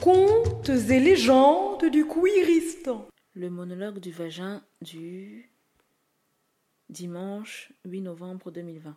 Contes 0.00 0.68
et 0.68 1.00
légendes 1.00 1.84
du 1.90 2.06
Kouiristan. 2.06 3.08
Le 3.34 3.50
monologue 3.50 3.98
du 3.98 4.10
vagin 4.10 4.62
du 4.80 5.50
dimanche 6.88 7.72
8 7.84 8.02
novembre 8.02 8.50
2020. 8.50 8.96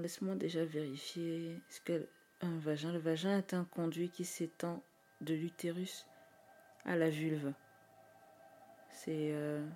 Laisse-moi 0.00 0.34
déjà 0.34 0.64
vérifier 0.64 1.60
ce 1.68 1.80
qu'est 1.80 2.08
un 2.40 2.58
vagin. 2.58 2.92
Le 2.92 2.98
vagin 2.98 3.38
est 3.38 3.54
un 3.54 3.64
conduit 3.64 4.08
qui 4.08 4.24
s'étend 4.24 4.82
de 5.20 5.34
l'utérus 5.34 6.06
à 6.84 6.96
la 6.96 7.10
vulve. 7.10 7.52
C'est 9.04 9.32
euh, 9.32 9.66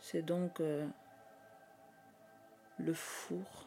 c'est 0.00 0.22
donc 0.22 0.58
euh, 0.58 0.88
le 2.78 2.92
four 2.92 3.64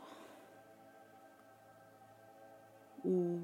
où, 3.05 3.39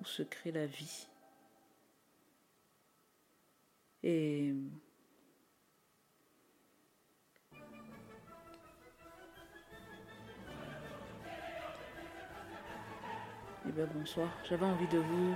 où 0.00 0.04
se 0.04 0.24
crée 0.24 0.50
la 0.50 0.66
vie. 0.66 1.06
Et 4.02 4.52
Eh 13.66 13.72
bien, 13.72 13.86
bonsoir. 13.94 14.28
J'avais 14.48 14.66
envie 14.66 14.86
de 14.88 14.98
vous 14.98 15.34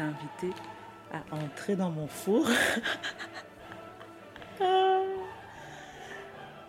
inviter 0.00 0.50
à 1.12 1.22
entrer 1.36 1.76
dans 1.76 1.90
mon 1.90 2.06
four. 2.06 2.46
Ah. 4.60 5.00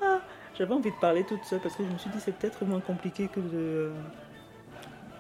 Ah. 0.02 0.20
J'avais 0.58 0.74
envie 0.74 0.90
de 0.90 0.96
parler 0.96 1.24
toute 1.26 1.44
seule 1.44 1.60
parce 1.60 1.76
que 1.76 1.84
je 1.84 1.90
me 1.90 1.98
suis 1.98 2.10
dit 2.10 2.20
c'est 2.20 2.32
peut-être 2.32 2.66
moins 2.66 2.80
compliqué 2.80 3.28
que 3.28 3.92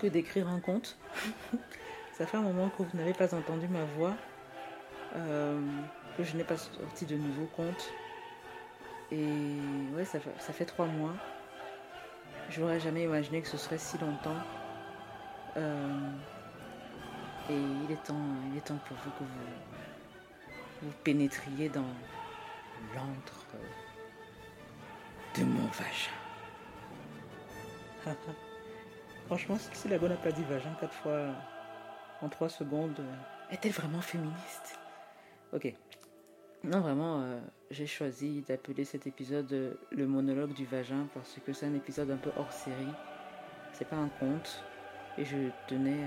d'écrire 0.08 0.48
un 0.48 0.60
conte. 0.60 0.98
Ça 2.14 2.26
fait 2.26 2.38
un 2.38 2.42
moment 2.42 2.70
que 2.70 2.82
vous 2.82 2.98
n'avez 2.98 3.14
pas 3.14 3.36
entendu 3.36 3.68
ma 3.68 3.84
voix, 3.98 4.16
euh, 5.16 5.60
que 6.18 6.24
je 6.24 6.36
n'ai 6.36 6.44
pas 6.44 6.58
sorti 6.58 7.06
de 7.06 7.16
nouveaux 7.16 7.50
contes. 7.56 7.92
Et 9.12 9.28
ouais, 9.96 10.06
ça 10.06 10.20
fait, 10.20 10.34
ça 10.40 10.54
fait 10.54 10.66
trois 10.66 10.86
mois. 10.86 11.14
Je 12.50 12.62
n'aurais 12.62 12.80
jamais 12.80 13.04
imaginé 13.04 13.42
que 13.42 13.48
ce 13.48 13.58
serait 13.58 13.78
si 13.78 13.98
longtemps. 13.98 14.38
Euh, 15.58 16.12
et 17.50 17.58
il 17.58 17.92
est 17.92 18.04
temps, 18.04 18.16
il 18.52 18.58
est 18.58 18.62
temps 18.62 18.80
pour 18.88 18.98
vous 18.98 19.12
que 19.12 19.24
vous, 19.24 20.88
vous 20.88 20.94
pénétriez 21.04 21.70
dans 21.70 21.86
l'antre 22.96 23.46
de 25.38 25.44
mon 25.44 25.68
vagin. 25.68 26.12
Franchement, 29.28 29.58
si 29.74 29.88
la 29.88 29.98
n'a 29.98 30.16
pas 30.16 30.32
dit 30.32 30.44
vagin 30.44 30.76
quatre 30.80 30.94
fois 30.94 31.28
en 32.22 32.30
trois 32.30 32.50
secondes, 32.50 33.02
est-elle 33.52 33.72
vraiment 33.72 34.02
féministe? 34.02 34.80
Ok. 35.54 35.74
Non, 36.64 36.80
vraiment, 36.80 37.22
euh, 37.22 37.40
j'ai 37.72 37.86
choisi 37.88 38.42
d'appeler 38.42 38.86
cet 38.86 39.06
épisode 39.06 39.78
le 39.92 40.08
monologue 40.08 40.54
du 40.54 40.66
vagin 40.66 41.08
parce 41.14 41.38
que 41.46 41.52
c'est 41.52 41.66
un 41.66 41.74
épisode 41.74 42.10
un 42.10 42.18
peu 42.18 42.32
hors 42.38 42.52
série. 42.52 42.94
C'est 43.74 43.88
pas 43.88 43.98
un 43.98 44.08
conte. 44.08 44.64
Et 45.18 45.26
je 45.26 45.38
tenais 45.68 46.04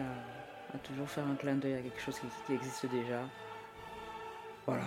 à, 0.75 0.79
toujours 0.79 1.09
faire 1.09 1.27
un 1.27 1.37
clin 1.37 1.55
d'œil 1.55 1.75
à 1.75 1.83
quelque 1.83 2.01
chose 2.01 2.21
qui, 2.47 2.53
existe 2.53 2.87
déjà. 2.87 3.23
Voilà. 4.67 4.87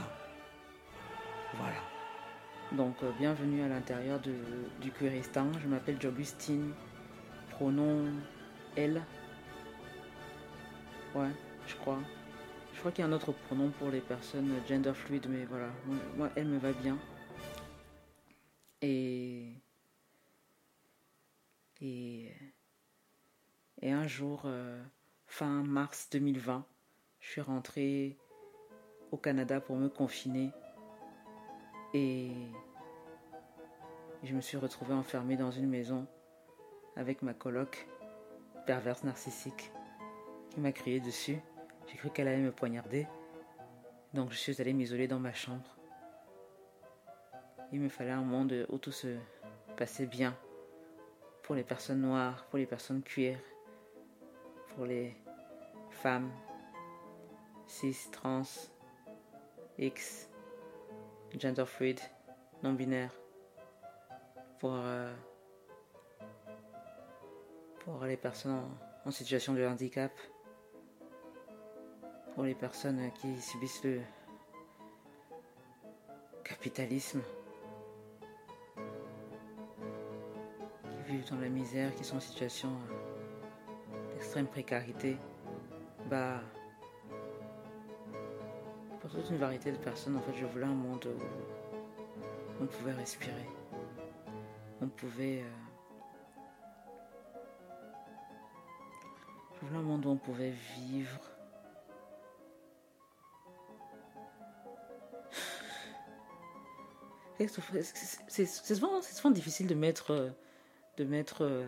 Voilà. 1.55 1.81
Donc, 2.73 3.01
euh, 3.01 3.11
bienvenue 3.17 3.63
à 3.63 3.67
l'intérieur 3.67 4.19
du 4.19 4.91
Curistan. 4.91 5.47
Je 5.61 5.67
m'appelle 5.67 5.99
Jobustine. 5.99 6.73
Pronom 7.51 8.07
elle. 8.75 9.01
Ouais, 11.15 11.31
je 11.67 11.75
crois. 11.75 11.99
Je 12.73 12.79
crois 12.79 12.91
qu'il 12.91 13.03
y 13.03 13.07
a 13.07 13.09
un 13.09 13.13
autre 13.13 13.31
pronom 13.31 13.71
pour 13.71 13.89
les 13.89 14.01
personnes 14.01 14.53
gender 14.67 14.93
fluid, 14.93 15.25
mais 15.29 15.45
voilà. 15.45 15.69
Moi, 16.15 16.29
elle 16.35 16.47
me 16.47 16.57
va 16.59 16.71
bien. 16.73 16.97
Et. 18.81 19.53
Et. 21.81 22.31
Et 23.81 23.91
un 23.91 24.07
jour, 24.07 24.41
euh, 24.43 24.83
fin 25.25 25.63
mars 25.63 26.09
2020, 26.11 26.65
je 27.21 27.29
suis 27.29 27.41
rentrée 27.41 28.17
au 29.11 29.17
Canada 29.17 29.61
pour 29.61 29.77
me 29.77 29.87
confiner. 29.87 30.51
Et 31.93 32.31
je 34.23 34.35
me 34.35 34.41
suis 34.41 34.57
retrouvée 34.57 34.93
enfermée 34.93 35.37
dans 35.37 35.51
une 35.51 35.69
maison 35.69 36.07
avec 36.97 37.21
ma 37.21 37.33
coloc, 37.33 37.87
perverse 38.65 39.05
narcissique, 39.05 39.71
qui 40.49 40.59
m'a 40.59 40.73
crié 40.73 40.99
dessus. 40.99 41.39
J'ai 41.87 41.95
cru 41.95 42.09
qu'elle 42.09 42.27
allait 42.27 42.41
me 42.41 42.51
poignarder. 42.51 43.07
Donc 44.13 44.31
je 44.31 44.37
suis 44.37 44.59
allée 44.59 44.73
m'isoler 44.73 45.07
dans 45.07 45.19
ma 45.19 45.31
chambre. 45.31 45.77
Il 47.71 47.79
me 47.79 47.87
fallait 47.87 48.11
un 48.11 48.23
monde 48.23 48.65
où 48.67 48.77
tout 48.77 48.91
se 48.91 49.15
passait 49.77 50.05
bien. 50.05 50.35
Pour 51.43 51.55
les 51.55 51.63
personnes 51.63 52.01
noires, 52.01 52.45
pour 52.49 52.59
les 52.59 52.65
personnes 52.65 53.01
cuir, 53.01 53.39
pour 54.79 54.87
les 54.87 55.13
femmes 55.89 56.31
cis, 57.67 57.97
trans, 58.13 58.69
X, 59.77 60.29
gender 61.37 61.65
fluid, 61.65 61.99
non 62.63 62.71
binaire, 62.71 63.11
pour, 64.57 64.71
euh, 64.73 65.13
pour 67.81 68.05
les 68.05 68.15
personnes 68.15 68.63
en, 69.05 69.11
situation 69.11 69.53
de 69.53 69.65
handicap, 69.65 70.13
pour 72.33 72.45
les 72.45 72.55
personnes 72.55 73.11
qui 73.19 73.41
subissent 73.41 73.83
le 73.83 73.99
capitalisme, 76.45 77.21
qui 80.83 81.11
vivent 81.11 81.29
dans 81.29 81.39
la 81.41 81.49
misère, 81.49 81.93
qui 81.95 82.05
sont 82.05 82.15
en 82.15 82.21
situation 82.21 82.71
extrême 84.29 84.45
précarité, 84.45 85.17
bah, 86.07 86.39
pour 89.01 89.09
toute 89.09 89.27
une 89.31 89.37
variété 89.37 89.71
de 89.71 89.77
personnes, 89.77 90.17
en 90.17 90.21
fait, 90.21 90.35
je 90.35 90.45
voulais 90.45 90.67
un 90.67 90.75
monde 90.75 91.07
où 91.07 92.63
on 92.63 92.67
pouvait 92.67 92.91
respirer, 92.91 93.49
on 94.81 94.87
pouvait. 94.87 95.41
Euh, 95.41 95.49
je 99.55 99.65
voulais 99.65 99.79
un 99.79 99.81
monde 99.81 100.05
où 100.05 100.09
on 100.09 100.17
pouvait 100.17 100.53
vivre. 100.77 101.21
C'est 108.27 108.45
souvent, 108.45 109.01
souvent, 109.01 109.31
difficile 109.31 109.65
de 109.65 109.73
mettre, 109.73 110.35
de 110.97 111.03
mettre 111.03 111.65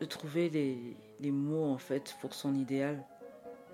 de, 0.00 0.04
trouver 0.06 0.48
les, 0.50 1.30
mots 1.30 1.64
en 1.64 1.78
fait 1.78 2.16
pour 2.20 2.34
son 2.34 2.54
idéal. 2.54 3.04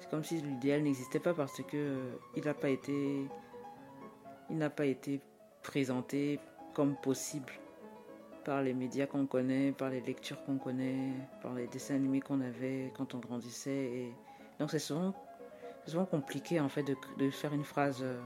C'est 0.01 0.11
comme 0.11 0.25
si 0.25 0.41
l'idéal 0.41 0.83
n'existait 0.83 1.21
pas 1.21 1.35
parce 1.35 1.63
que 1.63 1.77
euh, 1.77 2.13
il 2.37 2.45
n'a 2.45 2.55
pas 2.55 2.69
été 2.69 3.27
il 4.51 4.59
n'a 4.59 4.71
pas 4.71 4.87
été 4.87 5.21
présenté 5.63 6.41
comme 6.75 6.97
possible 6.97 7.53
par 8.45 8.63
les 8.63 8.75
médias 8.75 9.07
qu'on 9.07 9.27
connaît, 9.27 9.73
par 9.73 9.91
les 9.91 10.01
lectures 10.01 10.43
qu'on 10.45 10.59
connaît, 10.59 11.13
par 11.43 11.55
les 11.55 11.69
dessins 11.69 11.95
animés 11.95 12.21
qu'on 12.21 12.41
avait 12.41 12.93
quand 12.97 13.15
on 13.15 13.19
grandissait. 13.19 14.09
Donc 14.59 14.71
c'est 14.71 14.79
souvent, 14.79 15.15
souvent 15.87 16.05
compliqué 16.05 16.61
en 16.61 16.69
fait 16.69 16.83
de, 16.83 16.97
de 17.19 17.31
faire 17.31 17.55
une 17.55 17.65
phrase 17.65 18.01
euh, 18.03 18.21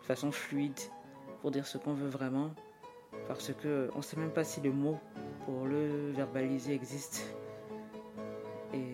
de 0.00 0.06
façon 0.06 0.30
fluide 0.30 0.78
pour 1.40 1.50
dire 1.50 1.66
ce 1.66 1.78
qu'on 1.78 1.94
veut 1.94 2.08
vraiment 2.08 2.50
parce 3.28 3.52
que 3.52 3.90
on 3.94 4.02
sait 4.02 4.16
même 4.16 4.32
pas 4.32 4.44
si 4.44 4.60
le 4.60 4.72
mot 4.72 4.98
pour 5.44 5.66
le 5.66 6.12
verbaliser 6.12 6.74
existe. 6.74 7.34
Et, 8.72 8.92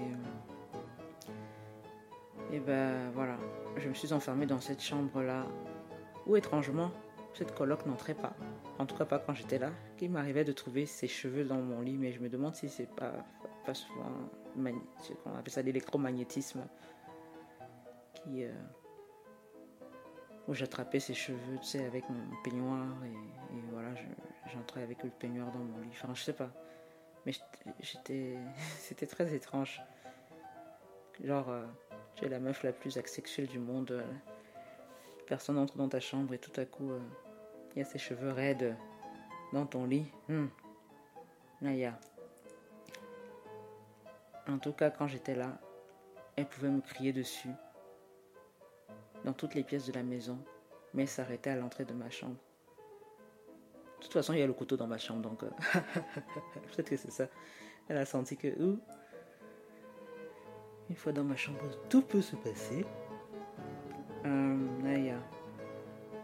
et 2.53 2.61
ben 2.61 3.11
voilà, 3.14 3.37
je 3.76 3.88
me 3.88 3.94
suis 3.94 4.12
enfermée 4.12 4.47
dans 4.47 4.61
cette 4.61 4.82
chambre-là 4.82 5.47
où 6.26 6.37
étrangement 6.37 6.91
cette 7.35 7.55
coloc 7.55 7.87
n'entrait 7.87 8.14
pas. 8.14 8.35
En 8.79 8.87
tout 8.87 8.97
cas 8.97 9.05
pas 9.05 9.19
quand 9.19 9.35
j'étais 9.35 9.59
là. 9.59 9.70
Qu'il 9.97 10.11
m'arrivait 10.11 10.44
de 10.44 10.53
trouver 10.53 10.87
ses 10.87 11.09
cheveux 11.09 11.44
dans 11.44 11.56
mon 11.56 11.81
lit, 11.81 11.97
mais 11.97 12.12
je 12.12 12.20
me 12.20 12.29
demande 12.29 12.55
si 12.55 12.69
c'est 12.69 12.91
pas, 12.94 13.12
pas 13.64 13.75
souvent, 13.75 14.11
on 14.56 15.35
appelle 15.37 15.53
ça 15.53 15.62
l'électromagnétisme, 15.62 16.67
qui, 18.14 18.44
euh, 18.44 18.53
où 20.49 20.55
j'attrapais 20.55 21.00
ses 21.00 21.14
cheveux, 21.14 21.59
tu 21.61 21.67
sais, 21.67 21.85
avec 21.85 22.09
mon 22.11 22.43
peignoir 22.44 22.87
et, 23.05 23.61
voilà, 23.70 23.81
j'entrais 24.52 24.82
avec 24.82 25.02
le 25.02 25.10
peignoir 25.10 25.50
dans 25.52 25.58
mon 25.58 25.80
lit. 25.80 25.88
Enfin, 25.92 26.14
je 26.14 26.22
sais 26.22 26.32
pas. 26.32 26.50
Mais 27.26 27.32
j'étais. 27.80 28.36
C'était 28.78 29.06
très 29.06 29.34
étrange. 29.34 29.80
Genre, 31.22 31.48
euh, 31.50 31.64
tu 32.16 32.24
es 32.24 32.28
la 32.28 32.40
meuf 32.40 32.62
la 32.62 32.72
plus 32.72 32.96
asexuelle 32.98 33.46
du 33.46 33.58
monde. 33.58 33.92
euh, 33.92 34.02
personne 35.26 35.56
entre 35.56 35.76
dans 35.78 35.88
ta 35.88 36.00
chambre 36.00 36.34
et 36.34 36.38
tout 36.38 36.52
à 36.60 36.66
coup, 36.66 36.90
euh, 36.90 37.00
il 37.74 37.78
y 37.78 37.82
a 37.82 37.84
ses 37.84 37.98
cheveux 37.98 38.30
raides 38.30 38.76
dans 39.52 39.66
ton 39.66 39.86
lit. 39.86 40.06
Hmm. 40.28 40.48
Là, 41.62 41.70
il 41.70 41.78
y 41.78 41.84
a. 41.84 41.98
En 44.48 44.58
tout 44.58 44.72
cas, 44.72 44.90
quand 44.90 45.06
j'étais 45.06 45.34
là, 45.34 45.58
elle 46.36 46.48
pouvait 46.48 46.68
me 46.68 46.80
crier 46.80 47.12
dessus 47.12 47.50
dans 49.24 49.32
toutes 49.32 49.54
les 49.54 49.62
pièces 49.62 49.86
de 49.86 49.92
la 49.92 50.02
maison, 50.02 50.38
mais 50.94 51.06
s'arrêtait 51.06 51.50
à 51.50 51.56
l'entrée 51.56 51.84
de 51.84 51.94
ma 51.94 52.10
chambre. 52.10 52.36
De 54.02 54.06
toute 54.06 54.14
façon, 54.14 54.32
il 54.32 54.40
y 54.40 54.43
a 54.43 54.46
le 54.49 54.52
couteau 54.52 54.76
dans 54.76 54.88
ma 54.88 54.99
chambre, 54.99 55.22
donc 55.22 55.44
euh, 55.44 55.49
peut-être 56.75 56.90
que 56.90 56.96
c'est 56.96 57.12
ça. 57.12 57.26
Elle 57.88 57.99
a 57.99 58.04
senti 58.04 58.37
que, 58.37 58.49
une 58.49 58.81
fois 60.96 61.12
dans 61.12 61.22
ma 61.22 61.37
chambre, 61.37 61.58
tout 61.88 62.02
peut 62.02 62.20
se 62.20 62.34
passer. 62.34 62.84
Euh, 64.26 64.56
là, 64.84 64.94
il 64.94 65.04
y 65.06 65.10
a. 65.10 65.19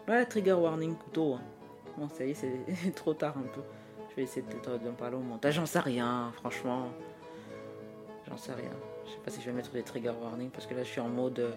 Ouais, 0.08 0.26
trigger 0.26 0.54
warning 0.54 0.96
couteau. 0.96 1.34
hein. 1.34 1.42
Bon, 1.96 2.08
ça 2.08 2.25
y 2.25 2.30
est, 2.30 2.34
c'est 2.34 2.90
trop 2.96 3.14
tard 3.14 3.38
un 3.38 3.42
peu. 3.54 3.60
Je 4.10 4.16
vais 4.16 4.22
essayer 4.22 4.42
peut-être 4.44 4.82
d'en 4.82 4.92
parler 4.94 5.16
au 5.16 5.20
montage. 5.20 5.54
J'en 5.54 5.66
sais 5.66 5.78
rien, 5.80 6.32
franchement. 6.34 6.88
J'en 8.28 8.36
sais 8.36 8.54
rien. 8.54 8.70
Je 9.06 9.12
sais 9.12 9.19
pas 9.19 9.30
si 9.30 9.40
je 9.40 9.46
vais 9.46 9.52
mettre 9.52 9.70
des 9.70 9.84
trigger 9.84 10.12
warning 10.20 10.50
parce 10.50 10.66
que 10.66 10.75
là, 10.75 10.82
je 10.82 10.88
suis 10.88 11.00
en 11.00 11.08
mode 11.08 11.38
euh, 11.38 11.52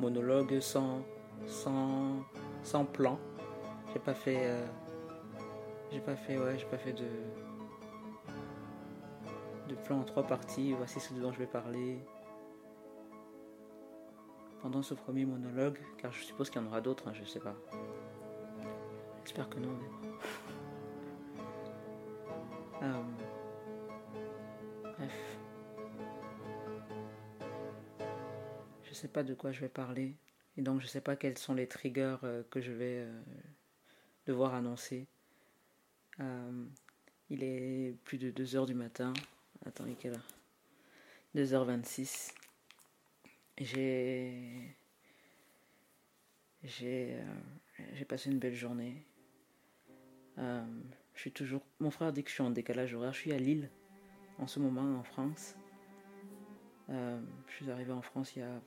monologue 0.00 0.58
sans, 0.58 1.02
sans, 1.46 2.16
sans 2.64 2.84
plan. 2.84 3.16
J'ai 3.92 4.00
pas 4.00 4.14
fait. 4.14 4.38
euh, 4.40 4.66
j'ai 5.92 6.00
pas 6.00 6.16
fait, 6.16 6.38
ouais, 6.38 6.58
j'ai 6.58 6.66
pas 6.66 6.78
fait 6.78 6.92
de. 6.92 7.06
de 9.68 9.74
plan 9.84 10.00
en 10.00 10.04
trois 10.04 10.26
parties. 10.26 10.72
Voici 10.72 11.00
ce 11.00 11.12
dont 11.14 11.32
je 11.32 11.38
vais 11.38 11.46
parler. 11.46 11.98
Pendant 14.62 14.82
ce 14.82 14.94
premier 14.94 15.24
monologue, 15.24 15.78
car 15.98 16.12
je 16.12 16.22
suppose 16.22 16.48
qu'il 16.48 16.62
y 16.62 16.64
en 16.64 16.68
aura 16.68 16.80
d'autres, 16.80 17.08
hein, 17.08 17.12
je 17.14 17.24
sais 17.24 17.40
pas. 17.40 17.56
J'espère 19.24 19.48
que 19.48 19.58
non. 19.58 19.76
Euh, 22.82 23.02
Bref. 24.84 25.38
Je 28.84 28.94
sais 28.94 29.08
pas 29.08 29.22
de 29.22 29.34
quoi 29.34 29.52
je 29.52 29.60
vais 29.60 29.68
parler. 29.68 30.16
Et 30.56 30.62
donc 30.62 30.80
je 30.80 30.86
sais 30.86 31.00
pas 31.00 31.16
quels 31.16 31.38
sont 31.38 31.54
les 31.54 31.66
triggers 31.66 32.16
euh, 32.24 32.42
que 32.50 32.60
je 32.60 32.72
vais 32.72 32.98
euh, 33.00 33.20
devoir 34.26 34.54
annoncer. 34.54 35.06
Euh, 36.22 36.64
il 37.30 37.42
est 37.42 37.96
plus 38.04 38.18
de 38.18 38.30
2h 38.30 38.66
du 38.66 38.74
matin. 38.74 39.12
Attendez, 39.66 39.94
quelle 39.94 40.12
heure? 40.12 40.28
2h26. 41.34 42.32
J'ai. 43.58 44.76
J'ai. 46.62 47.14
euh, 47.14 47.82
j'ai 47.94 48.04
passé 48.04 48.30
une 48.30 48.38
belle 48.38 48.54
journée. 48.54 49.04
Euh, 50.38 50.64
je 51.14 51.20
suis 51.20 51.32
toujours. 51.32 51.62
Mon 51.80 51.90
frère 51.90 52.12
dit 52.12 52.22
que 52.22 52.28
je 52.28 52.34
suis 52.34 52.42
en 52.42 52.50
décalage 52.50 52.94
horaire. 52.94 53.12
Je 53.12 53.18
suis 53.18 53.32
à 53.32 53.38
Lille 53.38 53.70
en 54.38 54.46
ce 54.46 54.60
moment 54.60 54.98
en 54.98 55.02
France. 55.02 55.56
Je 56.88 57.54
suis 57.54 57.70
arrivé 57.70 57.90
en 57.90 58.02
France 58.02 58.36
il 58.36 58.40
y 58.40 58.42
a. 58.42 58.60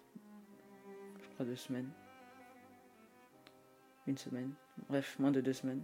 Je 1.21 1.27
crois 1.33 1.45
deux 1.45 1.55
semaines. 1.55 1.91
Une 4.07 4.17
semaine. 4.17 4.51
Bref, 4.89 5.17
moins 5.19 5.31
de 5.31 5.41
deux 5.41 5.53
semaines. 5.53 5.83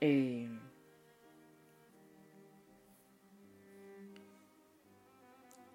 Et. 0.00 0.46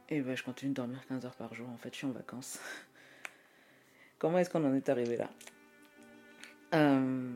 Et 0.10 0.22
ben, 0.22 0.36
je 0.36 0.44
continue 0.44 0.72
de 0.72 0.75
dormir 0.75 1.06
15 1.08 1.25
heures 1.25 1.36
par 1.36 1.54
jour. 1.54 1.70
En 1.70 1.78
fait, 1.78 1.90
je 1.92 1.98
suis 1.98 2.08
en 2.08 2.12
vacances. 2.12 2.60
Comment 4.20 4.38
est-ce 4.40 4.50
qu'on 4.50 4.64
en 4.64 4.74
est 4.74 4.90
arrivé 4.90 5.18
là? 5.18 5.30
Euh... 6.74 7.31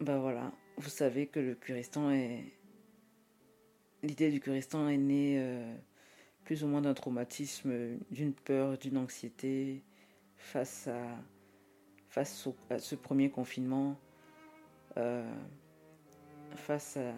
Ben 0.00 0.18
voilà. 0.18 0.52
Vous 0.76 0.90
savez 0.90 1.26
que 1.26 1.40
le 1.40 1.54
Curistan 1.54 2.10
est. 2.10 2.44
L'idée 4.02 4.30
du 4.30 4.38
Curistan 4.38 4.88
est 4.88 4.96
née 4.96 5.38
euh, 5.40 5.74
plus 6.44 6.62
ou 6.62 6.68
moins 6.68 6.80
d'un 6.80 6.94
traumatisme, 6.94 7.98
d'une 8.12 8.32
peur, 8.32 8.78
d'une 8.78 8.96
anxiété 8.96 9.82
face 10.36 10.86
à, 10.86 11.02
face 12.08 12.48
à 12.70 12.78
ce 12.78 12.94
premier 12.94 13.28
confinement, 13.28 13.98
euh, 14.98 15.34
face 16.56 16.96
à 16.96 17.14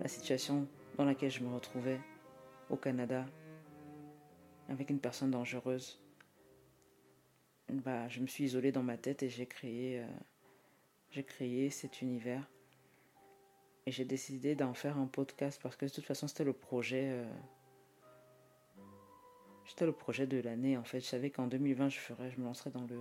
la 0.00 0.08
situation 0.08 0.66
dans 0.96 1.04
laquelle 1.04 1.30
je 1.30 1.42
me 1.42 1.52
retrouvais 1.54 2.00
au 2.70 2.76
Canada 2.76 3.26
avec 4.68 4.90
une 4.90 4.98
personne 4.98 5.30
dangereuse. 5.30 6.00
Bah, 7.68 8.08
je 8.08 8.20
me 8.20 8.26
suis 8.26 8.44
isolée 8.44 8.72
dans 8.72 8.82
ma 8.82 8.96
tête 8.96 9.22
et 9.22 9.28
j'ai 9.28 9.46
créé, 9.46 10.00
euh, 10.00 10.06
j'ai 11.10 11.24
créé 11.24 11.70
cet 11.70 12.02
univers. 12.02 12.48
Et 13.86 13.92
j'ai 13.92 14.04
décidé 14.04 14.54
d'en 14.54 14.72
faire 14.72 14.96
un 14.98 15.06
podcast 15.06 15.60
parce 15.62 15.76
que 15.76 15.84
de 15.86 15.90
toute 15.90 16.04
façon 16.06 16.26
c'était 16.26 16.44
le 16.44 16.54
projet. 16.54 17.10
euh, 17.10 17.24
c'était 19.66 19.86
le 19.86 19.92
projet 19.92 20.26
de 20.26 20.38
l'année 20.40 20.76
en 20.76 20.84
fait. 20.84 21.00
Je 21.00 21.06
savais 21.06 21.30
qu'en 21.30 21.46
2020 21.46 21.88
je 21.88 22.00
je 22.00 22.40
me 22.40 22.44
lancerais 22.44 22.70
dans 22.70 22.86
le 22.86 23.00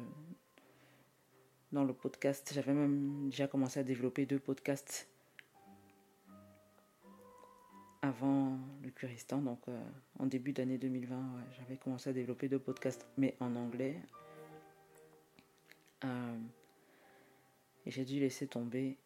dans 1.73 1.83
le 1.83 1.93
podcast. 1.93 2.51
J'avais 2.53 2.73
même 2.73 3.29
déjà 3.29 3.47
commencé 3.47 3.79
à 3.79 3.83
développer 3.83 4.25
deux 4.25 4.39
podcasts 4.39 5.09
avant 8.01 8.59
le 8.83 8.89
Curistan, 8.91 9.41
donc 9.41 9.59
euh, 9.67 9.81
en 10.19 10.25
début 10.25 10.51
d'année 10.51 10.77
2020, 10.77 11.15
ouais, 11.15 11.43
j'avais 11.57 11.77
commencé 11.77 12.09
à 12.09 12.13
développer 12.13 12.49
deux 12.49 12.59
podcasts, 12.59 13.07
mais 13.17 13.35
en 13.39 13.55
anglais. 13.55 13.97
Euh, 16.03 16.37
et 17.85 17.91
j'ai 17.91 18.03
dû 18.03 18.19
laisser 18.19 18.45
tomber 18.45 18.97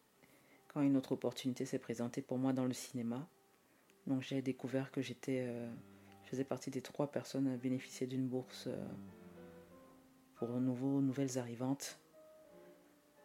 quand 0.66 0.82
une 0.82 0.96
autre 0.96 1.12
opportunité 1.12 1.64
s'est 1.64 1.78
présentée 1.78 2.22
pour 2.22 2.38
moi 2.38 2.52
dans 2.52 2.66
le 2.66 2.72
cinéma. 2.72 3.28
Donc 4.08 4.22
j'ai 4.22 4.42
découvert 4.42 4.90
que 4.90 5.00
j'étais, 5.00 5.44
euh, 5.46 5.70
je 6.24 6.30
faisais 6.30 6.44
partie 6.44 6.70
des 6.70 6.82
trois 6.82 7.10
personnes 7.10 7.46
à 7.46 7.56
bénéficier 7.56 8.08
d'une 8.08 8.26
bourse 8.26 8.68
pour 10.34 10.48
nouveaux, 10.48 11.00
nouvelles 11.00 11.38
arrivantes 11.38 12.00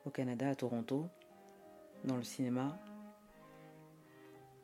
au 0.05 0.09
Canada, 0.09 0.50
à 0.50 0.55
Toronto, 0.55 1.07
dans 2.03 2.17
le 2.17 2.23
cinéma. 2.23 2.77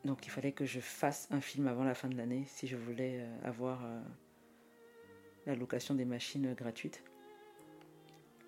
Donc 0.04 0.26
il 0.26 0.30
fallait 0.30 0.52
que 0.52 0.64
je 0.64 0.80
fasse 0.80 1.28
un 1.30 1.40
film 1.40 1.66
avant 1.66 1.84
la 1.84 1.94
fin 1.94 2.08
de 2.08 2.16
l'année 2.16 2.44
si 2.46 2.66
je 2.66 2.76
voulais 2.76 3.20
euh, 3.20 3.48
avoir 3.48 3.84
euh, 3.84 4.00
la 5.46 5.54
location 5.54 5.94
des 5.94 6.06
machines 6.06 6.54
gratuites, 6.54 7.02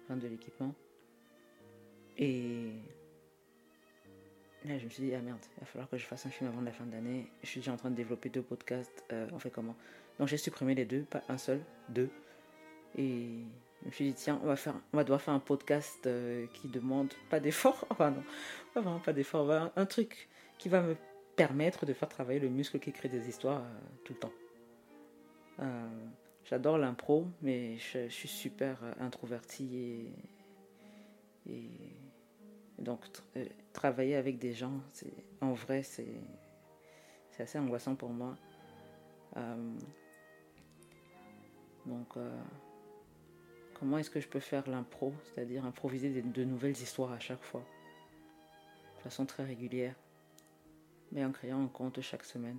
enfin 0.04 0.16
de 0.16 0.26
l'équipement. 0.28 0.74
Et 2.16 2.72
là 4.64 4.78
je 4.78 4.84
me 4.84 4.90
suis 4.90 5.02
dit, 5.02 5.14
ah 5.14 5.20
merde, 5.20 5.40
il 5.56 5.60
va 5.60 5.66
falloir 5.66 5.90
que 5.90 5.98
je 5.98 6.06
fasse 6.06 6.24
un 6.24 6.30
film 6.30 6.48
avant 6.48 6.62
la 6.62 6.72
fin 6.72 6.86
de 6.86 6.92
l'année. 6.92 7.30
Je 7.42 7.48
suis 7.48 7.60
déjà 7.60 7.72
en 7.72 7.76
train 7.76 7.90
de 7.90 7.96
développer 7.96 8.30
deux 8.30 8.42
podcasts, 8.42 9.04
euh, 9.12 9.28
on 9.32 9.38
fait 9.38 9.50
comment? 9.50 9.76
Donc 10.18 10.28
j'ai 10.28 10.38
supprimé 10.38 10.74
les 10.74 10.86
deux, 10.86 11.02
pas 11.02 11.22
un 11.28 11.36
seul, 11.38 11.60
deux. 11.90 12.10
Et 12.96 13.44
je 13.82 13.86
me 13.88 13.92
suis 13.92 14.04
dit, 14.06 14.14
tiens, 14.14 14.40
on 14.42 14.46
va, 14.46 14.56
faire, 14.56 14.74
on 14.92 14.96
va 14.96 15.02
devoir 15.02 15.20
faire 15.20 15.34
un 15.34 15.40
podcast 15.40 16.06
euh, 16.06 16.46
qui 16.54 16.68
demande 16.68 17.12
pas 17.30 17.40
d'effort. 17.40 17.84
Enfin 17.90 18.10
non, 18.10 18.22
pas 18.74 18.80
vraiment 18.80 19.00
pas 19.00 19.12
d'effort, 19.12 19.50
un, 19.76 19.86
truc 19.86 20.28
qui 20.58 20.68
va 20.68 20.82
me 20.82 20.96
permettre 21.34 21.84
de 21.84 21.92
faire 21.92 22.08
travailler 22.08 22.38
le 22.38 22.48
muscle 22.48 22.78
qui 22.78 22.92
crée 22.92 23.08
des 23.08 23.28
histoires 23.28 23.62
euh, 23.62 23.78
tout 24.04 24.12
le 24.12 24.18
temps. 24.20 24.32
Euh, 25.60 25.88
J'adore 26.44 26.78
l'impro, 26.78 27.26
mais 27.40 27.76
je, 27.78 28.08
suis 28.08 28.28
super 28.28 28.78
euh, 28.82 28.92
introverti 29.00 30.10
et, 31.48 31.62
donc 32.78 33.00
tr- 33.06 33.48
travailler 33.72 34.16
avec 34.16 34.38
des 34.38 34.52
gens, 34.52 34.80
en 35.40 35.52
vrai 35.52 35.82
c'est 35.82 36.06
assez 37.38 37.58
angoissant 37.58 37.96
pour 37.96 38.10
moi. 38.10 38.36
Donc 41.86 42.16
comment 43.82 43.98
est-ce 43.98 44.10
que 44.10 44.20
je 44.20 44.28
peux 44.28 44.38
faire 44.38 44.70
l'impro, 44.70 45.12
c'est-à-dire 45.24 45.64
improviser 45.64 46.22
de 46.22 46.44
nouvelles 46.44 46.80
histoires 46.80 47.10
à 47.10 47.18
chaque 47.18 47.42
fois, 47.42 47.64
de 48.96 49.02
façon 49.02 49.26
très 49.26 49.42
régulière 49.42 49.96
mais 51.10 51.24
en 51.24 51.32
créant 51.32 51.60
un 51.60 51.66
compte 51.66 52.00
chaque 52.00 52.24
semaine. 52.24 52.58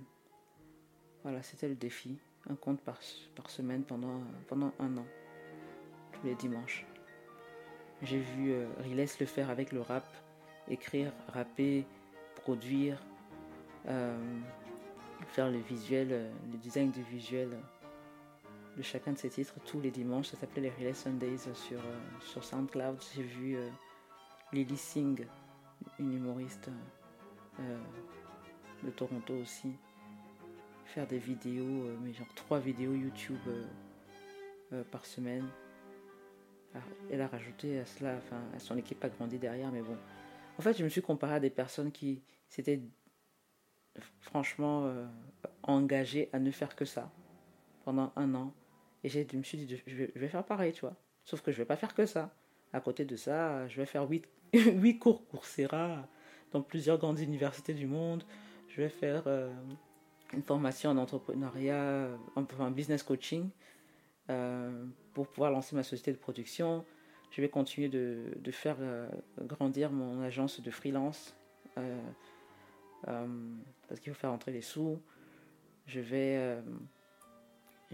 Voilà, 1.22 1.42
c'était 1.42 1.66
le 1.66 1.74
défi. 1.74 2.18
Un 2.50 2.56
compte 2.56 2.78
par, 2.82 3.00
semaine 3.48 3.84
pendant, 3.84 4.20
un 4.78 4.96
an, 4.98 5.06
tous 6.12 6.26
les 6.26 6.34
dimanches. 6.34 6.84
J'ai 8.02 8.20
vu 8.20 8.52
euh, 8.52 8.66
le 8.84 9.26
faire 9.26 9.48
avec 9.48 9.72
le 9.72 9.80
rap, 9.80 10.06
écrire, 10.68 11.10
rapper, 11.28 11.86
produire, 12.36 13.02
euh, 13.88 14.40
faire 15.28 15.50
le 15.50 15.58
visuel, 15.58 16.08
euh, 16.12 16.30
le 16.52 16.58
design 16.58 16.90
du 16.90 17.02
visuel 17.02 17.48
de 18.76 18.82
chacun 18.82 19.12
de 19.12 19.18
ses 19.18 19.30
titres 19.30 19.54
tous 19.64 19.80
les 19.80 19.90
dimanches. 19.90 20.28
Ça 20.28 20.36
s'appelait 20.36 20.62
les 20.62 20.70
Riles 20.70 20.94
Sundays 20.94 21.38
sur, 21.54 21.78
euh, 21.78 22.00
sur 22.20 22.44
SoundCloud. 22.44 22.98
J'ai 23.14 23.22
vu 23.22 23.56
euh, 23.56 23.68
Lily 24.52 24.76
Singh, 24.76 25.26
une 25.98 26.14
humoriste 26.14 26.70
euh, 27.60 27.78
de 28.82 28.90
Toronto 28.90 29.34
aussi. 29.34 29.72
Faire 30.86 31.06
des 31.06 31.18
vidéos, 31.18 31.96
mais 32.02 32.12
genre 32.12 32.32
trois 32.34 32.60
vidéos 32.60 32.94
YouTube 32.94 33.40
par 34.92 35.04
semaine. 35.06 35.48
Elle 37.10 37.20
a 37.20 37.26
rajouté 37.26 37.80
à 37.80 37.86
cela, 37.86 38.16
enfin, 38.18 38.40
son 38.58 38.76
équipe 38.76 39.02
a 39.02 39.08
grandi 39.08 39.38
derrière, 39.38 39.72
mais 39.72 39.80
bon. 39.80 39.96
En 40.58 40.62
fait, 40.62 40.76
je 40.76 40.84
me 40.84 40.88
suis 40.88 41.00
comparé 41.02 41.34
à 41.34 41.40
des 41.40 41.50
personnes 41.50 41.90
qui 41.90 42.22
s'étaient 42.48 42.82
franchement 44.20 44.92
engagées 45.62 46.28
à 46.32 46.38
ne 46.38 46.50
faire 46.50 46.76
que 46.76 46.84
ça 46.84 47.10
pendant 47.84 48.12
un 48.14 48.34
an. 48.34 48.52
Et 49.04 49.10
je 49.10 49.36
me 49.36 49.42
suis 49.42 49.58
dit, 49.58 49.82
je 49.86 50.04
vais, 50.18 50.28
faire 50.28 50.44
pareil, 50.44 50.72
tu 50.72 50.80
vois. 50.80 50.96
Sauf 51.24 51.42
que 51.42 51.52
je 51.52 51.58
vais 51.58 51.66
pas 51.66 51.76
faire 51.76 51.94
que 51.94 52.06
ça. 52.06 52.34
À 52.72 52.80
côté 52.80 53.04
de 53.04 53.16
ça, 53.16 53.68
je 53.68 53.76
vais 53.76 53.86
faire 53.86 54.08
8, 54.08 54.26
8 54.54 54.98
cours 54.98 55.28
Coursera 55.28 56.08
dans 56.52 56.62
plusieurs 56.62 56.96
grandes 56.96 57.20
universités 57.20 57.74
du 57.74 57.86
monde. 57.86 58.24
Je 58.68 58.80
vais 58.80 58.88
faire 58.88 59.24
euh, 59.26 59.52
une 60.32 60.42
formation 60.42 60.90
en 60.90 60.96
entrepreneuriat, 60.96 62.08
en, 62.34 62.70
business 62.70 63.02
coaching, 63.02 63.50
euh, 64.30 64.86
pour 65.12 65.28
pouvoir 65.28 65.50
lancer 65.50 65.76
ma 65.76 65.82
société 65.82 66.10
de 66.10 66.16
production. 66.18 66.86
Je 67.30 67.42
vais 67.42 67.50
continuer 67.50 67.90
de, 67.90 68.32
de 68.36 68.50
faire 68.50 68.76
euh, 68.80 69.06
grandir 69.38 69.92
mon 69.92 70.22
agence 70.22 70.62
de 70.62 70.70
freelance 70.70 71.36
parce 73.02 74.00
qu'il 74.00 74.14
faut 74.14 74.18
faire 74.18 74.32
entrer 74.32 74.52
les 74.52 74.62
sous. 74.62 74.98
Je 75.86 76.00
vais 76.00 76.56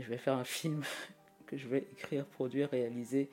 je 0.03 0.09
vais 0.09 0.19
faire 0.19 0.35
un 0.35 0.45
film 0.45 0.83
que 1.47 1.57
je 1.57 1.69
vais 1.69 1.87
écrire, 1.93 2.27
produire, 2.27 2.71
réaliser 2.71 3.31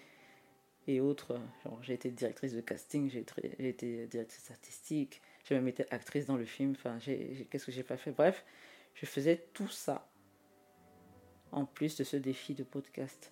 et 0.87 1.01
autres. 1.01 1.39
j'ai 1.81 1.93
été 1.93 2.09
directrice 2.11 2.53
de 2.53 2.61
casting, 2.61 3.09
j'ai 3.09 3.25
été 3.67 4.07
directrice 4.07 4.49
artistique, 4.49 5.21
j'ai 5.43 5.55
même 5.55 5.67
été 5.67 5.85
actrice 5.91 6.25
dans 6.25 6.37
le 6.37 6.45
film. 6.45 6.71
Enfin, 6.71 6.97
qu'est-ce 6.99 7.65
que 7.65 7.71
j'ai 7.71 7.83
pas 7.83 7.97
fait? 7.97 8.11
Bref, 8.11 8.45
je 8.93 9.05
faisais 9.05 9.47
tout 9.53 9.67
ça 9.67 10.09
en 11.51 11.65
plus 11.65 11.97
de 11.97 12.03
ce 12.03 12.17
défi 12.17 12.53
de 12.53 12.63
podcast. 12.63 13.31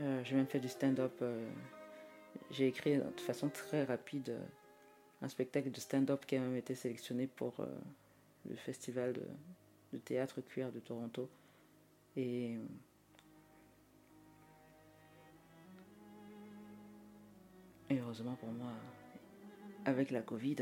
Euh, 0.00 0.22
j'ai 0.24 0.34
même 0.34 0.46
fait 0.46 0.60
du 0.60 0.68
stand-up. 0.68 1.18
Euh, 1.22 1.48
j'ai 2.50 2.66
écrit 2.66 2.96
de 2.96 3.20
façon 3.20 3.48
très 3.48 3.84
rapide 3.84 4.30
euh, 4.30 4.44
un 5.22 5.28
spectacle 5.28 5.70
de 5.70 5.78
stand-up 5.78 6.24
qui 6.26 6.36
a 6.36 6.40
même 6.40 6.56
été 6.56 6.74
sélectionné 6.74 7.26
pour 7.26 7.54
le 8.48 8.56
festival 8.56 9.12
de, 9.14 9.22
théâtre 9.98 10.40
cuir 10.40 10.70
de 10.72 10.80
Toronto. 10.80 11.28
Et 12.16 12.58
heureusement 17.90 18.34
pour 18.36 18.50
moi, 18.50 18.72
avec 19.84 20.10
la 20.10 20.22
Covid, 20.22 20.56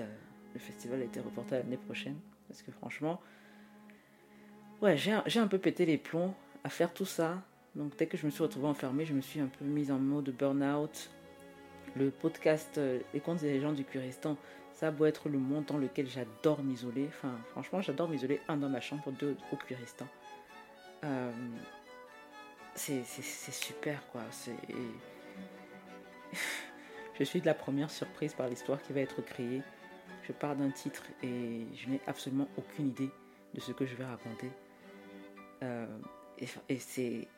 le 0.52 0.58
festival 0.58 1.00
a 1.00 1.04
été 1.04 1.20
reporté 1.20 1.56
l'année 1.56 1.76
prochaine. 1.76 2.18
Parce 2.48 2.62
que 2.62 2.72
franchement, 2.72 3.20
ouais, 4.82 4.96
j'ai 4.96 5.40
un 5.40 5.48
peu 5.48 5.58
pété 5.58 5.86
les 5.86 5.98
plombs 5.98 6.34
à 6.64 6.68
faire 6.68 6.92
tout 6.92 7.06
ça. 7.06 7.42
Donc 7.74 7.96
dès 7.96 8.06
que 8.06 8.16
je 8.16 8.26
me 8.26 8.30
suis 8.30 8.42
retrouvée 8.42 8.66
enfermée, 8.66 9.04
je 9.06 9.14
me 9.14 9.20
suis 9.20 9.40
un 9.40 9.46
peu 9.46 9.64
mise 9.64 9.90
en 9.90 9.98
mode 9.98 10.30
burn-out. 10.30 11.10
Le 11.96 12.10
podcast 12.10 12.78
euh, 12.78 13.00
Les 13.12 13.20
contes 13.20 13.40
des 13.40 13.52
légendes 13.52 13.74
du 13.74 13.84
Curistan, 13.84 14.36
ça 14.82 14.88
a 14.88 15.06
être 15.06 15.28
le 15.28 15.38
monde 15.38 15.66
dans 15.66 15.78
lequel 15.78 16.08
j'adore 16.08 16.64
m'isoler. 16.64 17.06
Enfin, 17.06 17.38
franchement, 17.52 17.80
j'adore 17.80 18.08
m'isoler 18.08 18.40
un 18.48 18.56
dans 18.56 18.68
ma 18.68 18.80
chambre, 18.80 19.12
deux 19.12 19.36
au 19.52 19.56
Curistan. 19.56 20.08
Euh, 21.04 21.30
c'est 22.74 23.04
super, 23.04 24.04
quoi. 24.08 24.22
je 27.14 27.22
suis 27.22 27.40
de 27.40 27.46
la 27.46 27.54
première 27.54 27.92
surprise 27.92 28.34
par 28.34 28.48
l'histoire 28.48 28.82
qui 28.82 28.92
va 28.92 29.02
être 29.02 29.22
créée. 29.22 29.62
Je 30.24 30.32
pars 30.32 30.56
d'un 30.56 30.72
titre 30.72 31.04
et 31.22 31.64
je 31.76 31.88
n'ai 31.88 32.00
absolument 32.08 32.48
aucune 32.56 32.88
idée 32.88 33.10
de 33.54 33.60
ce 33.60 33.70
que 33.70 33.86
je 33.86 33.94
vais 33.94 34.04
raconter. 34.04 34.50
Euh, 35.62 35.86
et, 36.68 36.80
c'est 36.80 37.28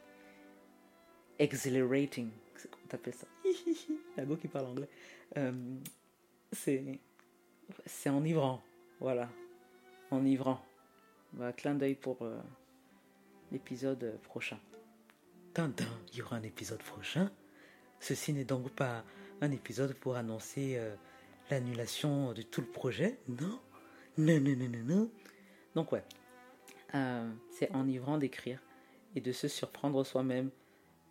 exhilarating, 1.38 2.30
on 2.72 2.94
appelle 2.94 3.12
ça? 3.12 3.26
La 4.16 4.24
go 4.24 4.36
qui 4.36 4.48
parle 4.48 4.64
anglais. 4.64 4.88
Euh, 5.36 5.52
c'est 6.50 7.00
c'est 7.86 8.10
enivrant. 8.10 8.62
Voilà. 9.00 9.28
Enivrant. 10.10 10.64
Bah, 11.32 11.52
clin 11.52 11.74
d'œil 11.74 11.94
pour 11.94 12.22
euh, 12.22 12.38
l'épisode 13.50 14.18
prochain. 14.22 14.58
Tintin, 15.52 15.84
il 16.12 16.18
y 16.18 16.22
aura 16.22 16.36
un 16.36 16.42
épisode 16.42 16.82
prochain. 16.82 17.30
Ceci 18.00 18.32
n'est 18.32 18.44
donc 18.44 18.70
pas 18.70 19.04
un 19.40 19.50
épisode 19.50 19.94
pour 19.94 20.16
annoncer 20.16 20.76
euh, 20.76 20.94
l'annulation 21.50 22.32
de 22.32 22.42
tout 22.42 22.60
le 22.60 22.66
projet. 22.66 23.18
Non? 23.28 23.60
Non, 24.18 24.40
non, 24.40 24.56
non, 24.56 24.68
non, 24.68 24.84
non. 24.84 25.10
Donc 25.74 25.92
ouais. 25.92 26.04
Euh, 26.94 27.30
c'est 27.50 27.74
enivrant 27.74 28.18
d'écrire 28.18 28.60
et 29.16 29.20
de 29.20 29.32
se 29.32 29.48
surprendre 29.48 30.04
soi-même. 30.04 30.50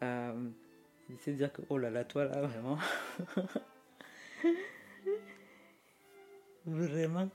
Euh, 0.01 0.49
de 1.09 1.31
dire 1.31 1.51
que, 1.51 1.61
oh 1.69 1.77
là 1.77 1.89
là, 1.89 2.03
toi 2.03 2.25
là, 2.25 2.41
vraiment. 2.41 2.77
Vraiment 6.65 7.29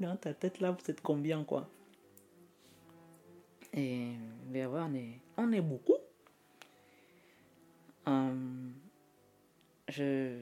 Dans 0.00 0.16
ta 0.16 0.34
tête 0.34 0.60
là, 0.60 0.72
vous 0.72 0.90
êtes 0.90 1.00
combien 1.00 1.44
quoi? 1.44 1.68
Et 3.72 4.12
ben 4.46 4.68
on 4.68 4.94
est, 4.94 5.20
on 5.36 5.52
est 5.52 5.60
beaucoup. 5.60 5.96
Hum, 8.06 8.72
je. 9.88 10.36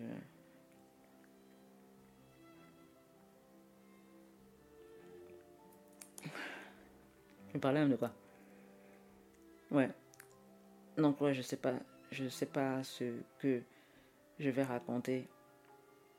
Je 7.53 7.59
parlais 7.59 7.81
même 7.81 7.91
de 7.91 7.97
quoi? 7.97 8.13
Ouais. 9.71 9.91
Donc 10.97 11.21
ouais, 11.21 11.35
je 11.35 11.43
sais 11.43 11.57
pas, 11.57 11.75
je 12.11 12.29
sais 12.29 12.47
pas 12.47 12.83
ce 12.85 13.05
que 13.39 13.63
je 14.39 14.51
vais 14.51 14.63
raconter 14.63 15.29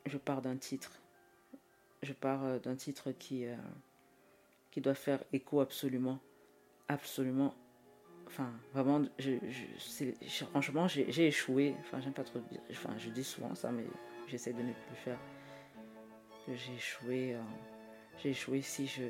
je 0.07 0.17
pars 0.17 0.41
d'un 0.41 0.57
titre. 0.57 0.91
Je 2.03 2.13
pars 2.13 2.43
euh, 2.43 2.59
d'un 2.59 2.75
titre 2.75 3.11
qui, 3.11 3.45
euh, 3.45 3.55
qui 4.71 4.81
doit 4.81 4.93
faire 4.93 5.23
écho 5.33 5.59
absolument. 5.61 6.19
Absolument. 6.87 7.53
Enfin, 8.27 8.51
vraiment, 8.73 9.05
franchement, 10.51 10.87
j'ai 10.87 11.27
échoué. 11.27 11.75
Enfin, 11.79 11.99
j'aime 12.01 12.13
pas 12.13 12.23
trop 12.23 12.39
dire. 12.39 12.59
Enfin, 12.71 12.93
je 12.97 13.09
dis 13.09 13.23
souvent 13.23 13.55
ça, 13.55 13.71
mais 13.71 13.85
j'essaie 14.27 14.53
de 14.53 14.61
ne 14.61 14.73
plus 14.73 14.95
faire. 14.95 15.19
J'ai 16.47 16.73
échoué. 16.73 17.35
Euh, 17.35 17.41
j'ai 18.17 18.29
échoué 18.31 18.61
si 18.61 18.87
je, 18.87 19.03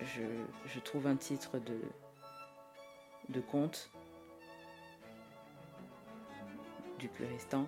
je, 0.00 0.80
trouve 0.80 1.06
un 1.06 1.16
titre 1.16 1.58
de, 1.58 1.80
de 3.28 3.40
conte 3.40 3.90
du 6.98 7.08
Curistan 7.08 7.66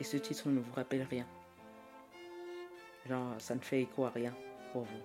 et 0.00 0.04
ce 0.04 0.16
titre 0.16 0.48
ne 0.48 0.60
vous 0.60 0.72
rappelle 0.74 1.02
rien. 1.02 1.26
Genre, 3.08 3.34
ça 3.38 3.54
ne 3.54 3.60
fait 3.60 3.82
écho 3.82 4.04
à 4.04 4.10
rien 4.10 4.34
pour 4.72 4.82
vous. 4.82 5.00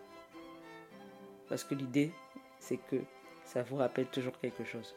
Parce 1.47 1.63
que 1.63 1.75
l'idée, 1.75 2.11
c'est 2.59 2.77
que 2.77 3.03
ça 3.43 3.63
vous 3.63 3.77
rappelle 3.77 4.07
toujours 4.07 4.37
quelque 4.39 4.63
chose. 4.63 4.95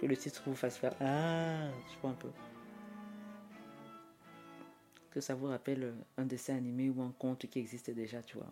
Que 0.00 0.06
le 0.06 0.16
titre 0.16 0.42
vous 0.46 0.54
fasse 0.54 0.78
faire 0.78 0.94
Ah, 1.00 1.68
je 1.92 1.98
vois 2.00 2.10
un 2.10 2.14
peu. 2.14 2.30
Que 5.10 5.20
ça 5.20 5.34
vous 5.34 5.48
rappelle 5.48 5.94
un 6.16 6.24
dessin 6.24 6.56
animé 6.56 6.88
ou 6.88 7.02
un 7.02 7.12
conte 7.18 7.46
qui 7.46 7.58
existait 7.58 7.92
déjà, 7.92 8.22
tu 8.22 8.38
vois. 8.38 8.46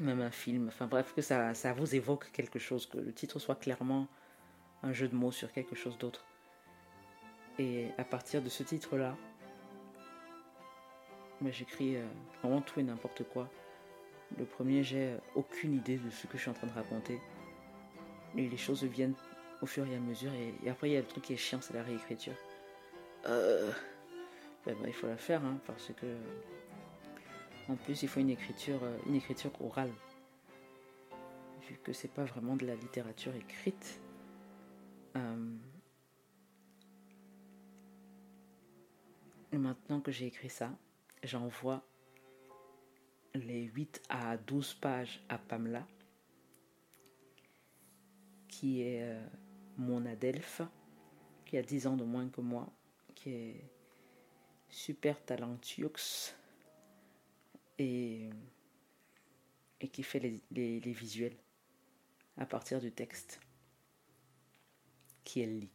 Même 0.00 0.20
un 0.20 0.30
film. 0.30 0.68
Enfin 0.68 0.86
bref, 0.86 1.12
que 1.14 1.20
ça, 1.20 1.52
ça 1.54 1.74
vous 1.74 1.94
évoque 1.94 2.30
quelque 2.32 2.58
chose. 2.58 2.86
Que 2.86 2.98
le 2.98 3.12
titre 3.12 3.38
soit 3.38 3.56
clairement 3.56 4.06
un 4.82 4.92
jeu 4.92 5.08
de 5.08 5.14
mots 5.14 5.32
sur 5.32 5.52
quelque 5.52 5.74
chose 5.74 5.98
d'autre. 5.98 6.24
Et 7.58 7.88
à 7.98 8.04
partir 8.04 8.42
de 8.42 8.48
ce 8.48 8.62
titre-là, 8.62 9.16
j'écris 11.50 11.96
euh, 11.96 12.06
vraiment 12.40 12.60
tout 12.60 12.80
et 12.80 12.82
n'importe 12.82 13.24
quoi. 13.24 13.48
Le 14.38 14.44
premier, 14.44 14.82
j'ai 14.82 15.12
euh, 15.12 15.18
aucune 15.34 15.74
idée 15.74 15.96
de 15.96 16.10
ce 16.10 16.26
que 16.26 16.36
je 16.36 16.42
suis 16.42 16.50
en 16.50 16.54
train 16.54 16.66
de 16.66 16.72
raconter. 16.72 17.20
Et 18.36 18.48
les 18.48 18.56
choses 18.56 18.84
viennent 18.84 19.14
au 19.60 19.66
fur 19.66 19.86
et 19.86 19.94
à 19.94 20.00
mesure. 20.00 20.32
Et, 20.34 20.70
après, 20.70 20.90
il 20.90 20.92
y 20.94 20.96
a 20.96 21.00
le 21.00 21.06
truc 21.06 21.24
qui 21.24 21.34
est 21.34 21.36
chiant, 21.36 21.60
c'est 21.60 21.74
la 21.74 21.82
réécriture. 21.82 22.34
Euh, 23.26 23.70
ben, 24.64 24.76
il 24.86 24.92
faut 24.92 25.06
la 25.06 25.16
faire, 25.16 25.44
hein, 25.44 25.58
parce 25.66 25.90
que. 25.96 26.06
En 27.68 27.76
plus, 27.76 28.02
il 28.02 28.08
faut 28.08 28.20
une 28.20 28.30
écriture, 28.30 28.80
une 29.06 29.14
écriture 29.14 29.52
orale. 29.62 29.92
Vu 31.68 31.78
que 31.82 31.92
c'est 31.92 32.10
pas 32.10 32.24
vraiment 32.24 32.56
de 32.56 32.66
la 32.66 32.74
littérature 32.74 33.34
écrite. 33.36 34.00
Maintenant 39.58 40.00
que 40.00 40.10
j'ai 40.10 40.26
écrit 40.26 40.48
ça, 40.48 40.76
j'envoie 41.22 41.84
les 43.34 43.62
8 43.62 44.02
à 44.08 44.36
12 44.36 44.74
pages 44.74 45.22
à 45.28 45.38
Pamela, 45.38 45.86
qui 48.48 48.82
est 48.82 49.02
euh, 49.02 49.26
mon 49.76 50.04
Adelph, 50.06 50.62
qui 51.46 51.56
a 51.56 51.62
10 51.62 51.86
ans 51.86 51.96
de 51.96 52.04
moins 52.04 52.28
que 52.28 52.40
moi, 52.40 52.72
qui 53.14 53.30
est 53.30 53.70
super 54.68 55.22
talentueux 55.24 55.92
et, 57.78 58.30
qui 59.92 60.02
fait 60.02 60.40
les, 60.50 60.78
visuels 60.92 61.36
à 62.36 62.46
partir 62.46 62.80
du 62.80 62.92
texte 62.92 63.40
qui 65.24 65.40
elle 65.40 65.58
lit. 65.58 65.72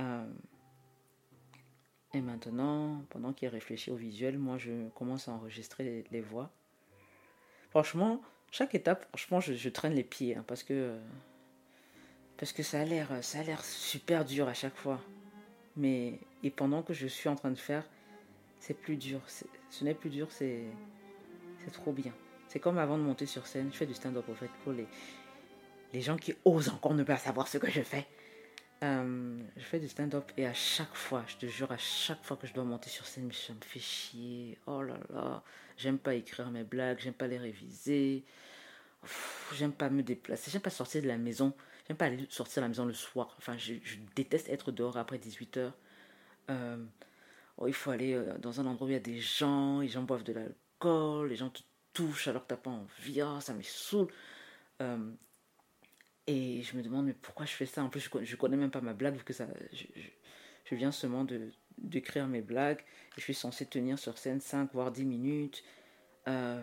Euh, 0.00 0.32
et 2.12 2.20
maintenant, 2.20 3.04
pendant 3.10 3.32
qu'il 3.32 3.48
réfléchit 3.48 3.90
au 3.90 3.96
visuel, 3.96 4.38
moi 4.38 4.58
je 4.58 4.88
commence 4.90 5.28
à 5.28 5.32
enregistrer 5.32 6.04
les, 6.10 6.20
voix. 6.20 6.50
Franchement, 7.70 8.20
chaque 8.50 8.74
étape, 8.74 9.06
franchement, 9.10 9.40
je, 9.40 9.68
traîne 9.68 9.94
les 9.94 10.02
pieds 10.02 10.36
hein, 10.36 10.44
parce 10.46 10.64
que 10.64 10.98
parce 12.36 12.52
que 12.52 12.62
ça 12.62 12.80
a 12.80 12.84
l'air 12.84 13.22
ça 13.22 13.40
a 13.40 13.42
l'air 13.42 13.62
super 13.64 14.24
dur 14.24 14.48
à 14.48 14.54
chaque 14.54 14.74
fois. 14.74 15.00
Mais 15.76 16.18
et 16.42 16.50
pendant 16.50 16.82
que 16.82 16.92
je 16.94 17.06
suis 17.06 17.28
en 17.28 17.36
train 17.36 17.50
de 17.50 17.58
faire, 17.58 17.84
c'est 18.58 18.74
plus 18.74 18.96
dur. 18.96 19.20
Ce 19.70 19.84
n'est 19.84 19.94
plus 19.94 20.10
dur, 20.10 20.32
c'est 20.32 20.64
c'est 21.64 21.70
trop 21.70 21.92
bien. 21.92 22.12
C'est 22.48 22.58
comme 22.58 22.78
avant 22.78 22.98
de 22.98 23.04
monter 23.04 23.26
sur 23.26 23.46
scène, 23.46 23.70
je 23.72 23.76
fais 23.76 23.86
du 23.86 23.94
stand-up 23.94 24.28
au 24.28 24.34
fait 24.34 24.50
pour 24.64 24.72
les 24.72 24.88
les 25.92 26.00
gens 26.00 26.16
qui 26.16 26.34
osent 26.44 26.70
encore 26.70 26.94
ne 26.94 27.04
pas 27.04 27.18
savoir 27.18 27.46
ce 27.46 27.58
que 27.58 27.70
je 27.70 27.82
fais. 27.82 28.06
Euh, 28.82 29.38
je 29.56 29.62
fais 29.62 29.78
du 29.78 29.88
stand-up 29.88 30.32
et 30.38 30.46
à 30.46 30.54
chaque 30.54 30.94
fois, 30.94 31.22
je 31.26 31.36
te 31.36 31.46
jure, 31.46 31.70
à 31.70 31.76
chaque 31.76 32.22
fois 32.24 32.36
que 32.38 32.46
je 32.46 32.54
dois 32.54 32.64
monter 32.64 32.88
sur 32.88 33.06
scène, 33.06 33.30
ça 33.30 33.52
me 33.52 33.60
fait 33.60 33.78
chier. 33.78 34.58
Oh 34.66 34.82
là 34.82 34.98
là, 35.12 35.42
j'aime 35.76 35.98
pas 35.98 36.14
écrire 36.14 36.50
mes 36.50 36.64
blagues, 36.64 36.98
j'aime 36.98 37.12
pas 37.14 37.26
les 37.26 37.36
réviser, 37.36 38.24
j'aime 39.54 39.72
pas 39.72 39.90
me 39.90 40.02
déplacer, 40.02 40.50
j'aime 40.50 40.62
pas 40.62 40.70
sortir 40.70 41.02
de 41.02 41.08
la 41.08 41.18
maison, 41.18 41.52
j'aime 41.86 41.98
pas 41.98 42.06
aller 42.06 42.26
sortir 42.30 42.62
de 42.62 42.64
la 42.64 42.68
maison 42.68 42.86
le 42.86 42.94
soir. 42.94 43.34
Enfin, 43.38 43.56
je, 43.58 43.74
déteste 44.16 44.48
être 44.48 44.72
dehors 44.72 44.96
après 44.96 45.18
18h. 45.18 45.72
Euh, 46.50 46.84
oh, 47.58 47.66
il 47.68 47.74
faut 47.74 47.90
aller 47.90 48.14
euh, 48.14 48.38
dans 48.38 48.60
un 48.60 48.66
endroit 48.66 48.86
où 48.86 48.90
il 48.90 48.94
y 48.94 48.96
a 48.96 49.00
des 49.00 49.20
gens, 49.20 49.80
les 49.80 49.88
gens 49.88 50.02
boivent 50.02 50.24
de 50.24 50.32
l'alcool, 50.32 51.28
les 51.28 51.36
gens 51.36 51.50
te 51.50 51.60
touchent 51.92 52.28
alors 52.28 52.44
que 52.44 52.48
t'as 52.48 52.56
pas 52.56 52.70
envie, 52.70 53.22
oh, 53.22 53.40
ça 53.40 53.52
me 53.52 53.62
saoule. 53.62 54.08
Et 56.26 56.62
je 56.62 56.76
me 56.76 56.82
demande, 56.82 57.06
mais 57.06 57.14
pourquoi 57.14 57.46
je 57.46 57.52
fais 57.52 57.66
ça? 57.66 57.82
En 57.82 57.88
plus, 57.88 58.08
je 58.22 58.32
ne 58.32 58.36
connais 58.36 58.56
même 58.56 58.70
pas 58.70 58.80
ma 58.80 58.92
blague, 58.92 59.16
vu 59.16 59.24
que 59.24 59.32
ça, 59.32 59.46
je, 59.72 60.74
viens 60.74 60.92
seulement 60.92 61.26
d'écrire 61.78 62.26
mes 62.28 62.42
blagues. 62.42 62.80
Je 63.16 63.22
suis 63.22 63.34
censé 63.34 63.66
tenir 63.66 63.98
sur 63.98 64.18
scène 64.18 64.40
5 64.40 64.72
voire 64.72 64.92
10 64.92 65.04
minutes. 65.04 65.64
Euh, 66.28 66.62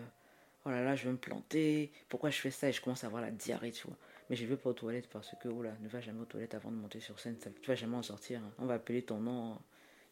oh 0.64 0.70
là 0.70 0.82
là, 0.82 0.96
je 0.96 1.04
vais 1.04 1.12
me 1.12 1.18
planter. 1.18 1.92
Pourquoi 2.08 2.30
je 2.30 2.38
fais 2.38 2.50
ça? 2.50 2.68
Et 2.68 2.72
je 2.72 2.80
commence 2.80 3.04
à 3.04 3.08
avoir 3.08 3.20
la 3.20 3.30
diarrhée, 3.30 3.72
tu 3.72 3.86
vois. 3.86 3.96
Mais 4.30 4.36
je 4.36 4.44
ne 4.44 4.48
vais 4.48 4.56
pas 4.56 4.70
aux 4.70 4.74
toilettes 4.74 5.08
parce 5.08 5.34
que, 5.42 5.48
oh 5.48 5.62
là, 5.62 5.72
ne 5.80 5.88
va 5.88 6.00
jamais 6.00 6.20
aux 6.20 6.26
toilettes 6.26 6.54
avant 6.54 6.70
de 6.70 6.76
monter 6.76 7.00
sur 7.00 7.18
scène. 7.18 7.36
Tu 7.38 7.68
vas 7.68 7.74
jamais 7.74 7.96
en 7.96 8.02
sortir. 8.02 8.40
Hein. 8.40 8.52
On 8.58 8.66
va 8.66 8.74
appeler 8.74 9.02
ton 9.02 9.18
nom. 9.18 9.58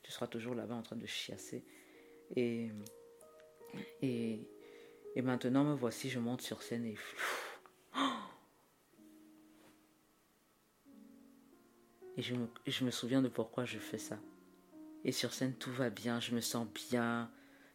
Tu 0.02 0.10
seras 0.10 0.26
toujours 0.26 0.54
là-bas 0.54 0.74
en 0.74 0.82
train 0.82 0.96
de 0.96 1.06
chiasser. 1.06 1.64
Et, 2.34 2.70
et, 4.02 4.40
et 5.14 5.22
maintenant, 5.22 5.64
me 5.64 5.74
voici, 5.74 6.10
je 6.10 6.18
monte 6.18 6.42
sur 6.42 6.62
scène 6.62 6.84
et... 6.84 6.96
Et 12.16 12.22
je 12.22 12.84
me, 12.84 12.90
souviens 12.90 13.20
de 13.20 13.28
pourquoi 13.28 13.64
je 13.66 13.78
fais 13.78 13.98
ça. 13.98 14.18
Et 15.04 15.12
sur 15.12 15.34
scène, 15.34 15.54
tout 15.54 15.72
va 15.72 15.90
bien, 15.90 16.18
je 16.18 16.34
me 16.34 16.40
sens 16.40 16.66
bien. 16.88 17.30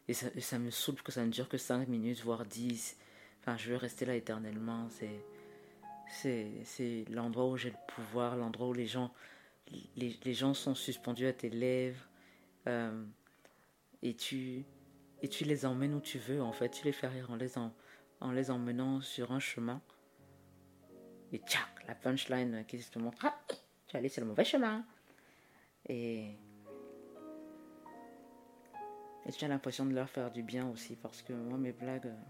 Et 0.08 0.14
ça, 0.14 0.60
me 0.60 0.72
saoule 0.72 1.02
que 1.02 1.12
ça 1.12 1.24
ne 1.24 1.30
dure 1.32 1.48
que 1.48 1.58
5 1.58 1.88
minutes, 1.88 2.22
voire 2.24 2.46
10. 2.46 2.98
Enfin, 3.40 3.56
je 3.58 3.72
veux 3.72 3.78
rester 3.78 4.06
là 4.06 4.16
éternellement. 4.16 4.90
C'est, 6.10 7.06
l'endroit 7.10 7.48
où 7.48 7.56
j'ai 7.56 7.70
le 7.70 7.78
pouvoir, 7.96 8.36
l'endroit 8.36 8.68
où 8.68 8.74
les 8.74 8.88
gens, 8.88 9.14
les, 9.96 10.34
gens 10.34 10.56
sont 10.56 10.74
suspendus 10.76 11.28
à 11.28 11.34
tes 11.34 11.50
lèvres. 11.50 12.10
Euh, 12.68 13.06
et, 14.02 14.16
tu, 14.16 14.66
les 15.22 15.66
emmènes 15.66 15.94
où 15.94 16.02
tu 16.02 16.18
veux, 16.18 16.42
en 16.42 16.52
fait. 16.52 16.70
Tu 16.70 16.84
les 16.86 16.92
fais 16.92 17.08
rire 17.08 17.30
en 17.30 17.36
les, 17.36 17.60
en, 17.60 17.74
en 18.20 18.32
les 18.32 18.50
emmenant 18.50 19.02
sur 19.02 19.32
un 19.32 19.40
chemin. 19.40 19.82
Et 21.32 21.38
tchac, 21.38 21.88
la 21.88 21.94
punchline 21.94 22.66
qui 22.68 22.82
se 22.82 22.98
montre. 22.98 23.20
Ah, 23.24 23.40
tu 23.92 23.98
allé 23.98 24.08
sur 24.08 24.22
le 24.22 24.28
mauvais 24.30 24.46
chemin. 24.46 24.86
Et, 25.90 26.30
et 29.26 29.32
tu 29.32 29.44
as 29.44 29.50
l'impression 29.50 29.86
de 29.86 29.94
leur 29.94 30.10
faire 30.10 30.32
du 30.32 30.44
bien 30.44 30.70
aussi 30.70 30.96
parce 30.96 31.22
que 31.22 31.34
moi, 31.34 31.58
mes 31.58 31.74
blagues. 31.74 32.08
Euh, 32.08 32.22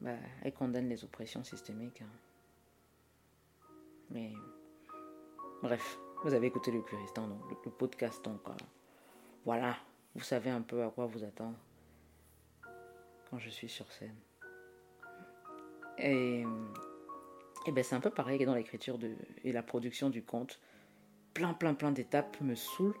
bah, 0.00 0.16
elles 0.42 0.54
condamnent 0.54 0.88
les 0.88 1.04
oppressions 1.04 1.44
systémiques. 1.44 2.00
Hein. 2.00 3.68
Mais. 4.10 4.32
Bref, 5.62 5.98
vous 6.24 6.32
avez 6.32 6.46
écouté 6.46 6.70
le 6.70 6.80
Curistan, 6.80 7.28
donc, 7.28 7.42
le, 7.64 7.70
podcast, 7.70 8.24
donc. 8.24 8.48
Euh, 8.48 8.52
voilà, 9.44 9.76
vous 10.14 10.22
savez 10.22 10.50
un 10.50 10.62
peu 10.62 10.82
à 10.84 10.90
quoi 10.90 11.04
vous 11.04 11.22
attendre 11.22 11.58
quand 13.28 13.38
je 13.38 13.50
suis 13.50 13.68
sur 13.68 13.90
scène. 13.92 14.16
Et, 16.00 16.44
ben 17.72 17.84
c'est 17.84 17.94
un 17.94 18.00
peu 18.00 18.10
pareil 18.10 18.44
dans 18.44 18.54
l'écriture 18.54 18.98
et 19.44 19.52
la 19.52 19.62
production 19.62 20.10
du 20.10 20.22
conte. 20.22 20.60
Plein, 21.34 21.52
plein, 21.52 21.74
plein 21.74 21.92
d'étapes 21.92 22.40
me 22.40 22.54
saoulent. 22.54 22.96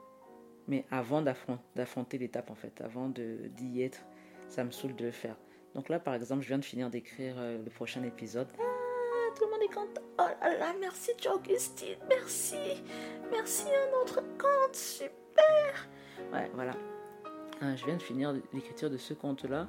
Mais 0.66 0.84
avant 0.90 1.22
d'affronter 1.22 2.18
l'étape, 2.18 2.50
en 2.50 2.54
fait, 2.54 2.82
avant 2.82 3.08
d'y 3.08 3.82
être, 3.82 4.00
ça 4.48 4.64
me 4.64 4.70
saoule 4.70 4.94
de 4.94 5.06
le 5.06 5.10
faire. 5.10 5.36
Donc 5.74 5.88
là, 5.88 5.98
par 5.98 6.14
exemple, 6.14 6.42
je 6.42 6.48
viens 6.48 6.58
de 6.58 6.64
finir 6.64 6.90
d'écrire 6.90 7.36
euh, 7.38 7.62
le 7.62 7.70
prochain 7.70 8.02
épisode. 8.02 8.48
Ah, 8.58 9.34
tout 9.34 9.44
le 9.44 9.50
monde 9.50 9.62
est 9.62 9.74
content. 9.74 10.02
Oh 10.18 10.26
là 10.40 10.58
là, 10.58 10.74
merci 10.78 11.12
Augustine, 11.32 11.98
merci. 12.08 12.56
Merci 13.30 13.64
un 13.68 14.02
autre 14.02 14.20
conte, 14.38 14.74
super. 14.74 15.88
Ouais, 16.32 16.50
voilà. 16.54 16.72
Euh, 17.62 17.76
je 17.76 17.84
viens 17.84 17.96
de 17.96 18.02
finir 18.02 18.34
l'écriture 18.52 18.90
de 18.90 18.96
ce 18.96 19.14
conte-là. 19.14 19.68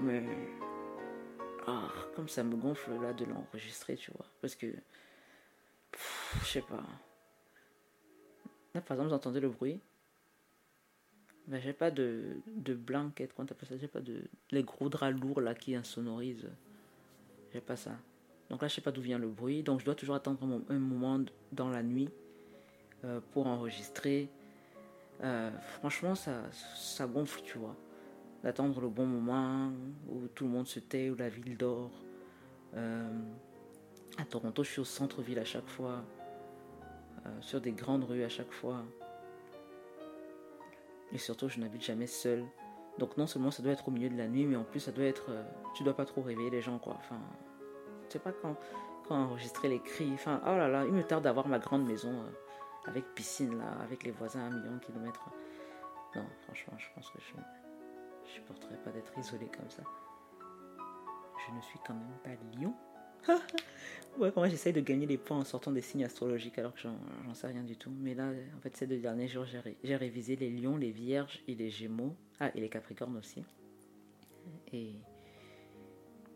Mais 0.00 0.22
ah, 1.66 1.88
comme 2.14 2.28
ça 2.28 2.42
me 2.42 2.56
gonfle 2.56 2.92
là 3.00 3.12
de 3.12 3.24
l'enregistrer, 3.24 3.96
tu 3.96 4.10
vois. 4.12 4.26
Parce 4.40 4.54
que, 4.54 4.66
je 6.40 6.46
sais 6.46 6.62
pas. 6.62 6.82
Là, 8.74 8.80
par 8.80 8.96
exemple, 8.96 9.08
vous 9.08 9.14
entendez 9.14 9.40
le 9.40 9.48
bruit. 9.48 9.80
Ben, 11.46 11.60
j'ai 11.60 11.72
pas 11.72 11.90
de, 11.90 12.36
de 12.46 12.74
blanquette, 12.74 13.34
comment 13.34 13.46
t'appelles 13.46 13.68
ça? 13.68 13.76
J'ai 13.76 13.88
pas 13.88 14.00
de. 14.00 14.24
Les 14.50 14.62
gros 14.62 14.88
draps 14.88 15.18
lourds 15.20 15.40
là 15.40 15.54
qui 15.54 15.74
insonorisent. 15.74 16.50
J'ai 17.52 17.60
pas 17.60 17.76
ça. 17.76 17.92
Donc 18.50 18.62
là, 18.62 18.68
je 18.68 18.74
sais 18.74 18.80
pas 18.80 18.90
d'où 18.90 19.02
vient 19.02 19.18
le 19.18 19.28
bruit. 19.28 19.62
Donc 19.62 19.80
je 19.80 19.84
dois 19.84 19.94
toujours 19.94 20.14
attendre 20.14 20.62
un 20.68 20.78
moment 20.78 21.22
dans 21.52 21.70
la 21.70 21.82
nuit 21.82 22.08
euh, 23.04 23.20
pour 23.32 23.46
enregistrer. 23.46 24.28
Euh, 25.22 25.50
franchement, 25.78 26.14
ça, 26.14 26.42
ça 26.74 27.06
gonfle, 27.06 27.42
tu 27.42 27.58
vois 27.58 27.76
d'attendre 28.44 28.78
le 28.82 28.90
bon 28.90 29.06
moment 29.06 29.72
où 30.06 30.28
tout 30.28 30.44
le 30.44 30.50
monde 30.50 30.66
se 30.66 30.78
tait, 30.78 31.08
où 31.08 31.16
la 31.16 31.30
ville 31.30 31.56
dort. 31.56 31.90
Euh, 32.74 33.08
à 34.18 34.24
Toronto, 34.26 34.62
je 34.62 34.70
suis 34.70 34.80
au 34.80 34.84
centre-ville 34.84 35.38
à 35.38 35.46
chaque 35.46 35.66
fois, 35.66 36.04
euh, 37.24 37.40
sur 37.40 37.60
des 37.62 37.72
grandes 37.72 38.04
rues 38.04 38.22
à 38.22 38.28
chaque 38.28 38.52
fois. 38.52 38.82
Et 41.10 41.16
surtout, 41.18 41.48
je 41.48 41.58
n'habite 41.58 41.82
jamais 41.82 42.06
seul. 42.06 42.44
Donc 42.98 43.16
non 43.16 43.26
seulement 43.26 43.50
ça 43.50 43.62
doit 43.62 43.72
être 43.72 43.88
au 43.88 43.90
milieu 43.90 44.10
de 44.10 44.18
la 44.18 44.28
nuit, 44.28 44.44
mais 44.44 44.56
en 44.56 44.64
plus 44.64 44.80
ça 44.80 44.92
doit 44.92 45.06
être... 45.06 45.30
Euh, 45.30 45.42
tu 45.74 45.82
dois 45.82 45.96
pas 45.96 46.04
trop 46.04 46.20
réveiller 46.20 46.50
les 46.50 46.60
gens, 46.60 46.78
quoi. 46.78 46.96
Enfin, 46.98 47.18
je 48.06 48.12
sais 48.12 48.18
pas 48.18 48.32
quand, 48.32 48.56
quand 49.08 49.16
enregistrer 49.16 49.68
les 49.68 49.80
cris. 49.80 50.10
Enfin, 50.12 50.42
oh 50.44 50.54
là 50.54 50.68
là, 50.68 50.84
il 50.84 50.92
me 50.92 51.02
tarde 51.02 51.24
d'avoir 51.24 51.48
ma 51.48 51.58
grande 51.58 51.86
maison 51.86 52.12
avec 52.84 53.06
piscine, 53.14 53.56
là, 53.56 53.72
avec 53.82 54.04
les 54.04 54.10
voisins 54.10 54.40
à 54.40 54.44
un 54.44 54.50
million 54.50 54.74
de 54.74 54.80
kilomètres. 54.80 55.30
Non, 56.14 56.26
franchement, 56.42 56.74
je 56.76 56.86
pense 56.94 57.08
que 57.10 57.18
je... 57.20 57.63
Je 58.26 58.32
supporterais 58.32 58.76
pas 58.84 58.90
d'être 58.90 59.16
isolée 59.18 59.48
comme 59.56 59.70
ça. 59.70 59.82
Je 61.46 61.54
ne 61.54 61.60
suis 61.62 61.78
quand 61.86 61.94
même 61.94 62.18
pas 62.22 62.30
lion. 62.58 62.74
ouais, 64.18 64.32
moi 64.36 64.48
j'essaye 64.48 64.72
de 64.72 64.80
gagner 64.80 65.06
des 65.06 65.16
points 65.16 65.38
en 65.38 65.44
sortant 65.44 65.72
des 65.72 65.80
signes 65.80 66.04
astrologiques 66.04 66.58
alors 66.58 66.74
que 66.74 66.80
j'en 66.80 67.34
sais 67.34 67.46
rien 67.46 67.62
du 67.62 67.76
tout. 67.76 67.92
Mais 68.00 68.14
là, 68.14 68.30
en 68.56 68.60
fait, 68.60 68.76
ces 68.76 68.86
deux 68.86 68.98
derniers 68.98 69.28
jours, 69.28 69.44
j'ai 69.44 69.96
révisé 69.96 70.36
les 70.36 70.50
lions, 70.50 70.76
les 70.76 70.90
vierges 70.90 71.42
et 71.48 71.54
les 71.54 71.70
gémeaux. 71.70 72.14
Ah, 72.40 72.50
et 72.54 72.60
les 72.60 72.68
capricornes 72.68 73.16
aussi. 73.16 73.44
Et, 74.72 74.92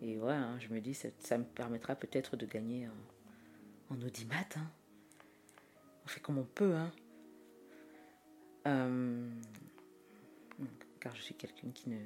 et 0.00 0.18
ouais, 0.18 0.32
hein, 0.32 0.56
je 0.60 0.68
me 0.72 0.80
dis, 0.80 0.94
ça, 0.94 1.08
ça 1.18 1.38
me 1.38 1.44
permettra 1.44 1.94
peut-être 1.94 2.36
de 2.36 2.46
gagner 2.46 2.88
en, 2.88 3.94
en 3.94 4.02
audimat. 4.02 4.36
Hein. 4.56 4.70
On 6.04 6.08
fait 6.08 6.20
comme 6.20 6.38
on 6.38 6.44
peut. 6.44 6.74
Hein. 6.74 6.92
Euh, 8.66 9.28
car 11.00 11.14
je 11.14 11.22
suis 11.22 11.34
quelqu'un 11.34 11.70
qui 11.70 11.88
ne 11.90 11.98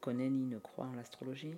connaît 0.00 0.30
ni 0.30 0.46
ne 0.46 0.58
croit 0.58 0.86
en 0.86 0.92
l'astrologie. 0.92 1.56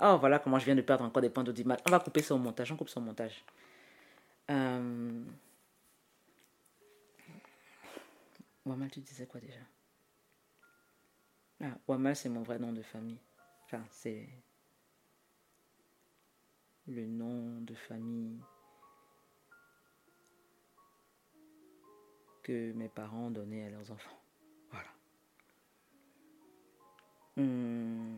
Oh, 0.00 0.16
voilà 0.20 0.38
comment 0.38 0.58
je 0.58 0.66
viens 0.66 0.74
de 0.74 0.82
perdre 0.82 1.04
encore 1.04 1.22
des 1.22 1.30
points 1.30 1.44
d'audimat. 1.44 1.76
On 1.86 1.90
va 1.90 2.00
couper 2.00 2.22
ça 2.22 2.34
au 2.34 2.38
montage, 2.38 2.70
on 2.72 2.76
coupe 2.76 2.90
au 2.94 3.00
montage. 3.00 3.44
Euh... 4.50 5.24
Wamal, 8.64 8.90
tu 8.90 9.00
disais 9.00 9.26
quoi 9.26 9.40
déjà? 9.40 9.60
Ah, 11.62 11.78
Wamal, 11.88 12.14
c'est 12.14 12.28
mon 12.28 12.42
vrai 12.42 12.58
nom 12.58 12.72
de 12.72 12.82
famille. 12.82 13.20
Enfin, 13.64 13.82
c'est 13.90 14.28
le 16.86 17.06
nom 17.06 17.60
de 17.62 17.74
famille 17.74 18.38
que 22.42 22.72
mes 22.72 22.88
parents 22.88 23.30
donnaient 23.30 23.66
à 23.66 23.70
leurs 23.70 23.90
enfants. 23.90 24.18
Hmm. 27.36 28.16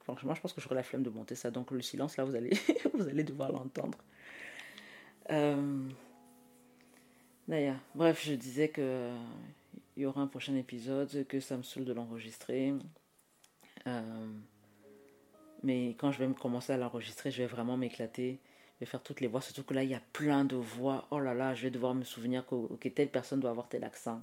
Franchement, 0.00 0.34
je 0.34 0.40
pense 0.40 0.52
que 0.52 0.60
j'aurai 0.60 0.74
la 0.74 0.82
flemme 0.82 1.02
de 1.02 1.10
monter 1.10 1.34
ça. 1.34 1.50
Donc 1.50 1.70
le 1.70 1.80
silence, 1.80 2.16
là, 2.16 2.24
vous 2.24 2.34
allez, 2.34 2.50
vous 2.94 3.08
allez 3.08 3.24
devoir 3.24 3.52
l'entendre. 3.52 3.98
Euh, 5.30 5.88
d'ailleurs, 7.48 7.78
bref, 7.94 8.22
je 8.24 8.34
disais 8.34 8.68
que 8.68 9.10
il 9.96 10.02
y 10.02 10.06
aura 10.06 10.20
un 10.20 10.26
prochain 10.26 10.54
épisode, 10.56 11.26
que 11.28 11.40
ça 11.40 11.56
me 11.56 11.62
saoule 11.62 11.84
de 11.84 11.92
l'enregistrer. 11.92 12.74
Euh, 13.86 14.32
mais 15.62 15.90
quand 15.98 16.12
je 16.12 16.22
vais 16.22 16.32
commencer 16.34 16.72
à 16.72 16.76
l'enregistrer, 16.76 17.30
je 17.30 17.42
vais 17.42 17.48
vraiment 17.48 17.76
m'éclater. 17.76 18.38
Je 18.76 18.80
vais 18.80 18.90
faire 18.90 19.02
toutes 19.02 19.20
les 19.20 19.28
voix, 19.28 19.40
surtout 19.40 19.62
que 19.62 19.74
là, 19.74 19.84
il 19.84 19.90
y 19.90 19.94
a 19.94 20.02
plein 20.12 20.44
de 20.44 20.56
voix. 20.56 21.06
Oh 21.10 21.20
là 21.20 21.34
là, 21.34 21.54
je 21.54 21.62
vais 21.62 21.70
devoir 21.70 21.94
me 21.94 22.04
souvenir 22.04 22.44
que, 22.46 22.88
telle 22.88 23.10
personne 23.10 23.40
doit 23.40 23.50
avoir 23.50 23.68
tel 23.68 23.84
accent. 23.84 24.22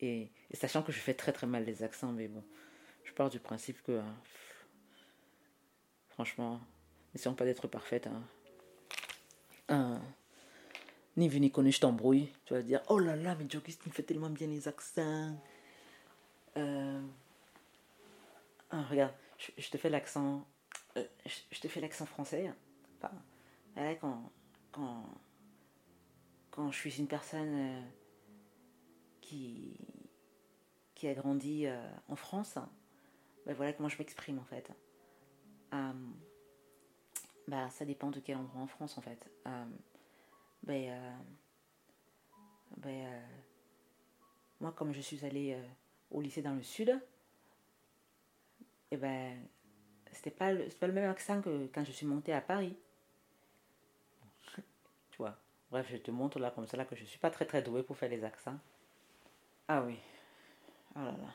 Et, 0.00 0.30
sachant 0.52 0.82
que 0.82 0.92
je 0.92 0.98
fais 0.98 1.14
très 1.14 1.32
très 1.32 1.46
mal 1.46 1.64
les 1.64 1.82
accents, 1.82 2.12
mais 2.12 2.28
bon, 2.28 2.44
je 3.04 3.12
pars 3.12 3.30
du 3.30 3.40
principe 3.40 3.82
que, 3.82 3.98
hein, 3.98 4.14
franchement, 6.10 6.60
n'essayons 7.14 7.34
pas 7.34 7.44
d'être 7.44 7.66
parfaite. 7.66 8.08
Hein 9.68 10.00
ni 11.18 11.28
vu 11.28 11.40
ni 11.40 11.50
connu, 11.50 11.72
je 11.72 11.80
t'embrouille. 11.80 12.32
Tu 12.44 12.54
vas 12.54 12.62
dire, 12.62 12.80
oh 12.88 12.98
là 12.98 13.16
là, 13.16 13.34
mais 13.34 13.46
Jokis, 13.48 13.76
tu 13.76 13.88
me 13.88 13.94
fais 13.94 14.04
tellement 14.04 14.30
bien 14.30 14.46
les 14.46 14.68
accents. 14.68 15.36
Euh, 16.56 17.00
ah, 18.70 18.82
regarde, 18.88 19.12
je, 19.36 19.68
te 19.68 19.76
fais 19.76 19.90
l'accent. 19.90 20.46
Euh, 20.96 21.04
je, 21.26 21.60
te 21.60 21.68
fais 21.68 21.80
l'accent 21.80 22.06
français. 22.06 22.52
Enfin, 22.96 23.14
quand, 24.00 24.32
quand, 24.72 25.04
quand 26.50 26.70
je 26.70 26.76
suis 26.76 26.98
une 26.98 27.06
personne 27.06 27.54
euh, 27.54 27.82
qui, 29.20 29.76
qui 30.94 31.08
a 31.08 31.14
grandi 31.14 31.66
en 32.08 32.16
France, 32.16 32.58
ben 33.46 33.54
voilà 33.54 33.72
comment 33.72 33.88
je 33.88 33.98
m'exprime 33.98 34.38
en 34.38 34.44
fait. 34.44 34.70
bah, 37.46 37.70
ça 37.70 37.84
dépend 37.84 38.10
de 38.10 38.20
quel 38.20 38.36
endroit 38.36 38.60
en 38.60 38.66
France 38.66 38.98
en 38.98 39.00
fait 39.00 39.30
ben, 40.68 40.90
euh, 40.90 41.16
ben 42.76 43.06
euh, 43.06 43.20
moi, 44.60 44.72
comme 44.72 44.92
je 44.92 45.00
suis 45.00 45.24
allée 45.24 45.54
euh, 45.54 45.66
au 46.10 46.20
lycée 46.20 46.42
dans 46.42 46.54
le 46.54 46.62
sud, 46.62 46.90
et 48.90 48.94
eh 48.94 48.96
ben, 48.96 49.38
c'était 50.12 50.30
pas, 50.30 50.52
pas 50.80 50.86
le 50.86 50.92
même 50.92 51.10
accent 51.10 51.40
que 51.40 51.66
quand 51.66 51.84
je 51.84 51.92
suis 51.92 52.06
montée 52.06 52.32
à 52.32 52.40
Paris. 52.40 52.76
tu 55.10 55.18
vois. 55.18 55.36
Bref, 55.70 55.86
je 55.90 55.96
te 55.96 56.10
montre 56.10 56.38
là 56.38 56.50
comme 56.50 56.66
ça 56.66 56.76
là 56.76 56.84
que 56.84 56.96
je 56.96 57.04
suis 57.04 57.18
pas 57.18 57.30
très 57.30 57.44
très 57.44 57.62
douée 57.62 57.82
pour 57.82 57.96
faire 57.96 58.10
les 58.10 58.24
accents. 58.24 58.58
Ah 59.68 59.82
oui. 59.82 59.98
Oh 60.96 61.00
là 61.00 61.12
là. 61.12 61.34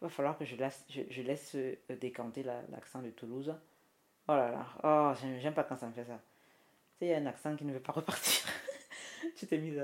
Il 0.00 0.04
va 0.04 0.08
falloir 0.08 0.36
que 0.36 0.44
je 0.44 0.56
laisse, 0.56 0.84
je, 0.88 1.22
laisse 1.22 1.56
décanter 1.88 2.42
l'accent 2.42 3.00
de 3.00 3.10
Toulouse. 3.10 3.54
Oh 4.28 4.32
là 4.32 4.50
là. 4.50 4.66
Oh, 4.82 5.12
j'aime 5.40 5.54
pas 5.54 5.64
quand 5.64 5.76
ça 5.76 5.86
me 5.86 5.92
fait 5.92 6.04
ça 6.04 6.20
il 7.00 7.08
y 7.08 7.12
a 7.12 7.18
un 7.18 7.26
accent 7.26 7.54
qui 7.56 7.64
ne 7.64 7.72
veut 7.72 7.80
pas 7.80 7.92
repartir. 7.96 8.44
tu 9.36 9.46
t'es 9.46 9.58
mis 9.58 9.76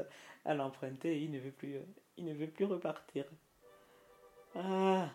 à, 0.45 0.55
l'emprunter 0.55 1.17
et 1.17 1.23
il 1.23 1.31
ne 1.31 1.39
veut 1.39 1.51
plus, 1.51 1.77
euh, 1.77 1.85
il 2.17 2.25
ne 2.25 2.35
veut 2.35 2.47
plus 2.47 2.65
repartir. 2.65 3.25
Ah, 4.55 5.09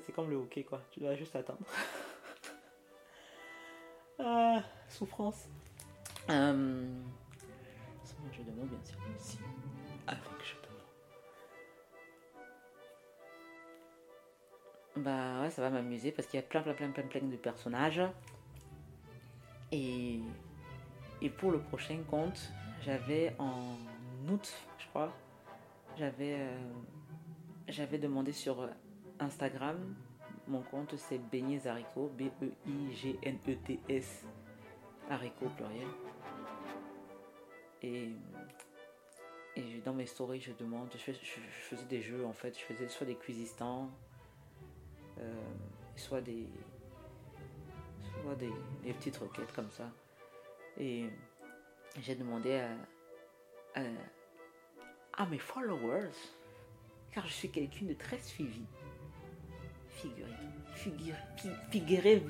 c'est 0.00 0.12
comme 0.12 0.30
le 0.30 0.36
hockey 0.36 0.64
quoi. 0.64 0.80
Tu 0.90 1.00
dois 1.00 1.14
juste 1.14 1.36
attendre. 1.36 1.60
ah, 4.18 4.62
souffrance. 4.88 5.46
Euh, 6.30 6.88
bien 8.66 8.78
sûr 8.82 8.98
je 10.06 10.54
Bah 14.96 15.42
ouais, 15.42 15.50
ça 15.50 15.60
va 15.60 15.70
m'amuser 15.70 16.12
parce 16.12 16.28
qu'il 16.28 16.38
y 16.38 16.42
a 16.42 16.46
plein, 16.46 16.62
plein, 16.62 16.72
plein, 16.72 16.90
plein, 16.90 17.02
plein 17.02 17.20
de 17.20 17.36
personnages. 17.36 18.00
Et 19.72 20.20
et 21.20 21.30
pour 21.30 21.50
le 21.50 21.58
prochain 21.58 21.98
compte, 22.08 22.52
j'avais 22.82 23.34
en 23.38 23.76
août, 24.30 24.52
je 24.78 24.86
crois, 24.88 25.12
j'avais 25.96 26.36
euh, 26.38 26.58
j'avais 27.68 27.98
demandé 27.98 28.32
sur 28.32 28.68
Instagram. 29.24 29.94
Mon 30.46 30.62
compte 30.62 30.96
c'est 30.96 31.18
Beignets 31.18 31.66
Haricot, 31.66 32.12
B-E-I-G-N-E-T-S, 32.18 32.64
haricot 35.10 35.48
pluriel. 35.56 35.88
Et, 37.82 38.10
et 39.56 39.80
dans 39.84 39.94
mes 39.94 40.06
stories, 40.06 40.40
je 40.40 40.52
demande, 40.52 40.88
je, 40.92 41.12
faisais 41.12 41.84
des 41.86 42.00
jeux 42.00 42.24
en 42.24 42.32
fait, 42.32 42.58
je 42.58 42.64
faisais 42.64 42.88
soit 42.88 43.06
des 43.06 43.16
cuisistants, 43.16 43.90
euh, 45.18 45.32
soit 45.96 46.20
des 46.20 46.48
soit 48.24 48.34
des, 48.36 48.52
petites 48.94 49.16
requêtes 49.16 49.52
comme 49.52 49.70
ça. 49.70 49.90
Et 50.78 51.08
j'ai 52.00 52.14
demandé 52.14 52.62
à, 53.74 53.82
à, 55.12 55.26
mes 55.26 55.38
followers, 55.38 56.10
car 57.12 57.26
je 57.26 57.32
suis 57.32 57.50
quelqu'un 57.50 57.86
de 57.86 57.94
très 57.94 58.18
suivi. 58.18 58.64
Figurez, 60.74 61.18
figurez, 61.70 62.22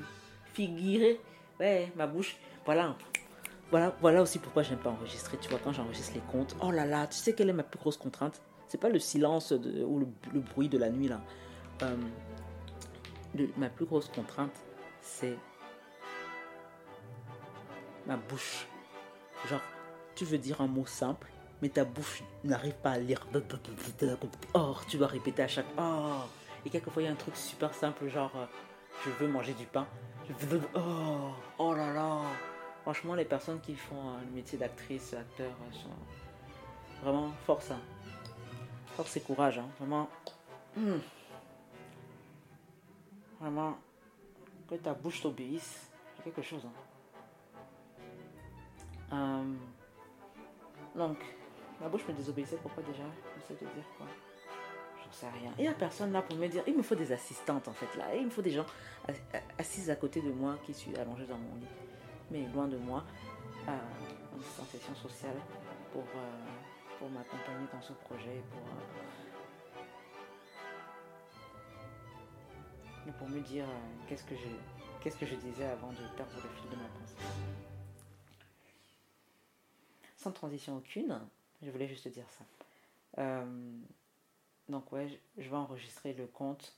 figurez, 0.53 1.19
ouais, 1.59 1.91
ma 1.95 2.07
bouche, 2.07 2.37
voilà. 2.65 2.95
Voilà, 3.71 3.95
voilà 3.99 4.21
aussi 4.21 4.39
pourquoi 4.39 4.63
j'aime 4.63 4.77
pas 4.77 4.91
enregistrer. 4.91 5.37
Tu 5.37 5.49
vois, 5.49 5.59
quand 5.61 5.73
j'enregistre 5.73 6.13
les 6.13 6.21
comptes, 6.31 6.55
oh 6.61 6.71
là 6.71 6.85
là, 6.85 7.07
tu 7.07 7.17
sais 7.17 7.33
quelle 7.33 7.49
est 7.49 7.53
ma 7.53 7.63
plus 7.63 7.79
grosse 7.79 7.97
contrainte? 7.97 8.41
C'est 8.67 8.79
pas 8.79 8.89
le 8.89 8.99
silence 8.99 9.51
ou 9.51 9.99
le, 9.99 10.39
bruit 10.39 10.69
de 10.69 10.77
la 10.77 10.89
nuit 10.89 11.07
là. 11.07 11.21
Euh, 11.81 11.95
ma 13.57 13.69
plus 13.69 13.85
grosse 13.85 14.07
contrainte, 14.07 14.55
c'est 15.01 15.37
ma 18.05 18.17
bouche. 18.17 18.67
Genre, 19.49 19.61
tu 20.15 20.25
veux 20.25 20.37
dire 20.37 20.61
un 20.61 20.67
mot 20.67 20.85
simple, 20.85 21.27
mais 21.61 21.69
ta 21.69 21.83
bouche 21.83 22.23
n'arrive 22.43 22.75
pas 22.75 22.91
à 22.91 22.99
lire. 22.99 23.27
Oh, 24.53 24.75
tu 24.87 24.97
dois 24.97 25.07
répéter 25.07 25.43
à 25.43 25.47
chaque. 25.47 25.65
Oh. 25.77 26.21
Et 26.65 26.69
quelquefois, 26.69 27.03
il 27.03 27.05
y 27.05 27.07
a 27.07 27.11
un 27.11 27.15
truc 27.15 27.35
super 27.35 27.73
simple, 27.73 28.07
genre, 28.07 28.31
euh, 28.35 28.45
je 29.05 29.11
veux 29.11 29.27
manger 29.27 29.53
du 29.53 29.65
pain. 29.67 29.87
Oh, 30.73 31.29
oh 31.59 31.75
là 31.75 31.93
là. 31.93 32.21
Franchement, 32.81 33.13
les 33.13 33.25
personnes 33.25 33.61
qui 33.61 33.75
font 33.75 34.09
euh, 34.09 34.21
le 34.27 34.31
métier 34.31 34.57
d'actrice, 34.57 35.13
acteur, 35.13 35.51
euh, 35.51 35.73
sont 35.73 37.03
vraiment 37.03 37.29
force. 37.45 37.69
Hein. 37.69 37.79
Force 38.95 39.15
et 39.17 39.21
courage. 39.21 39.59
Hein. 39.59 39.67
Vraiment. 39.77 40.09
Hmm. 40.75 40.97
Vraiment. 43.39 43.77
Que 44.67 44.75
ta 44.75 44.93
bouche 44.93 45.21
t'obéisse. 45.21 45.91
C'est 46.17 46.23
quelque 46.23 46.41
chose. 46.41 46.65
Hein. 49.11 49.43
Donc, 50.95 51.17
ma 51.79 51.87
bouche 51.89 52.07
me 52.07 52.13
désobéissait. 52.13 52.57
Pourquoi 52.57 52.81
déjà? 52.81 53.03
Je 53.37 53.41
sais 53.47 53.53
te 53.53 53.65
dire 53.65 53.85
quoi? 53.97 54.07
Rien. 55.21 55.53
Il 55.57 55.61
n'y 55.61 55.67
a 55.67 55.73
personne 55.73 56.11
là 56.11 56.21
pour 56.21 56.35
me 56.37 56.47
dire. 56.47 56.63
Il 56.67 56.75
me 56.75 56.83
faut 56.83 56.95
des 56.95 57.11
assistantes 57.11 57.67
en 57.67 57.73
fait 57.73 57.95
là. 57.97 58.15
il 58.15 58.25
me 58.25 58.29
faut 58.29 58.41
des 58.41 58.51
gens 58.51 58.65
assis 59.57 59.89
à 59.89 59.95
côté 59.95 60.21
de 60.21 60.31
moi 60.31 60.57
qui 60.65 60.73
suis 60.73 60.95
allongée 60.97 61.25
dans 61.25 61.37
mon 61.37 61.55
lit. 61.55 61.67
Mais 62.31 62.47
loin 62.53 62.67
de 62.67 62.77
moi. 62.77 63.03
Euh, 63.67 63.71
en 64.33 64.37
distanciation 64.37 64.93
sociale 64.95 65.35
pour, 65.91 66.03
euh, 66.03 66.45
pour 66.99 67.09
m'accompagner 67.09 67.67
dans 67.71 67.81
ce 67.81 67.93
projet. 67.93 68.43
Pour, 73.05 73.13
pour 73.13 73.29
me 73.29 73.39
dire 73.39 73.65
qu'est-ce 74.07 74.23
que 74.23 74.35
je 74.35 74.47
qu'est-ce 75.01 75.17
que 75.17 75.25
je 75.25 75.35
disais 75.35 75.65
avant 75.65 75.91
de 75.91 76.07
perdre 76.17 76.33
le 76.35 76.49
fil 76.49 76.69
de 76.69 76.75
ma 76.75 76.87
pensée 76.99 77.15
sans 80.25 80.31
transition 80.31 80.77
aucune. 80.77 81.21
Je 81.61 81.69
voulais 81.69 81.87
juste 81.87 82.07
dire 82.07 82.25
ça. 82.29 82.43
Euh, 84.69 84.71
donc 84.71 84.91
ouais, 84.91 85.07
je, 85.37 85.49
vais 85.49 85.55
enregistrer 85.55 86.13
le 86.13 86.27
compte 86.27 86.73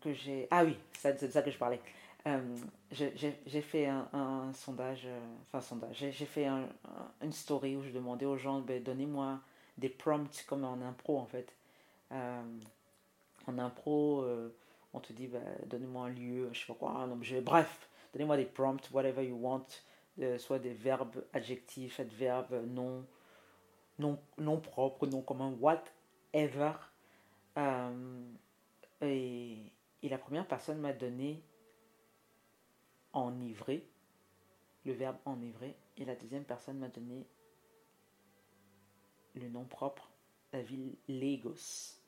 que 0.00 0.12
j'ai... 0.12 0.48
Ah 0.50 0.64
oui, 0.64 0.76
c'est 0.94 1.22
de 1.22 1.30
ça 1.30 1.42
que 1.42 1.50
je 1.50 1.58
parlais. 1.58 1.80
Euh, 2.26 2.56
j'ai 2.90 3.62
fait 3.62 3.86
un, 3.86 4.52
sondage, 4.52 5.02
euh, 5.06 5.18
enfin 5.46 5.60
sondage, 5.60 5.96
j'ai 5.96 6.26
fait 6.26 6.46
une 7.22 7.32
story 7.32 7.76
où 7.76 7.82
je 7.82 7.90
demandais 7.90 8.26
aux 8.26 8.36
gens, 8.36 8.60
ben, 8.60 8.82
donnez-moi 8.82 9.40
des 9.78 9.88
prompts 9.88 10.44
comme 10.46 10.64
en 10.64 10.80
impro 10.82 11.18
en 11.18 11.26
fait. 11.26 11.54
en 12.10 13.58
impro, 13.58 14.26
on 14.92 15.00
te 15.00 15.12
dit, 15.12 15.28
ben, 15.28 15.42
donnez-moi 15.66 16.06
un 16.06 16.10
lieu, 16.10 16.50
je 16.52 16.60
sais 16.60 16.66
pas 16.66 16.74
quoi, 16.74 17.06
non, 17.06 17.18
je, 17.22 17.36
bref, 17.36 17.88
donnez-moi 18.12 18.36
des 18.36 18.46
prompts, 18.46 18.90
whatever 18.90 19.24
you 19.24 19.36
want, 19.36 19.66
euh, 20.20 20.38
soit 20.38 20.58
des 20.58 20.72
verbes 20.72 21.24
adjectifs, 21.32 22.00
adverbes, 22.00 22.64
non, 22.66 23.04
non, 23.98 24.18
non 24.38 24.58
propres, 24.58 25.06
non 25.06 25.22
communs, 25.22 25.52
whatever. 26.38 26.72
Euh, 27.56 28.34
et, 29.02 29.72
la 30.02 30.18
première 30.18 30.46
personne 30.46 30.78
m'a 30.80 30.92
donné 30.92 31.42
enivré, 33.12 33.86
le 34.84 34.92
verbe 34.92 35.16
enivrer, 35.24 35.76
et 35.96 36.04
la 36.04 36.14
deuxième 36.14 36.44
personne 36.44 36.78
m'a 36.78 36.88
donné 36.88 37.26
le 39.34 39.48
nom 39.48 39.64
propre, 39.64 40.08
la 40.52 40.62
ville 40.62 40.96
Lagos, 41.08 41.98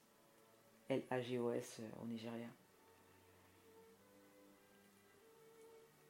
L-A-G-O-S 0.88 1.81
au 2.01 2.07
Nigeria. 2.07 2.49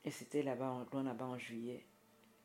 Et 0.04 0.10
c'était 0.10 0.42
là-bas, 0.42 0.86
loin 0.92 1.02
là-bas 1.02 1.26
en 1.26 1.38
juillet. 1.38 1.84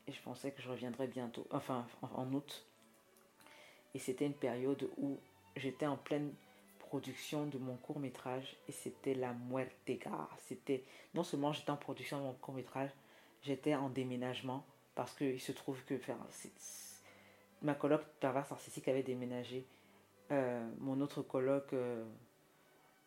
Et 0.06 0.12
je 0.12 0.22
pensais 0.22 0.52
que 0.52 0.60
je 0.60 0.68
reviendrais 0.68 1.06
bientôt, 1.06 1.46
enfin 1.50 1.86
en 2.02 2.32
août. 2.32 2.66
Et 3.94 3.98
c'était 3.98 4.26
une 4.26 4.34
période 4.34 4.90
où 4.98 5.18
j'étais 5.56 5.86
en 5.86 5.96
pleine 5.96 6.32
production 6.78 7.46
de 7.46 7.58
mon 7.58 7.76
court 7.76 7.98
métrage 7.98 8.56
et 8.68 8.72
c'était 8.72 9.14
la 9.14 9.32
muertega. 9.32 10.28
C'était 10.46 10.84
non 11.14 11.24
seulement 11.24 11.52
j'étais 11.52 11.70
en 11.70 11.76
production 11.76 12.18
de 12.18 12.22
mon 12.24 12.32
court 12.34 12.54
métrage, 12.54 12.90
j'étais 13.42 13.74
en 13.74 13.88
déménagement 13.88 14.64
parce 14.94 15.12
qu'il 15.14 15.40
se 15.40 15.52
trouve 15.52 15.82
que 15.84 15.94
ma 17.62 17.74
coloc 17.74 18.02
perverse 18.20 18.50
narcissique 18.50 18.88
avait 18.88 19.02
déménagé. 19.02 19.66
Euh, 20.32 20.68
mon 20.78 21.00
autre 21.00 21.22
coloc 21.22 21.72
euh, 21.72 22.04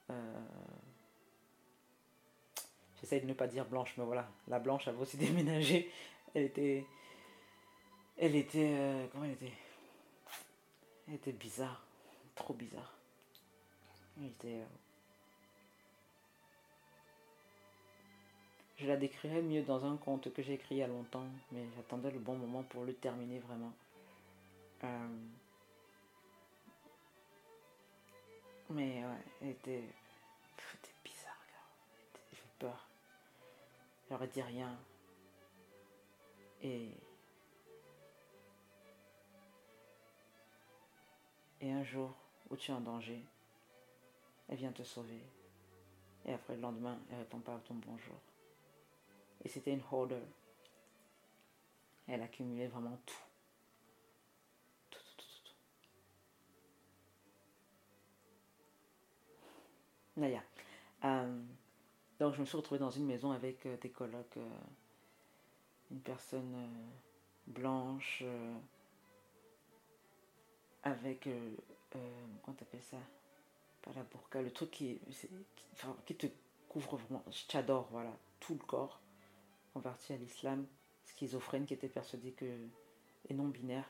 euh, 0.10 0.40
J'essaie 3.02 3.20
de 3.22 3.26
ne 3.26 3.34
pas 3.34 3.48
dire 3.48 3.66
blanche, 3.66 3.94
mais 3.98 4.04
voilà, 4.04 4.30
la 4.48 4.60
blanche 4.60 4.88
avait 4.88 5.02
aussi 5.02 5.18
déménagé. 5.18 5.90
Elle 6.34 6.44
était. 6.44 6.86
Elle 8.18 8.36
était. 8.36 9.10
Comment 9.12 9.24
elle 9.26 9.32
était? 9.32 9.54
Elle 11.08 11.16
était 11.16 11.32
bizarre. 11.32 11.89
Trop 12.40 12.54
bizarre. 12.54 12.94
Euh, 14.46 14.66
je 18.78 18.88
la 18.88 18.96
décrirais 18.96 19.42
mieux 19.42 19.62
dans 19.62 19.86
un 19.86 19.98
conte 19.98 20.34
que 20.34 20.42
j'ai 20.42 20.54
écrit 20.54 20.76
il 20.76 20.78
y 20.78 20.84
a 20.84 20.88
longtemps, 20.88 21.28
mais 21.52 21.66
j'attendais 21.76 22.10
le 22.12 22.20
bon 22.20 22.38
moment 22.38 22.64
pour 22.64 22.86
le 22.86 22.94
terminer 22.94 23.40
vraiment. 23.40 23.74
Euh, 24.86 25.08
mais 28.70 29.04
ouais, 29.04 29.24
elle 29.42 29.50
était. 29.50 29.84
était 29.84 30.96
bizarre, 31.04 31.44
J'ai 32.32 32.40
peur. 32.58 32.88
J'aurais 34.10 34.28
dit 34.28 34.42
rien. 34.42 34.80
Et. 36.64 36.90
Et 41.62 41.72
un 41.74 41.84
jour 41.84 42.16
où 42.50 42.56
tu 42.56 42.72
es 42.72 42.74
en 42.74 42.82
danger, 42.82 43.24
elle 44.48 44.58
vient 44.58 44.72
te 44.72 44.84
sauver. 44.84 45.22
Et 46.26 46.34
après 46.34 46.56
le 46.56 46.62
lendemain, 46.62 47.00
elle 47.12 47.20
répond 47.20 47.40
pas 47.40 47.56
à 47.56 47.60
ton 47.60 47.76
bonjour. 47.76 48.16
Et 49.44 49.50
c'était 49.50 49.72
une 49.72 49.84
holder. 49.92 50.22
Elle 52.08 52.22
accumulait 52.22 52.68
vraiment 52.68 53.00
tout. 53.06 53.16
Tout, 54.90 55.00
tout, 55.18 55.26
tout, 55.26 55.44
tout. 55.46 55.56
Naya. 60.20 60.44
Euh, 61.06 61.42
donc 62.20 62.34
je 62.34 62.42
me 62.42 62.46
suis 62.46 62.58
retrouvée 62.58 62.80
dans 62.80 62.90
une 62.90 63.06
maison 63.06 63.32
avec 63.32 63.66
euh, 63.66 63.78
des 63.78 63.90
colocs, 63.90 64.38
euh, 64.38 64.50
une 65.92 66.02
personne 66.02 66.70
blanche, 67.48 68.24
avec, 70.84 71.28
comment 71.92 72.56
t'appelles 72.58 72.82
ça? 72.82 72.98
Pas 73.82 73.92
la 73.96 74.04
burqa, 74.04 74.42
le 74.42 74.52
truc 74.52 74.72
qui, 74.72 75.00
qui, 76.06 76.16
te 76.16 76.28
couvre 76.68 76.98
vraiment, 76.98 77.24
j'adore, 77.50 77.88
voilà, 77.92 78.12
tout 78.40 78.54
le 78.54 78.66
corps, 78.66 79.00
converti 79.74 80.14
à 80.14 80.18
l'islam, 80.18 80.66
schizophrène 81.06 81.66
qui 81.66 81.74
était 81.74 81.88
persuadé 81.88 82.32
que, 82.32 82.46
et 83.30 83.34
non 83.34 83.48
binaire. 83.48 83.90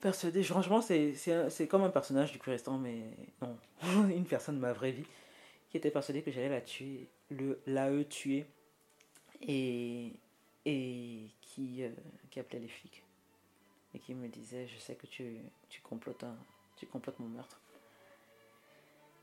Persuadé, 0.00 0.42
franchement, 0.42 0.80
c'est 0.80 1.68
comme 1.68 1.82
un 1.82 1.90
personnage 1.90 2.32
du 2.32 2.38
Kuristan, 2.38 2.78
mais 2.78 3.02
non, 3.42 3.58
une 4.08 4.24
personne 4.24 4.56
de 4.56 4.60
ma 4.60 4.72
vraie 4.72 4.92
vie 4.92 5.06
qui 5.70 5.76
était 5.76 5.90
persuadé 5.90 6.22
que 6.22 6.30
j'allais 6.30 6.48
la 6.48 6.60
tuer, 6.60 7.08
le, 7.30 7.60
la 7.66 7.90
e 7.90 8.04
tuer, 8.04 8.46
et, 9.42 10.12
et 10.64 11.30
qui, 11.42 11.82
euh, 11.82 11.90
qui 12.30 12.40
appelait 12.40 12.60
les 12.60 12.68
flics. 12.68 13.02
Et 13.94 13.98
qui 13.98 14.14
me 14.14 14.28
disait, 14.28 14.66
je 14.66 14.78
sais 14.78 14.94
que 14.94 15.06
tu, 15.06 15.38
tu, 15.68 15.80
complotes, 15.80 16.24
tu 16.76 16.86
complotes 16.86 17.18
mon 17.18 17.28
meurtre. 17.28 17.60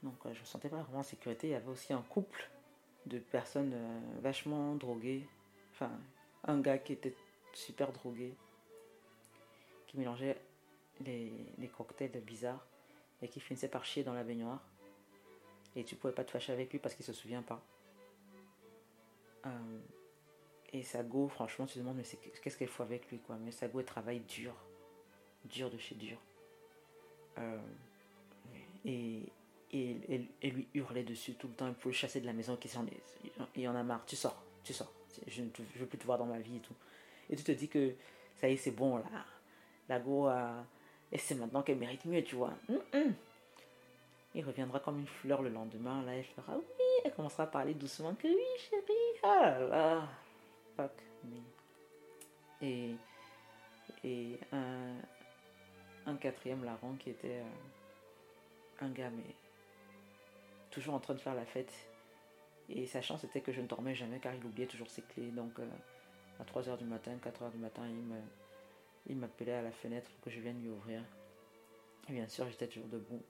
Donc 0.03 0.15
je 0.25 0.39
me 0.39 0.45
sentais 0.45 0.69
pas 0.69 0.81
vraiment 0.81 0.99
en 0.99 1.03
sécurité. 1.03 1.47
Il 1.47 1.51
y 1.51 1.55
avait 1.55 1.69
aussi 1.69 1.93
un 1.93 2.01
couple 2.01 2.49
de 3.05 3.19
personnes 3.19 3.73
euh, 3.73 3.99
vachement 4.21 4.75
droguées. 4.75 5.27
Enfin, 5.73 5.91
un 6.43 6.59
gars 6.59 6.77
qui 6.77 6.93
était 6.93 7.15
super 7.53 7.91
drogué, 7.91 8.33
qui 9.87 9.97
mélangeait 9.97 10.39
les, 11.01 11.31
les 11.57 11.67
cocktails 11.67 12.19
bizarres 12.21 12.65
et 13.21 13.27
qui 13.27 13.39
finissait 13.39 13.67
par 13.67 13.85
chier 13.85 14.03
dans 14.03 14.13
la 14.13 14.23
baignoire 14.23 14.61
et 15.75 15.83
tu 15.83 15.95
pouvais 15.95 16.13
pas 16.13 16.23
te 16.23 16.31
fâcher 16.31 16.53
avec 16.53 16.71
lui 16.71 16.79
parce 16.79 16.95
qu'il 16.95 17.05
se 17.05 17.13
souvient 17.13 17.41
pas. 17.41 17.61
Euh, 19.45 19.79
et 20.75 20.83
Sago, 20.83 21.29
franchement, 21.29 21.65
tu 21.65 21.75
te 21.75 21.79
demandes, 21.79 21.95
mais 21.95 22.03
qu'est-ce 22.41 22.57
qu'elle 22.57 22.67
faut 22.67 22.83
avec 22.83 23.09
lui, 23.09 23.19
quoi. 23.19 23.37
Mais 23.37 23.51
Sago, 23.51 23.79
elle 23.79 23.85
travaille 23.85 24.19
dur. 24.19 24.53
Dur 25.45 25.69
de 25.69 25.77
chez 25.77 25.95
dur. 25.95 26.17
Euh, 27.37 27.57
et, 28.83 29.21
et, 29.71 30.49
lui 30.49 30.67
hurlait 30.73 31.03
dessus 31.03 31.35
tout 31.35 31.47
le 31.47 31.53
temps. 31.53 31.69
Il 31.69 31.75
faut 31.75 31.89
le 31.89 31.95
chasser 31.95 32.19
de 32.19 32.25
la 32.25 32.33
maison. 32.33 32.57
Il 33.55 33.69
en 33.69 33.75
a 33.75 33.83
marre. 33.83 34.05
Tu 34.05 34.17
sors, 34.17 34.43
tu 34.65 34.73
sors. 34.73 34.91
Je 35.27 35.43
ne 35.43 35.49
veux 35.77 35.85
plus 35.85 35.97
te 35.97 36.05
voir 36.05 36.17
dans 36.17 36.25
ma 36.25 36.39
vie 36.39 36.57
et 36.57 36.59
tout. 36.59 36.75
Et 37.29 37.37
tu 37.37 37.43
te 37.43 37.53
dis 37.53 37.69
que 37.69 37.95
ça 38.35 38.49
y 38.49 38.53
est, 38.53 38.57
c'est 38.57 38.71
bon, 38.71 38.97
là. 38.97 39.05
La 39.87 39.99
go, 39.99 40.29
et 41.11 41.17
c'est 41.17 41.35
maintenant 41.35 41.61
qu'elle 41.61 41.77
mérite 41.77 42.03
mieux, 42.03 42.21
tu 42.21 42.35
vois. 42.35 42.53
Hum, 42.67 42.81
hum. 42.93 43.13
Il 44.33 44.43
reviendra 44.43 44.81
comme 44.81 44.99
une 44.99 45.07
fleur 45.07 45.41
le 45.41 45.49
lendemain. 45.49 46.03
Là, 46.03 46.15
elle 46.15 46.25
fera 46.25 46.57
oui. 46.57 46.83
Elle 47.05 47.13
commencera 47.13 47.43
à 47.43 47.47
parler 47.47 47.73
doucement 47.73 48.13
que 48.15 48.27
oui, 48.27 48.43
chérie. 48.57 49.19
Ah 49.23 49.59
là 49.59 50.09
Me. 50.77 51.41
Et, 52.61 52.95
et 54.03 54.39
un, 54.51 54.95
un 56.05 56.15
quatrième 56.15 56.63
larron 56.63 56.95
qui 56.95 57.09
était 57.09 57.39
euh, 57.39 58.81
un 58.81 58.89
gars, 58.89 59.09
mais 59.09 59.35
toujours 60.71 60.95
en 60.95 60.99
train 60.99 61.13
de 61.13 61.19
faire 61.19 61.35
la 61.35 61.45
fête. 61.45 61.73
Et 62.69 62.85
sa 62.87 63.01
chance 63.01 63.23
était 63.23 63.41
que 63.41 63.51
je 63.51 63.61
ne 63.61 63.67
dormais 63.67 63.95
jamais 63.95 64.19
car 64.19 64.33
il 64.33 64.43
oubliait 64.45 64.67
toujours 64.67 64.89
ses 64.89 65.01
clés. 65.03 65.31
Donc 65.31 65.59
euh, 65.59 65.69
à 66.39 66.43
3h 66.43 66.77
du 66.77 66.85
matin, 66.85 67.11
4h 67.23 67.51
du 67.51 67.57
matin, 67.57 67.83
il 67.87 67.95
me 67.95 68.19
il 69.07 69.17
m'appelait 69.17 69.53
à 69.53 69.61
la 69.61 69.71
fenêtre 69.71 70.09
pour 70.09 70.21
que 70.21 70.29
je 70.31 70.39
vienne 70.39 70.59
lui 70.61 70.69
ouvrir. 70.69 71.03
Et 72.09 72.13
bien 72.13 72.27
sûr, 72.27 72.47
j'étais 72.49 72.67
toujours 72.67 72.87
debout 72.87 73.21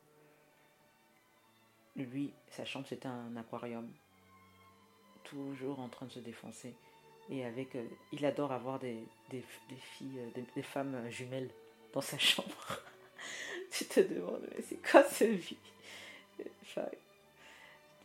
lui, 2.04 2.34
sa 2.50 2.66
chambre, 2.66 2.86
c'était 2.88 3.08
un 3.08 3.36
aquarium. 3.38 3.90
Toujours 5.24 5.80
en 5.80 5.90
train 5.90 6.06
de 6.06 6.12
se 6.12 6.20
défoncer. 6.20 6.76
Et 7.30 7.44
avec. 7.44 7.76
Euh, 7.76 7.86
il 8.12 8.26
adore 8.26 8.52
avoir 8.52 8.80
des, 8.80 9.04
filles, 9.30 10.20
euh, 10.20 10.42
des, 10.56 10.62
femmes 10.62 11.10
jumelles 11.10 11.50
dans 11.94 12.02
sa 12.02 12.18
chambre. 12.20 12.82
tu 13.72 13.86
te 13.86 14.00
demandes, 14.00 14.48
mais 14.56 14.62
c'est 14.62 14.80
quoi 14.90 15.04
ce 15.04 15.26
vie? 15.26 15.58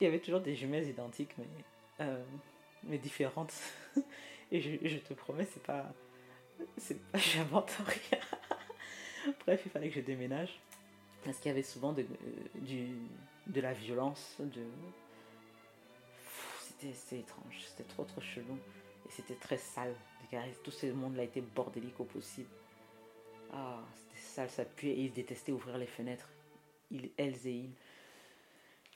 Il 0.00 0.04
y 0.04 0.06
avait 0.06 0.20
toujours 0.20 0.40
des 0.40 0.54
jumelles 0.54 0.88
identiques, 0.88 1.37
mais, 1.37 1.46
euh, 2.00 2.24
mais 2.85 2.98
différentes. 2.98 3.52
Et 4.52 4.61
je, 4.61 4.96
te 4.98 5.14
promets, 5.14 5.46
c'est 5.52 5.62
pas. 5.62 5.92
J'invente 7.14 7.70
rien. 7.87 8.20
Bref, 9.46 9.62
il 9.64 9.70
fallait 9.70 9.88
que 9.88 9.94
je 9.96 10.00
déménage. 10.00 10.59
Parce 11.24 11.37
qu'il 11.37 11.48
y 11.48 11.52
avait 11.52 11.62
souvent 11.62 11.92
de, 11.92 12.06
la 13.54 13.72
violence. 13.74 14.38
C'était 16.61 17.18
étrange, 17.18 17.61
c'était 17.68 17.88
trop 17.88 18.04
trop 18.04 18.20
chelou. 18.22 18.59
C'était 19.11 19.35
très 19.35 19.59
sale. 19.59 19.94
Tout 20.62 20.70
ce 20.70 20.87
monde-là 20.87 21.25
était 21.25 21.40
bordélique 21.40 21.99
au 21.99 22.05
possible. 22.05 22.49
Ah, 23.53 23.81
c'était 23.96 24.20
sale, 24.20 24.51
ça 24.51 24.64
puait. 24.64 24.96
Ils 24.96 25.12
détestaient 25.12 25.53
ouvrir 25.53 25.77
les 25.77 25.87
fenêtres. 25.87 26.29
Ils, 26.90 27.11
elles 27.16 27.46
et 27.46 27.53
ils 27.53 27.73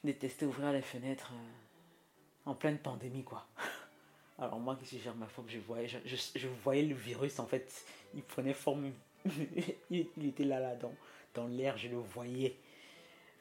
détestaient 0.05 0.47
ouvrir 0.47 0.73
les 0.73 0.83
fenêtres 0.83 1.33
euh, 1.33 2.51
en 2.51 2.55
pleine 2.55 2.79
pandémie, 2.79 3.25
quoi. 3.25 3.47
Alors 4.39 4.59
moi 4.59 4.77
qui 4.77 4.87
suis 4.87 4.99
germaphobe, 4.99 5.49
je 5.49 5.59
voyais, 5.59 5.89
je, 5.89 5.99
je, 6.35 6.49
voyais 6.63 6.83
le 6.83 6.95
virus, 6.95 7.39
en 7.39 7.47
fait, 7.47 7.85
il 8.15 8.23
prenait 8.23 8.53
forme, 8.53 8.93
il, 9.91 10.09
était 10.27 10.45
là, 10.45 10.59
là, 10.59 10.75
dans, 10.75 10.95
dans 11.35 11.47
l'air, 11.47 11.77
je 11.79 11.89
le 11.89 11.99
voyais. 11.99 12.57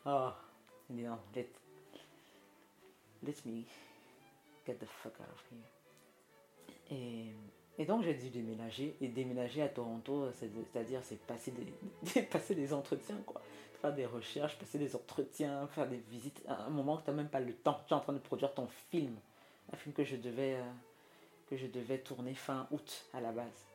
Ah, 0.06 0.40
non, 0.90 1.18
let, 1.36 1.50
let 3.24 3.36
me 3.46 3.64
get 4.68 4.76
the 4.76 4.86
fuck 4.86 5.20
out 5.20 5.30
of 5.34 5.44
here. 5.52 5.73
Et 7.80 7.86
donc 7.86 8.04
j'ai 8.04 8.14
dû 8.14 8.30
déménager. 8.30 8.96
Et 9.02 9.08
déménager 9.08 9.62
à 9.62 9.70
Toronto, 9.70 10.30
c'est-à-dire 10.32 11.02
c'est 11.04 11.20
passer 11.26 11.52
des, 12.14 12.22
passer 12.24 12.56
des 12.56 12.74
entretiens, 12.74 13.18
quoi. 13.26 13.42
Faire 13.82 13.94
des 13.94 14.06
recherches, 14.06 14.58
passer 14.58 14.78
des 14.78 14.96
entretiens, 14.96 15.68
faire 15.68 15.88
des 15.88 15.98
visites. 16.10 16.42
À 16.48 16.64
un 16.64 16.70
moment 16.70 16.96
où 16.96 17.02
tu 17.02 17.10
n'as 17.10 17.16
même 17.16 17.30
pas 17.30 17.40
le 17.40 17.54
temps. 17.54 17.82
Tu 17.88 17.94
es 17.94 17.98
en 17.98 18.00
train 18.00 18.14
de 18.14 18.20
produire 18.20 18.54
ton 18.54 18.68
film. 18.92 19.16
Un 19.74 19.76
film 19.76 19.94
que 19.94 20.04
je 20.04 20.16
devais, 20.16 20.56
euh, 20.56 20.72
que 21.50 21.58
je 21.58 21.68
devais 21.68 21.98
tourner 21.98 22.34
fin 22.34 22.68
août 22.72 23.06
à 23.14 23.20
la 23.20 23.32
base. 23.32 23.66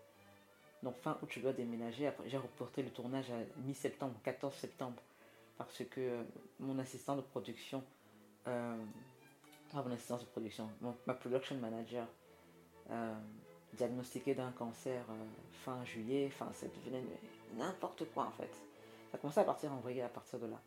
Donc 0.83 0.97
fin 0.97 1.19
août, 1.21 1.29
je 1.31 1.41
dois 1.41 1.53
déménager. 1.53 2.11
J'ai 2.27 2.39
reporté 2.39 2.83
le 2.83 2.91
tournage 2.91 3.31
à 3.31 3.39
mi-septembre, 3.67 4.15
14 4.23 4.55
septembre. 4.55 5.03
Parce 5.59 5.83
que 5.91 6.01
euh, 6.01 6.23
mon 6.61 6.79
assistant 6.79 7.17
de 7.17 7.21
production, 7.21 7.83
euh, 8.47 8.77
mon 9.75 9.91
assistant 9.91 10.17
de 10.17 10.25
production, 10.25 10.71
ma 11.07 11.15
production 11.15 11.57
manager, 11.57 12.07
euh, 12.91 13.15
diagnostiqué 13.75 14.35
d'un 14.35 14.51
cancer 14.53 15.05
euh, 15.11 15.25
fin 15.65 15.85
juillet, 15.85 16.31
enfin 16.33 16.51
ça 16.53 16.67
devenait 16.67 17.05
n'importe 17.55 18.05
quoi 18.13 18.25
en 18.25 18.31
fait. 18.33 18.51
Ça 19.11 19.17
a 19.17 19.19
commencé 19.19 19.41
à 19.41 19.45
partir 19.45 19.73
en 19.73 19.79
vrille 19.79 20.01
à 20.01 20.09
partir 20.09 20.39
de 20.39 20.47
là. 20.47 20.61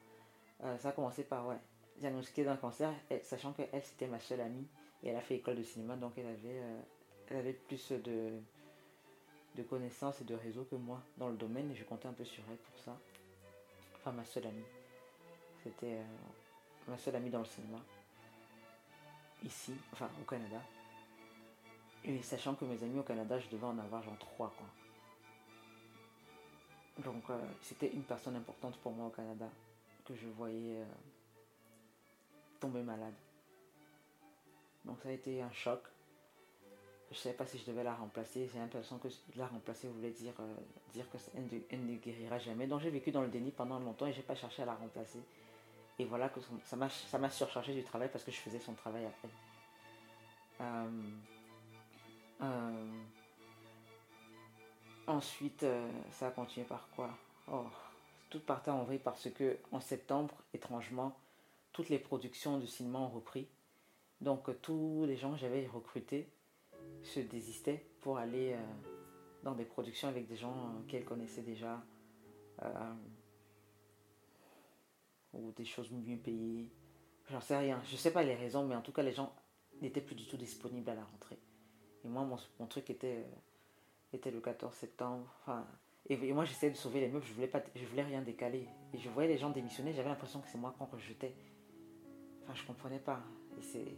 Euh, 0.64 0.78
ça 0.78 0.90
a 0.90 0.92
commencé 0.92 1.24
par 1.24 1.48
ouais, 1.48 1.58
diagnostiqué 1.98 2.44
d'un 2.44 2.58
cancer, 2.58 2.94
sachant 3.24 3.54
qu'elle 3.54 3.70
c'était 3.84 4.08
ma 4.08 4.20
seule 4.20 4.42
amie 4.42 4.68
et 5.04 5.10
elle 5.10 5.16
a 5.16 5.22
fait 5.22 5.36
école 5.36 5.56
de 5.56 5.64
cinéma 5.64 5.96
donc 5.96 6.14
elle 6.18 6.28
avait, 6.28 6.60
euh, 6.60 6.82
elle 7.30 7.38
avait 7.38 7.54
plus 7.54 7.92
de, 7.92 8.40
de 9.56 9.64
connaissances 9.64 10.22
et 10.22 10.24
de 10.24 10.36
réseaux 10.36 10.66
que 10.66 10.76
moi 10.76 11.02
dans 11.18 11.30
le 11.30 11.36
domaine 11.36 11.72
et 11.72 11.76
je 11.76 11.84
comptais 11.84 12.08
un 12.08 12.14
peu 12.14 12.26
sur 12.26 12.44
elle 12.50 12.58
pour 12.58 12.78
ça. 12.80 12.98
Enfin 13.96 14.12
ma 14.12 14.26
seule 14.26 14.48
amie. 14.48 14.66
C'était 15.64 16.00
ma 16.88 16.98
seule 16.98 17.16
amie 17.16 17.30
dans 17.30 17.40
le 17.40 17.46
cinéma. 17.46 17.78
Ici, 19.44 19.74
enfin 19.94 20.10
au 20.20 20.26
Canada. 20.26 20.62
Et 22.04 22.22
sachant 22.22 22.56
que 22.56 22.66
mes 22.66 22.82
amis 22.84 23.00
au 23.00 23.04
Canada, 23.04 23.40
je 23.40 23.48
devais 23.50 23.66
en 23.66 23.78
avoir 23.78 24.02
genre 24.02 24.18
trois, 24.18 24.52
quoi. 24.58 24.68
Donc, 27.04 27.24
euh, 27.30 27.38
c'était 27.62 27.90
une 27.90 28.04
personne 28.04 28.36
importante 28.36 28.78
pour 28.78 28.92
moi 28.92 29.08
au 29.08 29.10
Canada 29.10 29.50
que 30.06 30.16
je 30.16 30.28
voyais 30.28 30.78
euh, 30.78 30.86
tomber 32.60 32.82
malade. 32.82 33.14
Donc, 34.86 34.98
ça 35.02 35.10
a 35.10 35.12
été 35.12 35.42
un 35.42 35.52
choc. 35.52 35.82
Je 37.12 37.16
ne 37.16 37.20
savais 37.20 37.36
pas 37.36 37.46
si 37.46 37.58
je 37.58 37.66
devais 37.66 37.84
la 37.84 37.94
remplacer. 37.94 38.50
J'ai 38.52 38.60
l'impression 38.60 38.98
que 38.98 39.08
la 39.36 39.48
remplacer 39.48 39.88
voulait 39.88 40.12
dire, 40.12 40.34
euh, 40.40 40.56
dire 40.94 41.06
que 41.12 41.18
ne 41.38 41.96
guérira 41.98 42.40
jamais. 42.40 42.68
Donc, 42.68 42.82
j'ai 42.82 42.90
vécu 42.90 43.12
dans 43.12 43.22
le 43.22 43.30
déni 43.30 43.52
pendant 43.52 43.80
longtemps 43.80 44.08
et 44.08 44.14
j'ai 44.14 44.24
pas 44.24 44.36
cherché 44.36 44.64
à 44.64 44.66
la 44.66 44.76
remplacer. 44.76 45.20
Et 46.00 46.06
voilà 46.06 46.30
que 46.30 46.40
ça 46.64 47.18
m'a 47.20 47.30
surchargé 47.30 47.76
du 47.76 47.84
travail 47.84 48.10
parce 48.12 48.24
que 48.24 48.32
je 48.32 48.38
faisais 48.38 48.60
son 48.60 48.74
travail 48.74 49.06
après. 49.06 49.30
Euh, 52.42 53.02
ensuite, 55.08 55.64
euh, 55.64 55.90
ça 56.12 56.28
a 56.28 56.32
continué 56.32 56.66
par 56.66 56.88
quoi? 56.96 57.10
Oh, 57.52 57.66
Tout 58.30 58.40
partait 58.40 58.72
en 58.72 58.84
vrille 58.84 59.00
parce 59.00 59.30
que 59.30 59.58
en 59.72 59.80
septembre, 59.80 60.36
étrangement, 60.54 61.16
toutes 61.72 61.90
les 61.90 62.00
productions 62.00 62.58
de 62.58 62.66
cinéma 62.66 63.00
ont 63.00 63.10
repris. 63.10 63.48
Donc 64.22 64.50
tous 64.62 65.06
les 65.06 65.16
gens 65.18 65.32
que 65.34 65.40
j'avais 65.40 65.68
recrutés 65.68 66.30
se 67.04 67.20
désistaient 67.20 67.86
pour 68.02 68.18
aller 68.18 68.54
euh, 68.54 68.64
dans 69.44 69.54
des 69.54 69.66
productions 69.66 70.08
avec 70.08 70.28
des 70.28 70.38
gens 70.38 70.84
qu'elles 70.88 71.06
connaissaient 71.06 71.42
déjà. 71.42 71.82
ou 75.34 75.52
des 75.54 75.66
choses 75.66 75.90
mieux 75.92 76.18
payées. 76.18 76.70
J'en 77.30 77.42
sais 77.42 77.58
rien. 77.58 77.82
Je 77.86 77.96
sais 77.96 78.12
pas 78.12 78.24
les 78.24 78.36
raisons, 78.36 78.66
mais 78.68 78.76
en 78.76 78.82
tout 78.82 78.92
cas, 78.92 79.02
les 79.02 79.14
gens 79.14 79.34
n'étaient 79.82 80.02
plus 80.02 80.16
du 80.16 80.28
tout 80.28 80.38
disponibles 80.38 80.90
à 80.90 80.96
la 80.96 81.06
rentrée. 81.06 81.40
Et 82.04 82.08
moi, 82.08 82.28
mon, 82.60 82.66
truc 82.66 82.90
était, 82.90 83.18
euh, 83.18 84.14
était 84.14 84.32
le 84.32 84.40
14 84.40 84.74
septembre. 84.74 85.26
Et, 86.10 86.34
moi, 86.34 86.46
j'essayais 86.46 86.72
de 86.72 86.78
sauver 86.78 87.02
les 87.02 87.08
meubles, 87.08 87.26
je 87.26 87.34
voulais, 87.34 87.48
pas, 87.48 87.62
je 87.76 87.86
voulais 87.86 88.04
rien 88.04 88.22
décaler. 88.22 88.68
Et 88.94 88.98
je 88.98 89.10
voyais 89.10 89.30
les 89.30 89.38
gens 89.38 89.50
démissionner, 89.50 89.94
j'avais 89.94 90.10
l'impression 90.10 90.40
que 90.40 90.48
c'est 90.50 90.58
moi 90.58 90.74
qu'on 90.78 90.86
rejetait. 90.86 91.34
Enfin, 92.44 92.54
je 92.56 92.66
comprenais 92.66 93.00
pas. 93.00 93.22
C'était. 93.62 93.96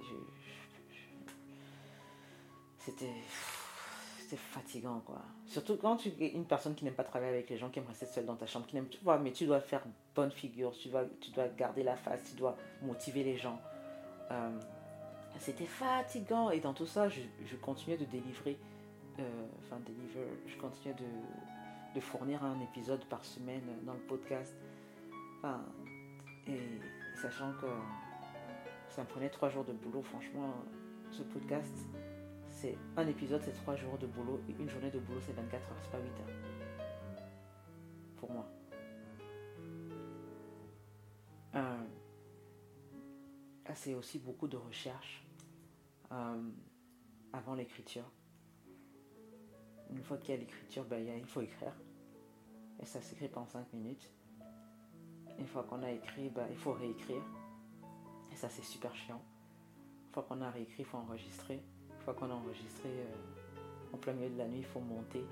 C'était 4.19 4.35
fatigant, 4.35 4.99
quoi. 5.05 5.21
Surtout 5.45 5.77
quand 5.77 5.97
tu 5.97 6.09
es 6.19 6.29
une 6.29 6.45
personne 6.45 6.75
qui 6.75 6.85
n'aime 6.85 6.95
pas 6.95 7.03
travailler 7.03 7.33
avec 7.33 7.49
les 7.49 7.57
gens, 7.57 7.69
qui 7.69 7.79
aime 7.79 7.87
rester 7.87 8.05
seule 8.05 8.25
dans 8.25 8.35
ta 8.35 8.47
chambre, 8.47 8.65
qui 8.65 8.75
n'aime. 8.75 8.87
Tu 8.87 8.97
mais 9.21 9.31
tu 9.31 9.45
dois 9.45 9.59
faire 9.59 9.83
bonne 10.15 10.31
figure, 10.31 10.71
tu 10.71 10.89
dois, 10.89 11.05
tu 11.21 11.31
dois 11.31 11.47
garder 11.49 11.83
la 11.83 11.95
face, 11.95 12.23
tu 12.29 12.35
dois 12.35 12.57
motiver 12.81 13.23
les 13.23 13.37
gens. 13.37 13.59
Euh, 14.31 14.49
c'était 15.39 15.65
fatigant 15.65 16.49
et 16.49 16.59
dans 16.59 16.73
tout 16.73 16.85
ça, 16.85 17.09
je, 17.09 17.21
continuais 17.61 17.97
de 17.97 18.05
délivrer, 18.05 18.57
euh, 19.19 19.23
enfin 19.59 19.79
deliver, 19.85 20.27
je 20.47 20.57
continuais 20.57 20.95
de, 20.95 21.99
fournir 21.99 22.43
un 22.43 22.59
épisode 22.61 23.05
par 23.05 23.23
semaine 23.23 23.63
dans 23.83 23.93
le 23.93 23.99
podcast. 23.99 24.55
Enfin, 25.37 25.61
et 26.47 26.59
sachant 27.21 27.51
que 27.53 27.67
ça 28.89 29.03
me 29.03 29.07
prenait 29.07 29.29
trois 29.29 29.49
jours 29.49 29.63
de 29.63 29.73
boulot, 29.73 30.01
franchement, 30.01 30.53
ce 31.11 31.21
podcast, 31.21 31.73
c'est 32.49 32.77
un 32.97 33.07
épisode, 33.07 33.41
c'est 33.43 33.53
trois 33.53 33.75
jours 33.75 33.97
de 33.97 34.07
boulot 34.07 34.41
et 34.49 34.55
une 34.59 34.69
journée 34.69 34.89
de 34.89 34.99
boulot, 34.99 35.19
c'est 35.25 35.33
24 35.33 35.53
heures, 35.53 35.77
c'est 35.81 35.91
pas 35.91 35.99
8 35.99 36.07
heures. 36.07 36.35
Pour 38.17 38.31
moi. 38.31 38.47
C'est 43.75 43.93
aussi 43.93 44.19
beaucoup 44.19 44.47
de 44.47 44.57
recherche 44.57 45.25
euh, 46.11 46.49
avant 47.31 47.55
l'écriture. 47.55 48.09
Une 49.89 50.03
fois 50.03 50.17
qu'il 50.17 50.31
y 50.31 50.37
a 50.37 50.39
l'écriture, 50.39 50.85
ben, 50.85 51.05
il 51.17 51.25
faut 51.25 51.41
écrire. 51.41 51.73
Et 52.81 52.85
ça 52.85 53.01
s'écrit 53.01 53.27
pas 53.27 53.41
en 53.41 53.47
5 53.47 53.71
minutes. 53.73 54.11
Une 55.39 55.47
fois 55.47 55.63
qu'on 55.63 55.81
a 55.83 55.91
écrit, 55.91 56.29
ben, 56.29 56.47
il 56.49 56.57
faut 56.57 56.73
réécrire. 56.73 57.23
Et 58.31 58.35
ça, 58.35 58.49
c'est 58.49 58.63
super 58.63 58.95
chiant. 58.95 59.21
Une 60.07 60.13
fois 60.13 60.23
qu'on 60.23 60.41
a 60.41 60.49
réécrit, 60.49 60.83
il 60.83 60.85
faut 60.85 60.97
enregistrer. 60.97 61.61
Une 61.91 62.01
fois 62.01 62.13
qu'on 62.13 62.29
a 62.29 62.33
enregistré, 62.33 62.89
euh, 62.89 63.93
en 63.93 63.97
plein 63.97 64.13
milieu 64.13 64.29
de 64.29 64.37
la 64.37 64.47
nuit, 64.47 64.59
il 64.59 64.65
faut 64.65 64.79
monter. 64.79 65.23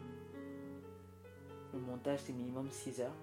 Le 1.74 1.80
montage, 1.80 2.20
c'est 2.22 2.34
minimum 2.34 2.70
6 2.70 3.02
heures. 3.02 3.16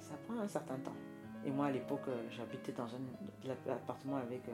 Ça 0.00 0.14
prend 0.26 0.38
un 0.38 0.48
certain 0.48 0.78
temps. 0.78 0.96
Et 1.44 1.50
moi, 1.50 1.66
à 1.66 1.70
l'époque, 1.70 2.08
euh, 2.08 2.22
j'habitais 2.30 2.72
dans 2.72 2.86
un 2.86 3.72
appartement 3.72 4.16
avec, 4.16 4.48
euh, 4.48 4.52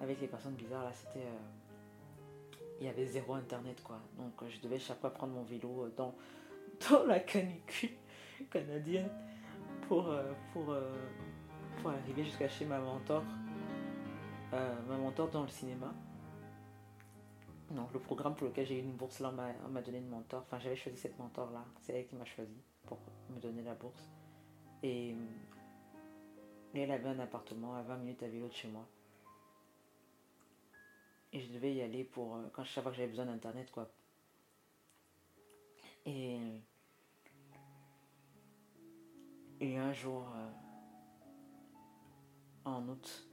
avec 0.00 0.20
les 0.20 0.26
personnes 0.26 0.54
bizarres. 0.54 0.84
Là, 0.84 0.92
c'était. 0.92 1.26
Euh, 1.26 2.58
il 2.80 2.86
y 2.86 2.88
avait 2.88 3.06
zéro 3.06 3.34
internet, 3.34 3.80
quoi. 3.82 4.00
Donc, 4.16 4.32
je 4.48 4.60
devais 4.60 4.78
chaque 4.78 4.98
fois 5.00 5.10
prendre 5.10 5.34
mon 5.34 5.44
vélo 5.44 5.88
dans, 5.96 6.14
dans 6.90 7.04
la 7.04 7.20
canicule 7.20 7.90
canadienne 8.50 9.08
pour, 9.86 10.12
pour, 10.52 10.74
pour 11.76 11.90
arriver 11.90 12.24
jusqu'à 12.24 12.48
chez 12.48 12.64
ma 12.64 12.80
mentor. 12.80 13.22
ma 14.50 14.96
mentor 14.96 15.28
dans 15.28 15.42
le 15.42 15.48
cinéma. 15.48 15.94
Donc, 17.70 17.92
le 17.92 18.00
programme 18.00 18.34
pour 18.34 18.48
lequel 18.48 18.66
j'ai 18.66 18.78
eu 18.78 18.82
une 18.82 18.96
bourse 18.96 19.20
là, 19.20 19.30
m'a 19.30 19.82
donné 19.82 19.98
une 19.98 20.08
mentor. 20.08 20.42
Enfin, 20.42 20.58
j'avais 20.58 20.74
choisi 20.74 20.98
cette 20.98 21.16
mentor 21.20 21.52
là. 21.52 21.64
C'est 21.82 21.92
elle 21.92 22.06
qui 22.06 22.16
m'a 22.16 22.24
choisi 22.24 22.60
pour 22.84 22.98
me 23.30 23.38
donner 23.38 23.62
la 23.62 23.74
bourse. 23.74 24.10
Et 24.82 25.14
et 26.74 26.80
elle 26.80 26.90
avait 26.90 27.08
un 27.08 27.18
appartement 27.18 27.74
à 27.74 27.82
20 27.82 27.96
minutes 27.98 28.22
à 28.22 28.28
vélo 28.28 28.48
de 28.48 28.52
chez 28.52 28.68
moi. 28.68 28.86
Et 31.32 31.40
je 31.40 31.52
devais 31.52 31.74
y 31.74 31.82
aller 31.82 32.04
pour. 32.04 32.36
Euh, 32.36 32.48
quand 32.52 32.64
je 32.64 32.72
savais 32.72 32.90
que 32.90 32.96
j'avais 32.96 33.08
besoin 33.08 33.26
d'internet, 33.26 33.70
quoi. 33.70 33.90
Et. 36.04 36.38
Et 39.60 39.78
un 39.78 39.92
jour, 39.92 40.26
euh, 40.34 40.50
en 42.64 42.88
août, 42.88 43.28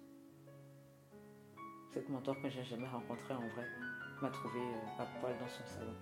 cette 1.92 2.08
mentor 2.08 2.40
que 2.40 2.50
j'ai 2.50 2.64
jamais 2.64 2.88
rencontrée 2.88 3.34
en 3.34 3.48
vrai 3.48 3.66
m'a 4.22 4.30
trouvé 4.30 4.60
euh, 4.60 5.02
à 5.02 5.06
poil 5.20 5.36
dans 5.40 5.48
son 5.48 5.66
salon. 5.66 5.96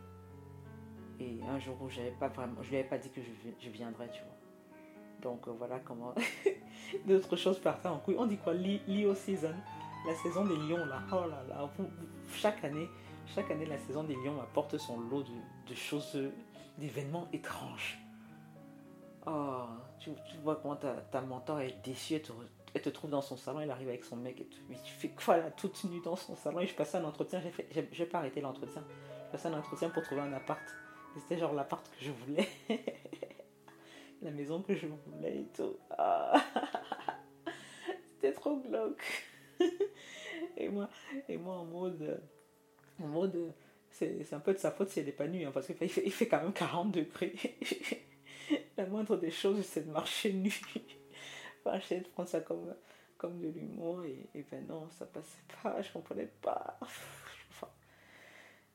Et 1.19 1.41
un 1.43 1.57
jour 1.59 1.81
où 1.81 1.89
j'avais 1.89 2.11
pas 2.11 2.27
vraiment, 2.27 2.61
je 2.61 2.69
lui 2.69 2.77
avais 2.77 2.89
pas 2.89 2.97
dit 2.97 3.09
que 3.09 3.21
je 3.21 3.69
viendrais, 3.69 4.09
tu 4.11 4.21
vois. 4.23 4.36
Donc 5.22 5.47
euh, 5.47 5.51
voilà 5.57 5.80
comment 5.80 6.13
d'autres 7.07 7.36
choses 7.36 7.59
partent 7.59 7.86
en 7.86 7.97
couille. 7.99 8.15
On 8.18 8.26
dit 8.26 8.38
quoi? 8.38 8.53
Leo 8.53 9.15
season, 9.15 9.55
la 10.05 10.15
saison 10.15 10.45
des 10.45 10.55
lions 10.55 10.86
là. 10.86 11.01
Oh 11.11 11.28
là 11.28 11.43
là, 11.49 11.70
chaque 12.34 12.63
année, 12.63 12.89
chaque 13.34 13.49
année 13.51 13.65
la 13.65 13.78
saison 13.78 14.03
des 14.03 14.15
lions 14.15 14.39
apporte 14.41 14.78
son 14.78 14.99
lot 14.99 15.24
de, 15.68 15.76
choses, 15.76 16.18
d'événements 16.78 17.28
étranges. 17.34 17.99
Oh, 19.26 19.65
tu, 19.99 20.11
vois 20.43 20.55
comment 20.55 20.78
ta, 20.78 21.22
mentor 21.22 21.59
est 21.59 21.84
déçue, 21.84 22.22
elle 22.74 22.82
te, 22.82 22.89
trouve 22.89 23.09
dans 23.09 23.22
son 23.22 23.36
salon, 23.36 23.59
elle 23.59 23.72
arrive 23.72 23.89
avec 23.89 24.05
son 24.05 24.15
mec 24.15 24.39
et 24.39 24.47
tu, 24.47 24.59
tu 24.84 24.93
fais 24.93 25.09
quoi 25.09 25.38
là, 25.38 25.51
toute 25.51 25.84
nue 25.84 25.99
dans 25.99 26.15
son 26.15 26.36
salon? 26.38 26.61
Et 26.61 26.68
je 26.68 26.76
passais 26.76 26.97
un 26.97 27.03
entretien, 27.03 27.41
j'ai 27.91 28.05
pas 28.05 28.20
arrêté 28.20 28.39
l'entretien, 28.39 28.84
je 29.26 29.32
passais 29.32 29.49
un 29.49 29.57
entretien 29.57 29.89
pour 29.89 30.03
trouver 30.03 30.22
un 30.22 30.32
appart. 30.32 30.61
C'était 31.20 31.39
genre 31.39 31.53
l'appart 31.53 31.86
que 31.89 32.05
je 32.05 32.11
voulais. 32.11 32.47
la 34.22 34.32
maison 34.32 34.61
que 34.61 34.76
je 34.76 34.88
voulais 34.88 35.41
et 35.41 35.47
tout. 35.55 35.78
Ah. 35.97 36.34
C'était 38.05 38.34
trop 38.34 38.57
glauque. 38.57 39.03
et, 40.57 40.70
moi, 40.70 40.89
et 41.28 41.38
moi 41.38 41.55
en 41.55 41.65
mode. 41.65 42.22
En 43.01 43.07
mode. 43.07 43.53
C'est 43.89 44.34
un 44.34 44.39
peu 44.39 44.53
de 44.53 44.59
sa 44.59 44.72
faute 44.72 44.89
si 44.89 44.99
elle 44.99 45.07
n'est 45.07 45.11
pas 45.11 45.28
nue, 45.28 45.45
hein, 45.45 45.51
parce 45.51 45.65
qu'il 45.65 45.89
fait, 45.89 46.03
il 46.05 46.11
fait 46.11 46.28
quand 46.28 46.41
même 46.41 46.53
40 46.53 46.91
degrés. 46.91 47.34
La 48.78 48.86
moindre 48.86 49.18
des 49.18 49.32
choses, 49.32 49.65
c'est 49.65 49.88
de 49.88 49.91
marcher 49.91 50.34
nu. 50.34 50.53
enfin, 51.65 51.80
j'essayais 51.80 52.01
de 52.01 52.07
prendre 52.07 52.30
ça 52.30 52.41
comme, 52.41 52.76
comme 53.18 53.39
de 53.39 53.47
l'humour, 53.47 54.03
et, 54.03 54.30
et 54.36 54.43
ben 54.43 54.68
non, 54.68 54.88
ça 54.91 55.07
passait 55.07 55.41
pas, 55.63 55.82
je 55.82 55.91
comprenais 55.91 56.32
pas. 56.41 56.80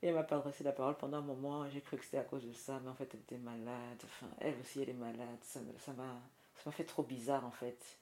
Et 0.03 0.07
elle 0.07 0.15
m'a 0.15 0.23
pas 0.23 0.35
adressé 0.35 0.65
la 0.65 0.73
parole 0.73 0.97
pendant 0.97 1.19
un 1.19 1.21
moment, 1.21 1.69
j'ai 1.69 1.79
cru 1.79 1.95
que 1.95 2.03
c'était 2.03 2.17
à 2.17 2.25
cause 2.25 2.45
de 2.45 2.51
ça, 2.51 2.77
mais 2.83 2.89
en 2.89 2.93
fait 2.93 3.09
elle 3.13 3.21
était 3.21 3.37
malade, 3.37 3.97
enfin 4.03 4.27
elle 4.41 4.59
aussi 4.59 4.81
elle 4.81 4.89
est 4.89 4.93
malade, 4.93 5.39
ça 5.41 5.61
m'a 5.93 6.19
ça 6.61 6.71
fait 6.71 6.83
trop 6.83 7.03
bizarre 7.03 7.45
en 7.45 7.51
fait. 7.51 7.97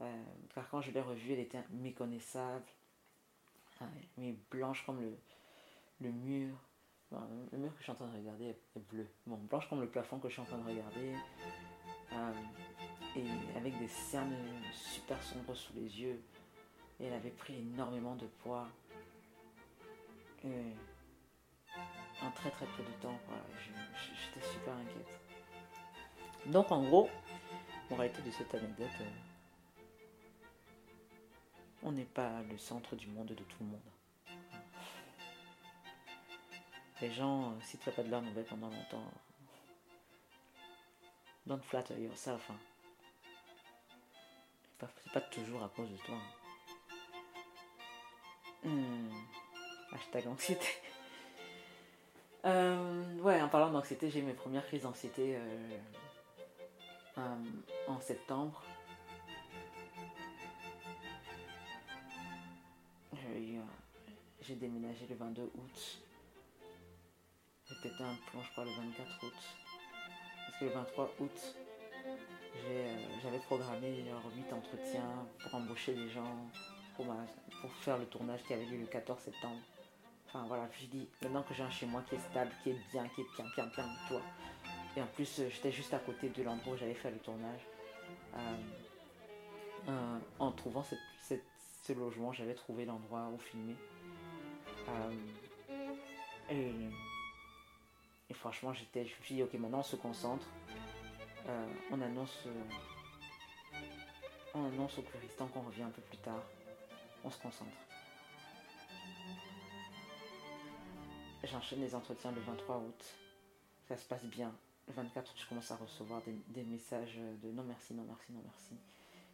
Euh, 0.00 0.24
car 0.54 0.66
quand 0.70 0.80
je 0.80 0.90
l'ai 0.92 1.02
revue, 1.02 1.34
elle 1.34 1.40
était 1.40 1.62
méconnaissable, 1.72 2.64
ah 3.82 3.84
mais 4.16 4.34
blanche 4.50 4.86
comme 4.86 5.02
le, 5.02 5.14
le 6.00 6.10
mur. 6.10 6.56
le 7.12 7.58
mur 7.58 7.70
que 7.74 7.80
je 7.80 7.82
suis 7.82 7.92
en 7.92 7.96
train 7.96 8.08
de 8.08 8.16
regarder 8.16 8.46
est 8.46 8.78
bleu. 8.90 9.06
Bon, 9.26 9.36
blanche 9.36 9.68
comme 9.68 9.82
le 9.82 9.90
plafond 9.90 10.18
que 10.20 10.28
je 10.28 10.32
suis 10.32 10.42
en 10.42 10.46
train 10.46 10.56
de 10.56 10.68
regarder. 10.68 11.14
Euh, 12.14 12.32
et 13.14 13.58
avec 13.58 13.78
des 13.78 13.88
cernes 13.88 14.34
super 14.72 15.22
sombres 15.22 15.54
sous 15.54 15.74
les 15.74 16.00
yeux. 16.00 16.22
Et 16.98 17.04
elle 17.04 17.12
avait 17.12 17.28
pris 17.28 17.56
énormément 17.58 18.16
de 18.16 18.26
poids. 18.26 18.68
Très 22.34 22.50
très 22.50 22.66
peu 22.66 22.82
de 22.82 22.92
temps, 23.00 23.18
j'étais 23.94 24.46
super 24.46 24.74
inquiète. 24.74 25.08
Donc 26.46 26.70
en 26.70 26.82
gros, 26.82 27.08
moralité 27.90 28.22
de 28.22 28.30
cette 28.30 28.54
anecdote, 28.54 28.88
euh, 29.00 29.10
on 31.82 31.92
n'est 31.92 32.04
pas 32.04 32.42
le 32.42 32.58
centre 32.58 32.96
du 32.96 33.06
monde 33.08 33.28
de 33.28 33.34
tout 33.34 33.56
le 33.60 33.66
monde. 33.66 33.80
Les 37.00 37.10
gens, 37.10 37.52
euh, 37.52 37.60
si 37.62 37.78
tu 37.78 37.88
n'as 37.88 37.94
pas 37.94 38.02
de 38.02 38.10
leur 38.10 38.20
nouvelle 38.20 38.44
pendant 38.44 38.68
longtemps, 38.68 39.10
don't 41.46 41.62
flatter 41.62 41.98
yourself. 41.98 42.50
Hein. 42.50 42.58
C'est 45.02 45.12
pas, 45.12 45.20
toujours 45.20 45.62
à 45.62 45.68
cause 45.68 45.90
de 45.90 45.96
toi. 45.98 46.16
Hmm. 48.64 49.10
Hashtag 49.92 50.26
anxiété. 50.28 50.66
Euh, 52.44 53.18
ouais, 53.20 53.40
en 53.42 53.48
parlant 53.48 53.70
d'anxiété, 53.70 54.10
j'ai 54.10 54.22
mes 54.22 54.32
premières 54.32 54.66
crises 54.66 54.82
d'anxiété 54.82 55.36
euh, 55.36 57.26
en 57.86 58.00
septembre. 58.00 58.62
J'ai 64.50 64.56
déménagé 64.56 65.06
le 65.08 65.14
22 65.14 65.42
août. 65.42 66.02
J'ai 67.66 67.88
un 68.02 68.16
plomb, 68.26 68.42
je 68.42 68.50
crois, 68.50 68.64
le 68.64 68.70
24 68.70 69.24
août. 69.24 69.32
Parce 70.46 70.58
que 70.58 70.64
le 70.64 70.70
23 70.72 71.14
août, 71.20 71.56
euh, 72.56 72.96
j'avais 73.22 73.38
programmé 73.38 74.04
genre 74.04 74.22
8 74.34 74.52
entretiens 74.52 75.26
pour 75.38 75.54
embaucher 75.54 75.94
des 75.94 76.08
gens, 76.08 76.50
pour, 76.96 77.06
pour 77.60 77.72
faire 77.74 77.98
le 77.98 78.06
tournage 78.06 78.42
qui 78.42 78.54
avait 78.54 78.64
lieu 78.64 78.78
le 78.78 78.86
14 78.86 79.20
septembre. 79.20 79.60
Enfin 80.32 80.44
voilà, 80.46 80.68
je 80.80 80.86
dis, 80.86 81.08
maintenant 81.22 81.42
que 81.42 81.52
j'ai 81.54 81.64
un 81.64 81.70
chez 81.70 81.86
moi 81.86 82.02
qui 82.08 82.14
est 82.14 82.20
stable, 82.30 82.52
qui 82.62 82.70
est 82.70 82.78
bien, 82.92 83.08
qui 83.08 83.22
est 83.22 83.26
bien, 83.36 83.44
bien, 83.56 83.66
bien, 83.66 83.88
tu 84.06 84.12
vois. 84.12 84.22
Et 84.96 85.02
en 85.02 85.06
plus, 85.06 85.40
euh, 85.40 85.48
j'étais 85.50 85.72
juste 85.72 85.92
à 85.92 85.98
côté 85.98 86.28
de 86.28 86.42
l'endroit 86.44 86.74
où 86.74 86.76
j'allais 86.76 86.94
faire 86.94 87.10
le 87.10 87.18
tournage. 87.18 87.60
Euh, 89.88 90.18
en 90.38 90.52
trouvant 90.52 90.84
ce 90.84 90.94
logement, 91.92 92.32
j'avais 92.32 92.54
trouvé 92.54 92.84
l'endroit 92.84 93.28
où 93.34 93.38
filmer. 93.38 93.74
et 98.28 98.34
franchement, 98.34 98.72
j'étais, 98.72 99.04
je 99.04 99.16
me 99.16 99.24
suis 99.24 99.34
dit, 99.34 99.42
ok, 99.42 99.54
maintenant 99.54 99.80
on 99.80 99.82
se 99.82 99.96
concentre. 99.96 100.46
Euh, 101.48 101.66
on 101.90 102.00
annonce, 102.00 102.44
euh, 102.46 103.80
on 104.54 104.66
annonce 104.66 104.98
au 104.98 105.02
qu'on 105.02 105.60
revient 105.62 105.82
un 105.82 105.90
peu 105.90 106.02
plus 106.02 106.18
tard. 106.18 106.42
On 107.24 107.30
se 107.30 107.38
concentre. 107.38 107.70
J'enchaîne 111.44 111.80
les 111.80 111.94
entretiens 111.94 112.32
le 112.32 112.40
23 112.40 112.76
août. 112.78 113.04
Ça 113.88 113.96
se 113.96 114.06
passe 114.06 114.24
bien. 114.24 114.54
Le 114.88 114.94
24 114.94 115.30
août, 115.30 115.36
je 115.36 115.48
commence 115.48 115.70
à 115.70 115.76
recevoir 115.76 116.20
des, 116.22 116.64
messages 116.64 117.18
de 117.42 117.50
non 117.50 117.62
merci, 117.62 117.94
non 117.94 118.04
merci, 118.06 118.32
non 118.32 118.42
merci. 118.44 118.74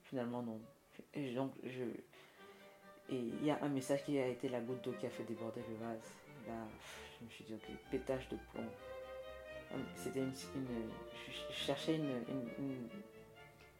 Finalement, 0.04 0.42
non. 0.42 0.60
Et 1.14 1.34
donc, 1.34 1.52
je. 1.64 1.84
Et 3.08 3.18
il 3.18 3.44
y 3.44 3.50
a 3.50 3.62
un 3.62 3.68
message 3.68 4.04
qui 4.04 4.18
a 4.18 4.26
été 4.26 4.48
la 4.48 4.60
goutte 4.60 4.82
d'eau 4.82 4.92
qui 4.92 5.06
a 5.06 5.10
fait 5.10 5.24
déborder 5.24 5.62
le 5.68 5.76
vase. 5.76 6.12
Là, 6.46 6.54
je 7.18 7.24
me 7.24 7.30
suis 7.30 7.44
dit, 7.44 7.54
ok, 7.54 7.76
pétage 7.90 8.28
de 8.28 8.36
plomb. 8.52 8.68
Euh, 9.72 9.76
c'était 9.96 10.20
une, 10.20 10.32
Je 10.32 11.52
cherchais 11.52 11.96
une, 11.96 12.88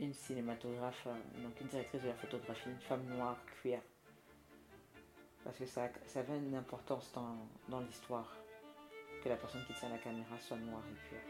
une, 0.01 0.13
cinématographe, 0.13 1.07
euh, 1.07 1.43
donc 1.43 1.61
une 1.61 1.69
directrice 1.69 2.03
de 2.03 2.09
la 2.09 2.15
photographie, 2.15 2.71
une 2.71 2.81
femme 2.81 3.05
noire, 3.07 3.37
cuir. 3.61 3.81
Parce 5.47 5.59
que 5.59 5.67
ça, 5.67 5.89
ça 6.07 6.19
avait 6.21 6.37
une 6.39 6.57
importance 6.57 7.13
dans, 7.15 7.37
dans 7.69 7.79
l'histoire. 7.79 8.37
Que 9.23 9.29
la 9.29 9.37
personne 9.37 9.65
qui 9.67 9.75
tient 9.75 9.89
la 9.89 9.99
caméra 9.99 10.37
soit 10.41 10.57
noire 10.57 10.83
et 10.91 10.97
cuir. 11.09 11.21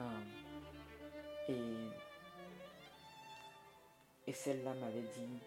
Euh, 0.00 0.24
et, 1.48 1.88
et 4.26 4.32
celle-là 4.32 4.74
m'avait 4.74 5.02
dit 5.02 5.40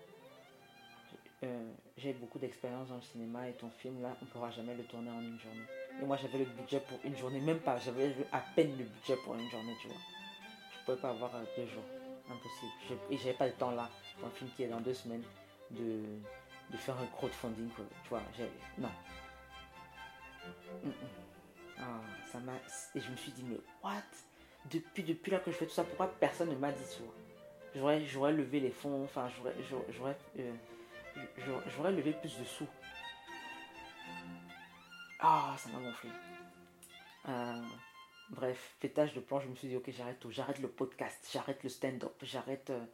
euh, 1.44 1.72
j'ai 1.98 2.14
beaucoup 2.14 2.40
d'expérience 2.40 2.88
dans 2.88 2.96
le 2.96 3.02
cinéma 3.02 3.48
et 3.50 3.54
ton 3.54 3.70
film 3.70 4.02
là, 4.02 4.16
on 4.22 4.26
ne 4.26 4.30
pourra 4.32 4.50
jamais 4.50 4.74
le 4.74 4.84
tourner 4.86 5.12
en 5.12 5.22
une 5.22 5.38
journée. 5.38 5.68
Et 6.02 6.06
moi 6.06 6.16
j'avais 6.16 6.40
le 6.40 6.46
budget 6.46 6.80
pour 6.80 6.98
une 7.04 7.16
journée, 7.16 7.42
même 7.42 7.60
pas, 7.60 7.78
j'avais 7.78 8.16
à 8.32 8.40
peine 8.56 8.76
le 8.78 8.86
budget 8.86 9.18
pour 9.18 9.36
une 9.36 9.50
journée, 9.50 9.76
tu 9.82 9.88
vois. 9.88 9.98
Je 10.72 10.80
ne 10.80 10.86
pouvais 10.86 11.02
pas 11.02 11.10
avoir 11.10 11.36
euh, 11.36 11.44
deux 11.58 11.68
jours, 11.68 11.84
impossible. 12.30 13.02
Et 13.12 13.18
j'avais 13.18 13.34
pas 13.34 13.48
le 13.48 13.54
temps 13.54 13.72
là, 13.72 13.90
pour 14.18 14.30
un 14.30 14.32
film 14.32 14.50
qui 14.56 14.64
est 14.64 14.68
dans 14.68 14.80
deux 14.80 14.94
semaines, 14.94 15.24
de, 15.72 16.02
de 16.72 16.78
faire 16.78 16.98
un 16.98 17.06
crowdfunding, 17.08 17.70
tu 17.70 18.10
vois. 18.10 18.22
Non. 18.78 18.90
Ah, 21.80 22.02
ça 22.32 22.40
m'a... 22.40 22.54
Et 22.96 23.00
je 23.00 23.10
me 23.10 23.16
suis 23.16 23.32
dit, 23.32 23.44
mais 23.44 23.58
what? 23.84 24.02
Depuis, 24.70 25.04
depuis 25.04 25.32
là 25.32 25.40
que 25.40 25.52
je 25.52 25.58
fais 25.58 25.66
tout 25.66 25.74
ça, 25.74 25.84
pourquoi 25.84 26.08
personne 26.20 26.50
ne 26.50 26.56
m'a 26.56 26.72
dit 26.72 26.84
ça 26.84 27.00
J'aurais, 27.76 28.06
j'aurais 28.06 28.32
levé 28.32 28.60
les 28.60 28.72
fonds, 28.72 29.04
enfin, 29.04 29.30
j'aurais, 29.38 29.54
j'aurais, 29.92 30.18
euh, 30.40 30.54
j'aurais 31.76 31.92
levé 31.92 32.14
plus 32.14 32.38
de 32.38 32.44
sous. 32.44 32.68
Ah, 35.20 35.56
ça 35.58 35.70
m'a 35.70 35.80
gonflé. 35.80 36.10
Euh, 37.30 37.64
bref, 38.30 38.76
pétage 38.80 39.14
de 39.14 39.20
plan, 39.20 39.40
je 39.40 39.48
me 39.48 39.56
suis 39.56 39.68
dit, 39.68 39.76
ok, 39.76 39.90
j'arrête 39.90 40.20
tout. 40.20 40.32
J'arrête 40.32 40.60
le 40.60 40.70
podcast, 40.70 41.28
j'arrête 41.32 41.64
le 41.64 41.70
stand-up, 41.70 42.16
j'arrête 42.24 42.70
euh, 42.72 42.86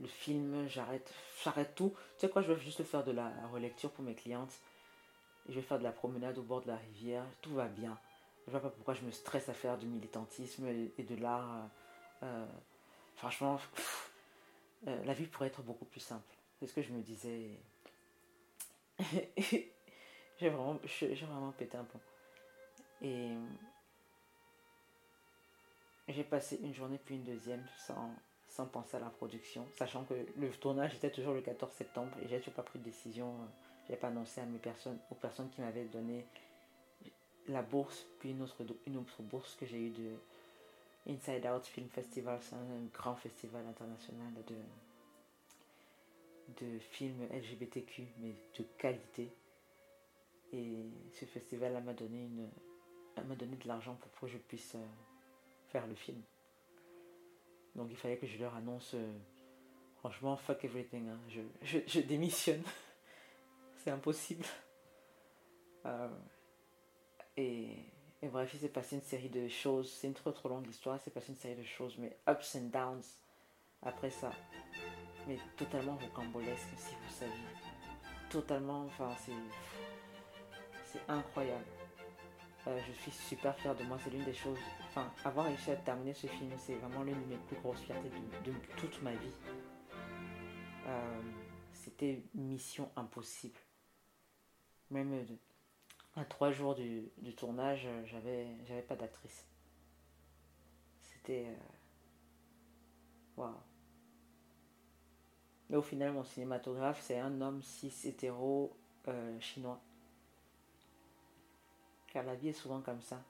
le 0.00 0.06
film, 0.06 0.68
j'arrête, 0.68 1.12
j'arrête 1.44 1.74
tout. 1.74 1.94
Tu 2.14 2.20
sais 2.20 2.28
quoi, 2.28 2.42
je 2.42 2.52
vais 2.52 2.60
juste 2.60 2.82
faire 2.84 3.04
de 3.04 3.12
la 3.12 3.30
relecture 3.52 3.90
pour 3.90 4.04
mes 4.04 4.14
clientes. 4.14 4.52
je 5.48 5.54
vais 5.54 5.62
faire 5.62 5.78
de 5.78 5.84
la 5.84 5.92
promenade 5.92 6.38
au 6.38 6.42
bord 6.42 6.62
de 6.62 6.68
la 6.68 6.76
rivière. 6.76 7.24
Tout 7.42 7.54
va 7.54 7.66
bien. 7.66 7.98
Je 8.46 8.52
vois 8.52 8.60
pas 8.60 8.70
pourquoi 8.70 8.94
je 8.94 9.02
me 9.02 9.10
stresse 9.10 9.48
à 9.48 9.54
faire 9.54 9.76
du 9.76 9.86
militantisme 9.86 10.66
et, 10.66 11.02
de 11.02 11.16
l'art. 11.16 11.68
Euh, 12.22 12.46
franchement, 13.16 13.60
la 14.86 15.12
vie 15.14 15.26
pourrait 15.26 15.48
être 15.48 15.62
beaucoup 15.62 15.84
plus 15.84 16.00
simple. 16.00 16.34
C'est 16.58 16.66
ce 16.66 16.74
que 16.74 16.82
je 16.82 16.92
me 16.92 17.02
disais. 17.02 17.50
j'ai 20.38 20.48
vraiment, 20.48 20.78
j'ai 20.84 21.14
vraiment 21.14 21.52
pété 21.52 21.76
un 21.76 21.84
pont. 21.84 22.00
Et 23.02 23.30
j'ai 26.08 26.24
passé 26.24 26.58
une 26.62 26.74
journée 26.74 26.98
puis 26.98 27.16
une 27.16 27.24
deuxième 27.24 27.64
sans, 27.76 28.14
sans 28.58 28.66
penser 28.66 28.96
à 28.96 29.00
la 29.00 29.10
production, 29.10 29.64
sachant 29.76 30.02
que 30.02 30.14
le 30.36 30.50
tournage 30.50 30.92
était 30.96 31.12
toujours 31.12 31.32
le 31.32 31.42
14 31.42 31.72
septembre 31.74 32.10
et 32.20 32.26
j'ai 32.26 32.40
toujours 32.40 32.54
pas 32.54 32.64
pris 32.64 32.80
de 32.80 32.84
décision. 32.84 33.32
J'ai 33.88 33.94
pas 33.94 34.08
annoncé 34.08 34.40
à 34.40 34.46
mes 34.46 34.58
personnes, 34.58 34.98
aux 35.12 35.14
personnes 35.14 35.48
qui 35.50 35.60
m'avaient 35.60 35.84
donné 35.84 36.26
la 37.46 37.62
bourse, 37.62 38.04
puis 38.18 38.30
une 38.32 38.42
autre, 38.42 38.56
une 38.88 38.96
autre 38.96 39.22
bourse 39.22 39.54
que 39.54 39.64
j'ai 39.64 39.78
eu 39.78 39.90
de 39.90 40.10
Inside 41.08 41.46
Out 41.46 41.66
Film 41.66 41.88
Festival, 41.88 42.40
c'est 42.42 42.56
un 42.56 42.84
grand 42.92 43.14
festival 43.14 43.64
international 43.64 44.32
de, 44.48 44.56
de 46.66 46.78
films 46.80 47.28
LGBTQ, 47.32 48.08
mais 48.18 48.34
de 48.58 48.64
qualité. 48.76 49.32
Et 50.52 50.90
ce 51.12 51.26
festival 51.26 51.80
m'a 51.84 51.92
donné, 51.92 52.24
une, 52.24 52.50
m'a 53.24 53.36
donné 53.36 53.54
de 53.54 53.68
l'argent 53.68 53.94
pour 53.94 54.10
que 54.20 54.26
je 54.26 54.38
puisse 54.38 54.74
euh, 54.74 54.84
faire 55.68 55.86
le 55.86 55.94
film. 55.94 56.20
Donc 57.78 57.88
il 57.90 57.96
fallait 57.96 58.18
que 58.18 58.26
je 58.26 58.38
leur 58.38 58.54
annonce, 58.54 58.92
euh, 58.94 59.12
franchement, 60.00 60.36
fuck 60.36 60.64
everything, 60.64 61.08
hein. 61.08 61.18
je, 61.62 62.00
démissionne. 62.00 62.62
C'est 63.76 63.90
impossible. 63.90 64.44
Euh, 65.86 66.08
et, 67.36 67.70
et, 68.20 68.28
bref, 68.28 68.50
il 68.52 68.60
s'est 68.60 68.68
passé 68.68 68.96
une 68.96 69.02
série 69.02 69.30
de 69.30 69.48
choses. 69.48 69.90
C'est 69.90 70.08
une 70.08 70.14
trop 70.14 70.32
trop 70.32 70.48
longue 70.48 70.66
histoire. 70.66 70.96
Il 70.96 71.00
s'est 71.00 71.10
passé 71.10 71.30
une 71.30 71.38
série 71.38 71.56
de 71.56 71.64
choses, 71.64 71.96
mais 71.98 72.18
ups 72.28 72.56
and 72.56 72.68
downs 72.72 73.04
après 73.80 74.10
ça 74.10 74.32
mais 75.28 75.38
totalement 75.56 75.96
rocambolesque 75.96 76.70
si 76.76 76.94
vous 76.94 77.14
saviez. 77.14 77.34
totalement. 78.30 78.86
Enfin, 78.86 79.14
c'est. 79.18 79.32
C'est 80.84 81.00
incroyable. 81.06 81.66
Euh, 82.68 82.78
je 82.86 82.92
suis 82.92 83.10
super 83.10 83.56
fière 83.56 83.74
de 83.74 83.82
moi. 83.84 83.98
C'est 84.02 84.10
l'une 84.10 84.24
des 84.24 84.34
choses. 84.34 84.58
Enfin, 84.88 85.10
avoir 85.24 85.46
réussi 85.46 85.70
à 85.70 85.76
terminer 85.76 86.12
ce 86.12 86.26
film, 86.26 86.52
c'est 86.58 86.74
vraiment 86.74 87.02
l'une 87.02 87.20
de 87.22 87.26
mes 87.26 87.36
plus 87.36 87.56
grosses 87.56 87.80
fiertés 87.80 88.10
de, 88.44 88.52
toute 88.76 89.00
ma 89.02 89.12
vie. 89.12 89.32
Euh, 90.86 91.20
c'était 91.72 92.22
mission 92.34 92.90
impossible. 92.96 93.58
Même 94.90 95.14
euh, 95.14 95.24
à 96.16 96.24
trois 96.24 96.50
jours 96.50 96.74
du, 96.74 97.10
tournage, 97.36 97.88
j'avais, 98.04 98.48
j'avais 98.66 98.82
pas 98.82 98.96
d'actrice. 98.96 99.46
C'était. 101.00 101.46
Waouh. 103.36 103.54
Mais 105.70 105.76
au 105.76 105.82
final, 105.82 106.12
mon 106.12 106.24
cinématographe, 106.24 107.00
c'est 107.02 107.18
un 107.18 107.40
homme 107.40 107.62
cis 107.62 107.92
hétéro 108.04 108.76
chinois 109.40 109.80
car 112.18 112.26
la 112.26 112.34
vie 112.34 112.48
est 112.48 112.52
souvent 112.52 112.80
comme 112.80 113.00
ça. 113.00 113.22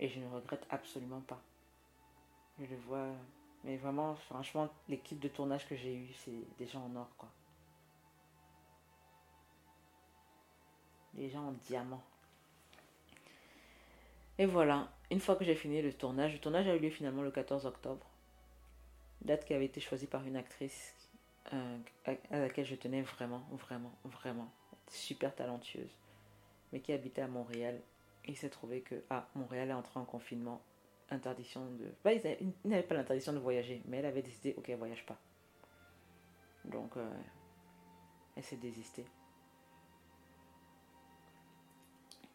Et 0.00 0.08
je 0.08 0.18
ne 0.18 0.26
regrette 0.28 0.66
absolument 0.70 1.20
pas. 1.20 1.42
Je 2.58 2.64
le 2.64 2.76
vois. 2.76 3.08
Mais 3.64 3.76
vraiment, 3.76 4.14
franchement, 4.14 4.70
l'équipe 4.88 5.20
de 5.20 5.28
tournage 5.28 5.68
que 5.68 5.76
j'ai 5.76 5.94
eue, 5.94 6.12
c'est 6.24 6.56
des 6.56 6.66
gens 6.66 6.82
en 6.86 6.96
or, 6.96 7.10
quoi. 7.18 7.28
Des 11.12 11.28
gens 11.28 11.48
en 11.48 11.52
diamant. 11.52 12.02
Et 14.38 14.46
voilà, 14.46 14.88
une 15.10 15.20
fois 15.20 15.36
que 15.36 15.44
j'ai 15.44 15.54
fini 15.54 15.82
le 15.82 15.92
tournage, 15.92 16.32
le 16.32 16.38
tournage 16.38 16.66
a 16.66 16.74
eu 16.74 16.78
lieu 16.78 16.90
finalement 16.90 17.22
le 17.22 17.30
14 17.30 17.66
octobre. 17.66 18.06
Date 19.20 19.44
qui 19.44 19.52
avait 19.52 19.66
été 19.66 19.82
choisie 19.82 20.06
par 20.06 20.26
une 20.26 20.36
actrice 20.36 20.94
euh, 21.52 21.78
à 22.06 22.38
laquelle 22.38 22.64
je 22.64 22.74
tenais 22.74 23.02
vraiment, 23.02 23.46
vraiment, 23.52 23.92
vraiment. 24.04 24.50
Super 24.88 25.34
talentueuse 25.34 25.94
mais 26.74 26.80
qui 26.80 26.92
habitait 26.92 27.22
à 27.22 27.28
Montréal. 27.28 27.80
il 28.26 28.36
s'est 28.36 28.50
trouvé 28.50 28.80
que 28.80 28.96
ah, 29.08 29.28
Montréal 29.36 29.70
est 29.70 29.74
entré 29.74 30.00
en 30.00 30.04
confinement, 30.04 30.60
interdiction 31.08 31.64
de... 31.76 31.94
Bah, 32.02 32.12
il 32.12 32.52
n'avait 32.64 32.82
pas 32.82 32.96
l'interdiction 32.96 33.32
de 33.32 33.38
voyager, 33.38 33.80
mais 33.86 33.98
elle 33.98 34.06
avait 34.06 34.22
décidé, 34.22 34.54
ok, 34.58 34.68
voyage 34.70 35.06
pas. 35.06 35.16
Donc, 36.64 36.96
euh, 36.96 37.08
elle 38.34 38.42
s'est 38.42 38.56
désistée. 38.56 39.06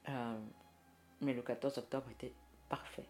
Euh, 0.07 0.39
mais 1.19 1.33
le 1.33 1.41
14 1.41 1.77
octobre 1.77 2.09
était 2.09 2.33
parfait. 2.69 3.09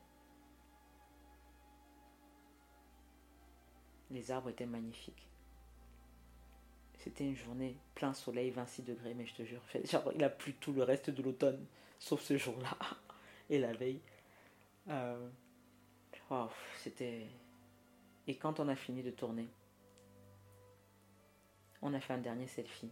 Les 4.10 4.32
arbres 4.32 4.50
étaient 4.50 4.66
magnifiques. 4.66 5.28
C'était 7.00 7.24
une 7.24 7.36
journée 7.36 7.78
plein 7.96 8.14
soleil, 8.14 8.52
26 8.52 8.84
degrés, 8.84 9.14
mais 9.14 9.26
je 9.26 9.34
te 9.34 9.44
jure, 9.44 9.62
genre, 9.86 10.12
il 10.14 10.24
a 10.24 10.30
plu 10.30 10.54
tout 10.54 10.74
le 10.74 10.84
reste 10.84 11.10
de 11.10 11.24
l'automne, 11.24 11.66
sauf 11.98 12.22
ce 12.22 12.38
jour-là 12.38 12.78
et 13.50 13.58
la 13.58 13.74
veille. 13.74 14.02
Euh, 14.90 15.30
c'était. 16.78 17.28
Et 18.28 18.36
quand 18.36 18.60
on 18.60 18.68
a 18.68 18.76
fini 18.76 19.02
de 19.02 19.12
tourner, 19.12 19.48
on 21.82 21.94
a 21.94 22.00
fait 22.00 22.14
un 22.14 22.20
dernier 22.20 22.48
selfie. 22.48 22.92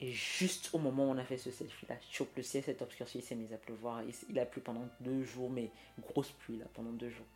Et 0.00 0.12
juste 0.12 0.70
au 0.72 0.78
moment 0.78 1.08
où 1.08 1.10
on 1.10 1.18
a 1.18 1.24
fait 1.24 1.38
ce 1.38 1.50
selfie-là, 1.50 1.96
chope 2.10 2.34
le 2.36 2.42
ciel 2.42 2.62
s'est 2.62 2.82
obscurci, 2.82 3.18
il 3.18 3.22
s'est 3.22 3.34
mis 3.34 3.52
à 3.52 3.58
pleuvoir. 3.58 4.02
Il 4.28 4.38
a 4.38 4.46
plu 4.46 4.60
pendant 4.60 4.88
deux 5.00 5.22
jours, 5.22 5.50
mais 5.50 5.70
grosse 6.00 6.30
pluie 6.30 6.56
là, 6.56 6.66
pendant 6.72 6.92
deux 6.92 7.10
jours, 7.10 7.26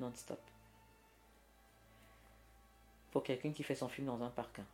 non-stop. 0.00 0.40
Pour 3.10 3.22
quelqu'un 3.22 3.52
qui 3.52 3.62
fait 3.62 3.74
son 3.74 3.88
film 3.88 4.06
dans 4.06 4.22
un 4.22 4.30
parc. 4.30 4.58
Hein. 4.58 4.66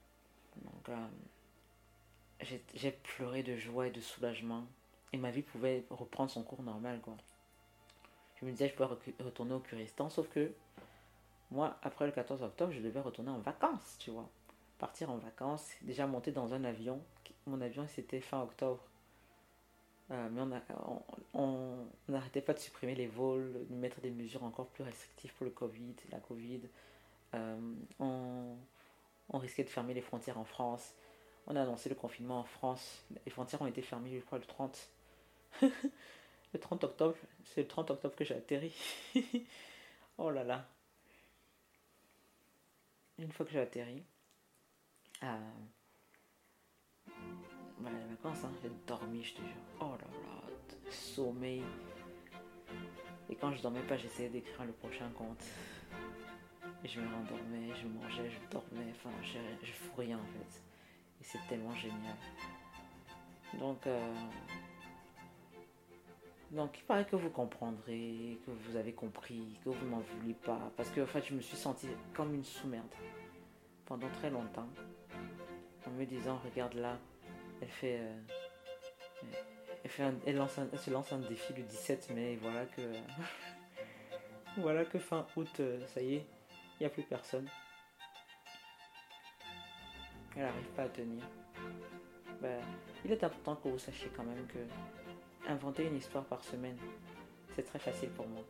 Donc, 0.57 0.89
euh, 0.89 2.57
j'ai 2.75 2.91
pleuré 2.91 3.43
de 3.43 3.57
joie 3.57 3.87
et 3.87 3.91
de 3.91 4.01
soulagement. 4.01 4.65
Et 5.13 5.17
ma 5.17 5.31
vie 5.31 5.43
pouvait 5.43 5.85
reprendre 5.91 6.31
son 6.31 6.43
cours 6.43 6.63
normal, 6.63 7.01
quoi. 7.01 7.17
Je 8.37 8.47
me 8.47 8.53
disais, 8.53 8.69
je 8.69 8.75
pouvais 8.75 8.97
retourner 9.21 9.53
au 9.53 9.61
Curistan, 9.61 10.09
sauf 10.09 10.29
que 10.29 10.51
moi, 11.51 11.77
après 11.83 12.07
le 12.07 12.13
14 12.13 12.43
octobre, 12.43 12.73
je 12.73 12.81
devais 12.81 13.01
retourner 13.01 13.31
en 13.31 13.39
vacances, 13.39 13.97
tu 13.99 14.11
vois. 14.11 14.29
Partir 14.79 15.11
en 15.11 15.19
vacances, 15.19 15.69
déjà 15.83 16.07
monter 16.07 16.33
dans 16.33 16.55
un 16.55 16.65
avion. 16.65 17.03
Mon 17.47 17.61
avion, 17.61 17.87
c'était 17.89 18.21
fin 18.21 18.41
octobre. 18.41 18.83
Euh, 20.11 20.29
mais 20.31 20.41
on 21.35 21.87
n'arrêtait 22.09 22.41
pas 22.41 22.55
de 22.55 22.59
supprimer 22.59 22.95
les 22.95 23.07
vols, 23.07 23.67
de 23.69 23.75
mettre 23.75 24.01
des 24.01 24.11
mesures 24.11 24.43
encore 24.43 24.67
plus 24.69 24.83
restrictives 24.83 25.33
pour 25.35 25.45
le 25.45 25.51
Covid, 25.51 25.95
la 26.11 26.19
Covid. 26.19 26.63
Euh, 27.35 27.75
on 29.31 29.39
risquait 29.39 29.65
de 29.65 29.71
fermer 29.71 29.95
les 29.95 30.01
frontières 30.01 30.39
en 30.39 30.45
France. 30.45 30.95
On 31.47 31.57
a 31.57 31.63
annoncé 31.63 31.89
le 31.89 31.95
confinement 31.95 32.41
en 32.41 32.45
France. 32.45 33.05
Les 33.25 33.31
frontières 33.31 33.63
ont 33.63 33.67
été 33.67 33.83
fermées, 33.83 34.19
je 34.19 34.25
crois, 34.25 34.39
le 34.39 34.45
30. 34.45 34.91
le 35.63 36.61
30 36.61 36.85
octobre. 36.85 37.17
C'est 37.45 37.63
le 37.63 37.69
30 37.69 37.91
octobre 37.91 38.15
que 38.15 38.25
j'ai 38.25 38.35
atterri. 38.35 38.75
oh 40.19 40.31
là 40.31 40.45
là. 40.45 40.69
Une 43.19 43.33
fois 43.33 43.45
que 43.45 43.53
j'ai 43.53 43.61
atterri, 43.61 44.03
euh, 45.23 45.27
voilà, 47.79 47.99
les 47.99 48.15
vacances, 48.15 48.45
hein, 48.45 48.53
j'ai 48.63 48.71
dormi, 48.87 49.23
je 49.23 49.35
te 49.35 49.41
jure. 49.41 49.49
Oh 49.81 49.93
là 50.01 50.07
là, 50.07 50.91
sommeil. 50.91 51.63
Et 53.29 53.37
quand 53.37 53.53
je 53.53 53.63
dormais 53.63 53.83
pas, 53.83 53.97
j'essayais 53.97 54.31
d'écrire 54.31 54.65
le 54.65 54.73
prochain 54.73 55.09
compte. 55.11 55.45
Et 56.83 56.89
je 56.89 57.01
me 57.01 57.07
rendormais, 57.07 57.75
je 57.81 57.87
mangeais, 57.87 58.31
je 58.31 58.51
dormais, 58.51 58.93
enfin, 58.93 59.11
je, 59.23 59.67
je 59.67 59.73
fous 59.73 59.97
rien 59.99 60.19
en 60.19 60.27
fait. 60.27 60.63
Et 61.21 61.25
c'est 61.25 61.41
tellement 61.49 61.75
génial. 61.75 62.17
Donc, 63.59 63.87
euh, 63.87 64.15
donc, 66.51 66.79
il 66.79 66.85
paraît 66.85 67.05
que 67.05 67.17
vous 67.17 67.31
comprendrez, 67.31 68.39
que 68.45 68.51
vous 68.51 68.77
avez 68.77 68.93
compris, 68.93 69.59
que 69.65 69.71
vous 69.71 69.87
n'en 69.89 70.01
voulez 70.01 70.35
pas. 70.35 70.73
Parce 70.77 70.91
que, 70.91 71.01
en 71.01 71.07
fait, 71.07 71.25
je 71.25 71.35
me 71.35 71.41
suis 71.41 71.57
sentie 71.57 71.89
comme 72.13 72.35
une 72.35 72.45
sous-merde 72.45 72.87
pendant 73.87 74.09
très 74.09 74.31
longtemps. 74.31 74.69
En 75.87 75.91
me 75.91 76.05
disant, 76.05 76.41
regarde 76.45 76.75
là, 76.75 76.99
elle 77.61 77.69
fait. 77.69 78.01
Euh, 78.01 78.21
elle, 79.85 79.91
fait 79.91 80.13
elle, 80.27 80.37
lance 80.37 80.59
elle, 80.59 80.79
se 80.79 80.91
lance 80.91 81.13
un 81.13 81.21
défi 81.21 81.53
le 81.55 81.63
17 81.63 82.11
mai, 82.15 82.37
voilà 82.43 82.67
que. 82.67 82.83
voilà 84.57 84.85
que 84.85 84.99
fin 84.99 85.27
août, 85.37 85.49
euh, 85.61 85.87
ça 85.87 86.03
y 86.03 86.17
est, 86.17 86.27
il 86.81 86.85
n'y 86.85 86.87
a 86.87 86.91
plus 86.91 87.03
personne. 87.03 87.47
Elle 90.35 90.43
n'arrive 90.43 90.69
pas 90.69 90.85
à 90.85 90.89
tenir. 90.89 91.23
Ben, 92.41 92.63
il 93.05 93.13
est 93.13 93.23
important 93.23 93.57
que 93.57 93.69
vous 93.69 93.79
sachiez 93.79 94.11
quand 94.17 94.25
même 94.25 94.47
que 94.47 94.59
inventer 95.47 95.85
une 95.85 95.97
histoire 95.97 96.25
par 96.25 96.43
semaine, 96.43 96.79
c'est 97.55 97.65
très 97.65 97.79
facile 97.79 98.11
pour 98.11 98.27
moi. 98.27 98.43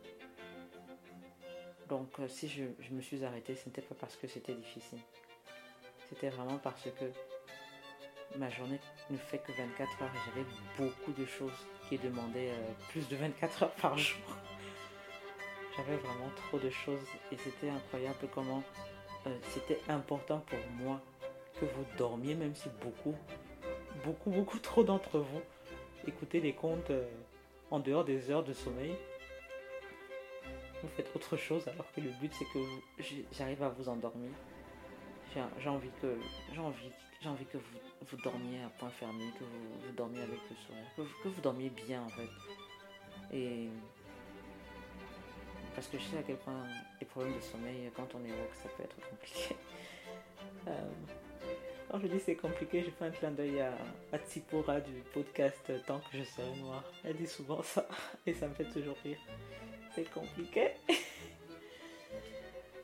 Donc 1.89 2.07
euh, 2.19 2.27
si 2.29 2.47
je, 2.47 2.63
me 2.93 3.01
suis 3.01 3.25
arrêtée, 3.25 3.55
ce 3.55 3.67
n'était 3.67 3.81
pas 3.81 3.95
parce 3.95 4.15
que 4.15 4.27
c'était 4.27 4.53
difficile. 4.53 4.99
C'était 6.07 6.29
vraiment 6.29 6.57
parce 6.57 6.83
que 6.83 8.37
ma 8.37 8.49
journée 8.49 8.79
ne 9.09 9.17
fait 9.17 9.39
que 9.39 9.51
24 9.51 10.03
heures 10.03 10.11
et 10.13 10.19
j'avais 10.29 10.47
beaucoup 10.77 11.11
de 11.11 11.25
choses 11.25 11.67
qui 11.89 11.97
demandaient 11.97 12.51
euh, 12.51 12.71
plus 12.89 13.07
de 13.09 13.15
24 13.17 13.63
heures 13.63 13.75
par 13.75 13.97
jour. 13.97 14.21
J'avais 15.75 15.97
vraiment 15.97 16.29
trop 16.35 16.59
de 16.59 16.69
choses 16.69 16.99
et 17.31 17.37
c'était 17.37 17.69
incroyable 17.69 18.27
comment 18.33 18.63
euh, 19.27 19.37
c'était 19.49 19.79
important 19.87 20.43
pour 20.47 20.59
moi 20.79 20.99
que 21.59 21.65
vous 21.65 21.85
dormiez, 21.97 22.35
même 22.35 22.55
si 22.55 22.69
beaucoup, 22.81 23.15
beaucoup, 24.03 24.31
beaucoup 24.31 24.59
trop 24.69 24.83
d'entre 24.83 25.19
vous 25.19 25.41
écoutez 26.07 26.39
les 26.39 26.53
contes 26.53 26.89
euh, 26.89 27.07
en 27.69 27.79
dehors 27.79 28.03
des 28.03 28.29
heures 28.29 28.43
de 28.43 28.53
sommeil. 28.53 28.95
Vous 30.81 30.89
faites 30.89 31.15
autre 31.15 31.37
chose 31.37 31.67
alors 31.67 31.91
que 31.91 32.01
le 32.01 32.09
but 32.19 32.33
c'est 32.33 32.45
que 32.45 32.59
j'arrive 33.31 33.61
à 33.63 33.69
vous 33.69 33.87
endormir. 33.87 34.31
J'ai 35.59 35.69
envie 35.69 35.91
que 36.01 36.17
j'ai 36.53 36.59
envie, 36.59 36.91
envie 37.25 37.45
que 37.45 37.57
vous, 37.57 37.79
vous 38.01 38.17
dormiez 38.17 38.63
à 38.63 38.69
point 38.69 38.89
fermé, 38.89 39.25
que 39.39 39.43
vous, 39.43 39.87
vous 39.87 39.93
dormiez 39.95 40.21
avec 40.21 40.39
le 40.49 40.55
sourire, 40.55 40.83
que, 40.97 41.01
que 41.23 41.29
vous 41.29 41.41
dormiez 41.41 41.69
bien 41.69 42.01
en 42.01 42.09
fait. 42.09 42.29
Et 43.31 43.69
parce 45.75 45.87
que 45.87 45.97
je 45.97 46.03
sais 46.03 46.17
à 46.17 46.23
quel 46.23 46.37
point 46.37 46.63
les 46.99 47.05
problèmes 47.05 47.35
de 47.35 47.39
sommeil, 47.39 47.89
quand 47.95 48.07
on 48.15 48.23
est 48.25 48.31
woke, 48.31 48.55
ça 48.61 48.69
peut 48.69 48.83
être 48.83 49.09
compliqué. 49.09 49.55
Euh, 50.67 50.71
quand 51.89 51.99
je 51.99 52.07
dis 52.07 52.19
c'est 52.19 52.35
compliqué, 52.35 52.83
je 52.83 52.91
fais 52.91 53.05
un 53.05 53.09
clin 53.09 53.31
d'œil 53.31 53.61
à, 53.61 54.17
Tsipora 54.17 54.79
du 54.79 54.93
podcast 55.13 55.71
Tant 55.87 55.99
que 55.99 56.17
je 56.17 56.23
serai 56.23 56.55
noir. 56.59 56.83
Elle 57.03 57.15
dit 57.15 57.27
souvent 57.27 57.61
ça 57.63 57.87
et 58.27 58.33
ça 58.33 58.47
me 58.47 58.53
fait 58.53 58.65
toujours 58.65 58.95
rire. 59.03 59.17
C'est 59.93 60.09
compliqué. 60.11 60.71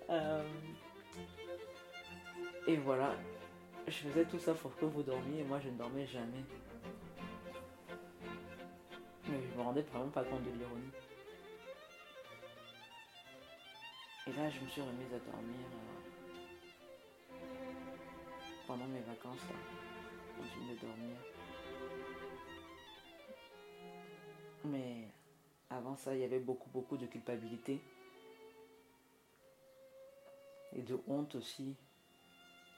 Euh, 0.09 0.41
et 2.65 2.77
voilà, 2.77 3.13
je 3.87 3.91
faisais 3.91 4.23
tout 4.23 4.39
ça 4.39 4.53
pour 4.53 4.73
que 4.77 4.85
vous 4.85 5.03
dormiez 5.03 5.41
et 5.41 5.43
moi 5.43 5.59
je 5.59 5.67
ne 5.67 5.77
dormais 5.77 6.07
jamais. 6.07 6.45
Mais 9.27 9.37
je 9.51 9.57
me 9.57 9.63
rendais 9.63 9.81
vraiment 9.81 10.07
pas 10.07 10.23
compte 10.23 10.43
de 10.43 10.57
l'ironie. 10.57 10.91
Et 14.27 14.33
là, 14.33 14.49
je 14.49 14.59
me 14.59 14.67
suis 14.67 14.81
remise 14.81 15.13
à 15.13 15.19
dormir 15.31 15.55
pendant 18.67 18.87
mes 18.87 18.99
vacances, 18.99 19.39
là. 19.49 19.55
Je 20.39 20.59
viens 20.59 20.73
de 20.73 20.79
dormir. 20.79 21.17
Mais 24.65 25.07
avant 25.69 25.95
ça, 25.95 26.13
il 26.13 26.19
y 26.19 26.25
avait 26.25 26.39
beaucoup, 26.39 26.69
beaucoup 26.69 26.97
de 26.97 27.05
culpabilité. 27.05 27.81
Et 30.75 30.81
de 30.81 30.99
honte 31.07 31.35
aussi. 31.35 31.75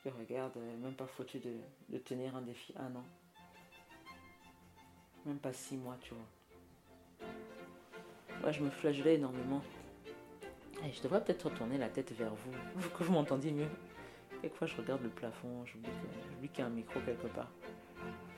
Que 0.04 0.10
regarde, 0.10 0.56
euh, 0.56 0.78
même 0.78 0.94
pas 0.94 1.08
foutu 1.08 1.40
de, 1.40 1.58
de 1.90 1.98
tenir 1.98 2.36
un 2.36 2.42
défi 2.42 2.74
un 2.78 2.96
an. 2.96 3.04
Même 5.26 5.40
pas 5.40 5.52
six 5.52 5.76
mois, 5.76 5.98
tu 6.00 6.14
vois. 6.14 7.28
Ouais, 8.44 8.54
je 8.54 8.62
me 8.64 8.70
flagellais 8.70 9.16
énormément. 9.16 9.62
Je 10.84 11.02
devrais 11.04 11.24
peut-être 11.24 11.44
retourner 11.50 11.78
la 11.78 11.90
tête 11.90 12.12
vers 12.14 12.34
vous, 12.34 12.52
pour 12.82 12.94
que 12.94 13.04
vous 13.04 13.14
m'entendiez 13.14 13.52
mieux. 13.52 13.70
Quelquefois, 14.42 14.68
je 14.68 14.78
regarde 14.78 15.02
le 15.04 15.10
plafond, 15.10 15.66
j'oublie 15.66 16.50
qu'il 16.50 16.60
y 16.60 16.62
a 16.62 16.66
un 16.66 16.70
micro 16.70 17.00
quelque 17.02 17.28
part. 17.28 17.52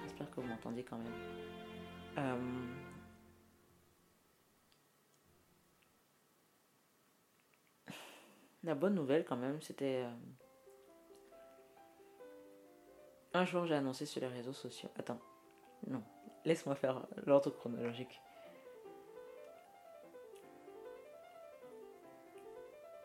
J'espère 0.02 0.30
que 0.32 0.42
vous 0.42 0.48
m'entendiez 0.48 0.84
quand 0.84 0.98
même. 0.98 1.14
Euh, 2.18 2.38
La 8.64 8.76
bonne 8.76 8.94
nouvelle, 8.96 9.26
quand 9.26 9.38
même, 9.38 9.60
c'était. 9.62 10.04
euh, 10.06 10.12
Un 13.34 13.46
jour, 13.46 13.66
j'ai 13.66 13.76
annoncé 13.76 14.06
sur 14.06 14.22
les 14.22 14.28
réseaux 14.28 14.54
sociaux. 14.54 14.90
Attends, 14.98 15.20
non, 15.88 16.04
laisse-moi 16.46 16.76
faire 16.76 17.08
l'ordre 17.26 17.50
chronologique. 17.50 18.22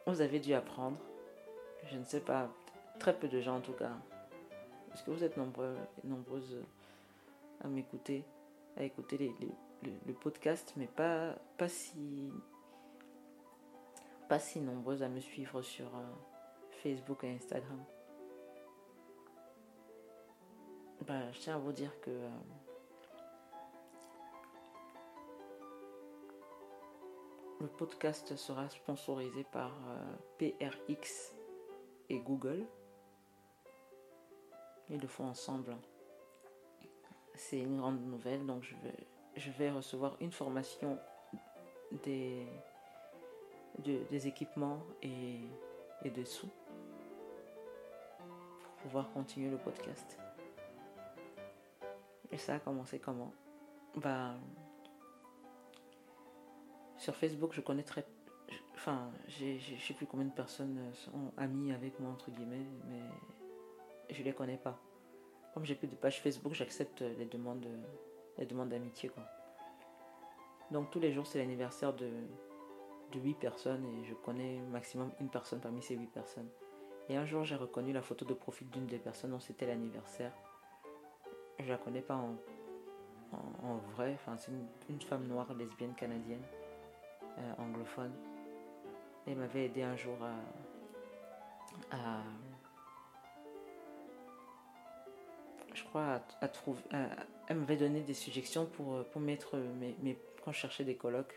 Vous 0.06 0.20
avez 0.20 0.38
dû 0.38 0.54
apprendre, 0.54 0.98
je 1.90 1.96
ne 1.98 2.04
sais 2.04 2.20
pas, 2.20 2.48
très 2.98 3.12
peu 3.18 3.28
de 3.28 3.40
gens 3.40 3.56
en 3.56 3.60
tout 3.60 3.72
cas, 3.72 3.90
parce 4.88 5.02
que 5.02 5.10
vous 5.10 5.24
êtes 5.24 5.36
nombreux 5.36 5.76
et 6.02 6.06
nombreuses 6.06 6.62
à 7.62 7.66
m'écouter, 7.68 8.24
à 8.76 8.82
écouter 8.84 9.18
les, 9.18 9.34
les- 9.40 9.54
le, 9.82 9.90
le 10.06 10.12
podcast, 10.14 10.72
mais 10.76 10.86
pas, 10.86 11.34
pas 11.58 11.68
si 11.68 12.32
pas 14.28 14.38
si 14.38 14.60
nombreuses 14.60 15.02
à 15.02 15.08
me 15.08 15.20
suivre 15.20 15.60
sur 15.62 15.86
euh, 15.86 16.02
Facebook 16.82 17.22
et 17.24 17.30
Instagram. 17.34 17.84
Bah, 21.06 21.30
je 21.32 21.38
tiens 21.40 21.54
à 21.56 21.58
vous 21.58 21.72
dire 21.72 22.00
que 22.00 22.10
euh, 22.10 22.28
le 27.60 27.66
podcast 27.68 28.36
sera 28.36 28.68
sponsorisé 28.68 29.44
par 29.44 29.72
euh, 29.88 30.16
PRX 30.38 31.34
et 32.10 32.18
Google. 32.18 32.66
Ils 34.88 35.00
le 35.00 35.08
font 35.08 35.24
ensemble. 35.26 35.76
C'est 37.34 37.58
une 37.58 37.78
grande 37.78 38.00
nouvelle, 38.06 38.46
donc 38.46 38.62
je 39.36 39.50
vais, 39.50 39.70
recevoir 39.70 40.16
une 40.20 40.32
formation 40.32 40.98
des, 42.04 42.46
de- 43.84 44.04
des 44.08 44.26
équipements 44.26 44.80
et, 45.02 45.40
et 46.04 46.10
des 46.10 46.24
sous 46.24 46.48
pour 48.62 48.72
pouvoir 48.82 49.10
continuer 49.12 49.50
le 49.50 49.58
podcast. 49.58 50.18
Et 52.30 52.38
ça 52.38 52.54
a 52.54 52.58
commencé 52.58 52.98
comment? 52.98 53.32
Bah, 53.96 54.34
sur 56.98 57.14
Facebook, 57.14 57.52
je 57.52 57.60
connais 57.60 57.82
très. 57.82 58.04
Enfin, 58.74 59.10
je 59.28 59.58
sais 59.78 59.94
plus 59.94 60.06
combien 60.06 60.26
de 60.26 60.32
personnes 60.32 60.78
sont 60.92 61.32
amies 61.36 61.72
avec 61.72 61.98
moi, 61.98 62.10
entre 62.10 62.30
guillemets, 62.30 62.66
mais 62.88 63.00
je 64.10 64.22
les 64.22 64.32
connais 64.32 64.58
pas. 64.58 64.78
Comme 65.54 65.64
j'ai 65.64 65.74
plus 65.74 65.88
de 65.88 65.96
page 65.96 66.20
Facebook, 66.20 66.52
j'accepte 66.52 67.00
les 67.00 67.24
demandes, 67.24 67.66
les 68.38 68.46
demandes 68.46 68.68
d'amitié, 68.68 69.08
quoi. 69.08 69.24
Donc 70.70 70.90
tous 70.90 71.00
les 71.00 71.12
jours, 71.12 71.26
c'est 71.26 71.38
l'anniversaire 71.38 71.94
de, 71.94 72.10
de 73.12 73.20
8 73.20 73.34
personnes 73.34 73.84
et 73.86 74.04
je 74.04 74.14
connais 74.14 74.58
maximum 74.72 75.10
une 75.20 75.28
personne 75.28 75.60
parmi 75.60 75.80
ces 75.82 75.96
8 75.96 76.06
personnes. 76.08 76.48
Et 77.08 77.16
un 77.16 77.24
jour, 77.24 77.44
j'ai 77.44 77.54
reconnu 77.54 77.92
la 77.92 78.02
photo 78.02 78.24
de 78.24 78.34
profil 78.34 78.68
d'une 78.70 78.86
des 78.86 78.98
personnes 78.98 79.30
dont 79.30 79.40
c'était 79.40 79.66
l'anniversaire. 79.66 80.32
Je 81.60 81.68
la 81.68 81.78
connais 81.78 82.02
pas 82.02 82.16
en, 82.16 82.36
en, 83.62 83.76
vrai, 83.94 84.12
enfin, 84.14 84.36
c'est 84.36 84.52
une 84.88 85.00
femme 85.00 85.26
noire 85.26 85.52
lesbienne 85.54 85.94
canadienne, 85.94 86.42
euh, 87.38 87.52
anglophone. 87.58 88.12
Et 89.26 89.32
elle 89.32 89.38
m'avait 89.38 89.66
aidé 89.66 89.82
un 89.82 89.96
jour 89.96 90.16
à. 90.22 91.96
à 91.96 92.20
je 95.74 95.84
crois 95.84 96.20
à, 96.40 96.48
trouver. 96.48 96.80
elle 97.48 97.56
m'avait 97.58 97.76
donné 97.76 98.00
des 98.00 98.14
suggestions 98.14 98.64
pour, 98.64 99.04
pour 99.10 99.20
mettre 99.20 99.56
mes, 99.56 99.94
mes- 100.00 100.18
quand 100.42 100.50
je 100.52 100.58
cherchais 100.58 100.84
des 100.84 100.96
colocs 100.96 101.34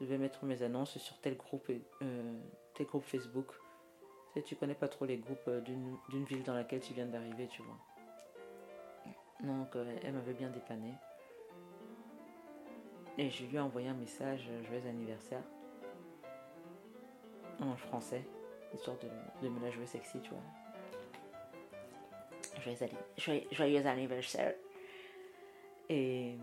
je 0.00 0.04
devais 0.04 0.18
mettre 0.18 0.44
mes 0.44 0.62
annonces 0.62 0.98
sur 0.98 1.18
tel 1.20 1.36
groupe, 1.36 1.70
euh, 2.02 2.40
tel 2.74 2.86
groupe 2.86 3.04
Facebook. 3.04 3.46
Tu 4.34 4.40
sais, 4.40 4.42
tu 4.42 4.56
connais 4.56 4.74
pas 4.74 4.88
trop 4.88 5.06
les 5.06 5.16
groupes 5.16 5.48
euh, 5.48 5.60
d'une 5.60 6.24
ville 6.24 6.42
dans 6.42 6.54
laquelle 6.54 6.80
tu 6.80 6.92
viens 6.92 7.06
d'arriver, 7.06 7.48
tu 7.48 7.62
vois. 7.62 7.78
Donc, 9.40 9.74
euh, 9.76 9.96
elle 10.02 10.12
m'avait 10.12 10.34
bien 10.34 10.50
dépanné. 10.50 10.94
Et 13.18 13.30
je 13.30 13.44
lui 13.46 13.56
ai 13.56 13.60
envoyé 13.60 13.88
un 13.88 13.94
message 13.94 14.46
euh, 14.50 14.64
joyeux 14.64 14.86
anniversaire 14.88 15.42
en 17.60 17.74
français, 17.76 18.22
histoire 18.74 18.96
de, 18.98 19.08
de 19.46 19.48
me 19.48 19.58
la 19.64 19.70
jouer 19.70 19.86
sexy, 19.86 20.20
tu 20.20 20.30
vois. 20.30 20.42
Joyeux, 22.62 22.82
anni- 22.82 22.98
joyeux- 23.16 23.46
joyeux 23.52 23.86
anniversaire. 23.86 24.54
Et 25.88 26.36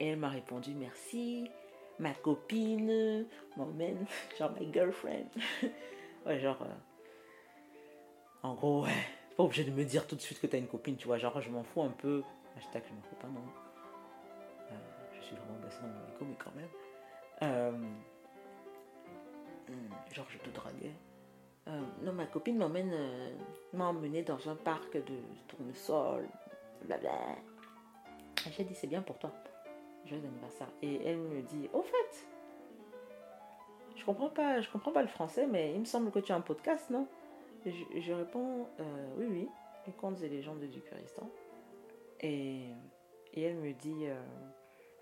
elle 0.00 0.16
m'a 0.16 0.30
répondu 0.30 0.74
merci, 0.74 1.48
ma 2.00 2.12
copine 2.14 3.26
m'emmène, 3.56 4.04
genre 4.38 4.50
my 4.58 4.72
girlfriend. 4.72 5.28
ouais, 6.26 6.40
genre. 6.40 6.60
euh, 6.62 6.74
en 8.42 8.54
gros, 8.54 8.84
ouais, 8.84 8.90
pas 9.36 9.44
obligé 9.44 9.62
de 9.62 9.70
me 9.70 9.84
dire 9.84 10.08
tout 10.08 10.16
de 10.16 10.20
suite 10.20 10.40
que 10.40 10.48
t'as 10.48 10.58
une 10.58 10.66
copine, 10.66 10.96
tu 10.96 11.06
vois. 11.06 11.18
Genre, 11.18 11.40
je 11.40 11.50
m'en 11.50 11.62
fous 11.62 11.82
un 11.82 11.90
peu. 11.90 12.24
Hashtag, 12.56 12.82
je 12.88 12.94
m'en 12.94 13.02
fous 13.02 13.14
pas, 13.16 13.28
non. 13.28 13.42
Dans 15.34 15.44
mon 15.46 15.66
écho, 15.66 16.24
mais 16.24 16.36
quand 16.36 16.54
même. 16.54 16.68
Euh, 17.42 17.72
hmm, 19.68 20.12
genre, 20.12 20.26
je 20.28 20.38
te 20.38 20.50
draguais. 20.50 20.92
Euh, 21.68 21.80
non, 22.02 22.12
ma 22.12 22.26
copine 22.26 22.56
m'emmène, 22.56 22.92
euh, 22.92 23.30
m'a 23.72 23.86
emmené 23.86 24.22
dans 24.22 24.48
un 24.48 24.56
parc 24.56 24.94
de 24.94 25.18
tournesol, 25.48 26.26
blabla. 26.84 27.36
Et 28.46 28.52
J'ai 28.52 28.64
dit, 28.64 28.74
c'est 28.74 28.86
bien 28.86 29.02
pour 29.02 29.18
toi. 29.18 29.32
Joyeux 30.06 30.24
anniversaire. 30.24 30.68
Et 30.82 31.06
elle 31.06 31.18
me 31.18 31.42
dit, 31.42 31.68
au 31.72 31.82
fait, 31.82 32.26
je 33.96 34.04
comprends 34.04 34.30
pas, 34.30 34.60
je 34.60 34.70
comprends 34.70 34.92
pas 34.92 35.02
le 35.02 35.08
français, 35.08 35.46
mais 35.46 35.72
il 35.74 35.80
me 35.80 35.84
semble 35.84 36.10
que 36.10 36.18
tu 36.18 36.32
as 36.32 36.36
un 36.36 36.40
podcast, 36.40 36.90
non? 36.90 37.06
Je, 37.66 38.12
réponds, 38.14 38.66
oui, 39.18 39.26
oui, 39.28 39.48
les 39.86 39.92
contes 39.92 40.22
et 40.22 40.28
légendes 40.30 40.60
du 40.60 40.80
Kurdistan. 40.80 41.28
Et, 42.20 42.70
et 43.34 43.42
elle 43.42 43.56
me 43.56 43.74
dit, 43.74 44.06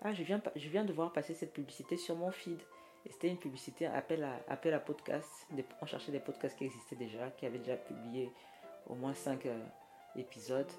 ah, 0.01 0.13
je 0.13 0.23
viens, 0.23 0.85
de 0.85 0.93
voir 0.93 1.11
passer 1.11 1.33
cette 1.33 1.53
publicité 1.53 1.97
sur 1.97 2.15
mon 2.15 2.31
feed. 2.31 2.59
Et 3.05 3.11
c'était 3.11 3.27
une 3.27 3.37
publicité, 3.37 3.85
appel 3.85 4.23
à, 4.23 4.39
appel 4.47 4.73
à 4.73 4.79
podcast. 4.79 5.29
On 5.81 5.85
cherchait 5.85 6.11
des 6.11 6.19
podcasts 6.19 6.57
qui 6.57 6.65
existaient 6.65 6.95
déjà, 6.95 7.31
qui 7.31 7.45
avaient 7.45 7.59
déjà 7.59 7.77
publié 7.77 8.31
au 8.87 8.95
moins 8.95 9.13
5 9.13 9.47
épisodes. 10.15 10.71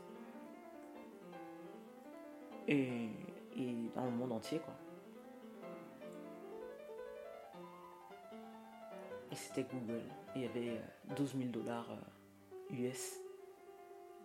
Et, 2.68 3.08
dans 3.94 4.04
le 4.04 4.10
monde 4.12 4.32
entier, 4.32 4.60
quoi. 4.60 4.74
Et 9.30 9.34
c'était 9.34 9.64
Google. 9.64 10.02
Il 10.34 10.42
y 10.42 10.44
avait 10.44 10.70
euh, 10.70 11.14
12 11.16 11.36
000 11.36 11.50
dollars 11.50 11.88
euh, 11.90 12.74
US 12.74 13.20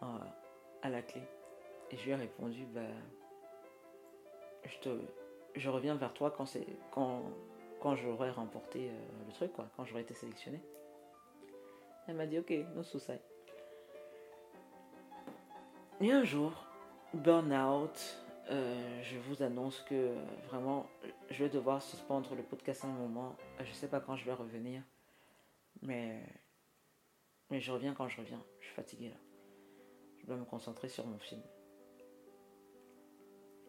euh, 0.03 0.05
à 0.81 0.89
la 0.89 1.01
clé. 1.01 1.21
Et 1.91 1.97
je 1.97 2.05
lui 2.05 2.11
ai 2.11 2.15
répondu, 2.15 2.65
bah, 2.73 2.81
je, 5.55 5.69
reviens 5.69 5.95
vers 5.95 6.13
toi 6.13 6.35
quand, 6.35 7.95
j'aurai 7.95 8.31
remporté 8.31 8.89
euh, 8.89 9.25
le 9.27 9.33
truc, 9.33 9.51
quand 9.53 9.85
j'aurai 9.85 10.01
été 10.01 10.13
sélectionné. 10.13 10.61
Elle 12.07 12.15
m'a 12.15 12.27
dit, 12.27 12.37
ok, 12.37 12.53
no 12.75 12.83
suicide. 12.83 13.21
Et 16.01 16.11
un 16.11 16.23
jour, 16.23 16.51
burn-out, 17.13 18.17
euh, 18.51 19.01
je 19.01 19.17
vous 19.17 19.41
annonce 19.41 19.81
que 19.81 20.13
vraiment, 20.47 20.87
je 21.29 21.43
vais 21.43 21.49
devoir 21.49 21.81
suspendre 21.81 22.35
le 22.35 22.43
podcast 22.43 22.85
un 22.85 22.89
moment. 22.89 23.35
Je 23.63 23.71
sais 23.71 23.87
pas 23.87 23.99
quand 23.99 24.15
je 24.15 24.25
vais 24.25 24.33
revenir, 24.33 24.83
mais, 25.81 26.21
je 27.49 27.71
reviens 27.71 27.93
quand 27.93 28.07
je 28.07 28.19
reviens. 28.19 28.43
Je 28.59 28.65
suis 28.65 28.75
fatigué 28.75 29.09
là. 29.09 29.15
Je 30.19 30.27
dois 30.27 30.35
me 30.35 30.45
concentrer 30.45 30.89
sur 30.89 31.05
mon 31.07 31.17
film. 31.17 31.41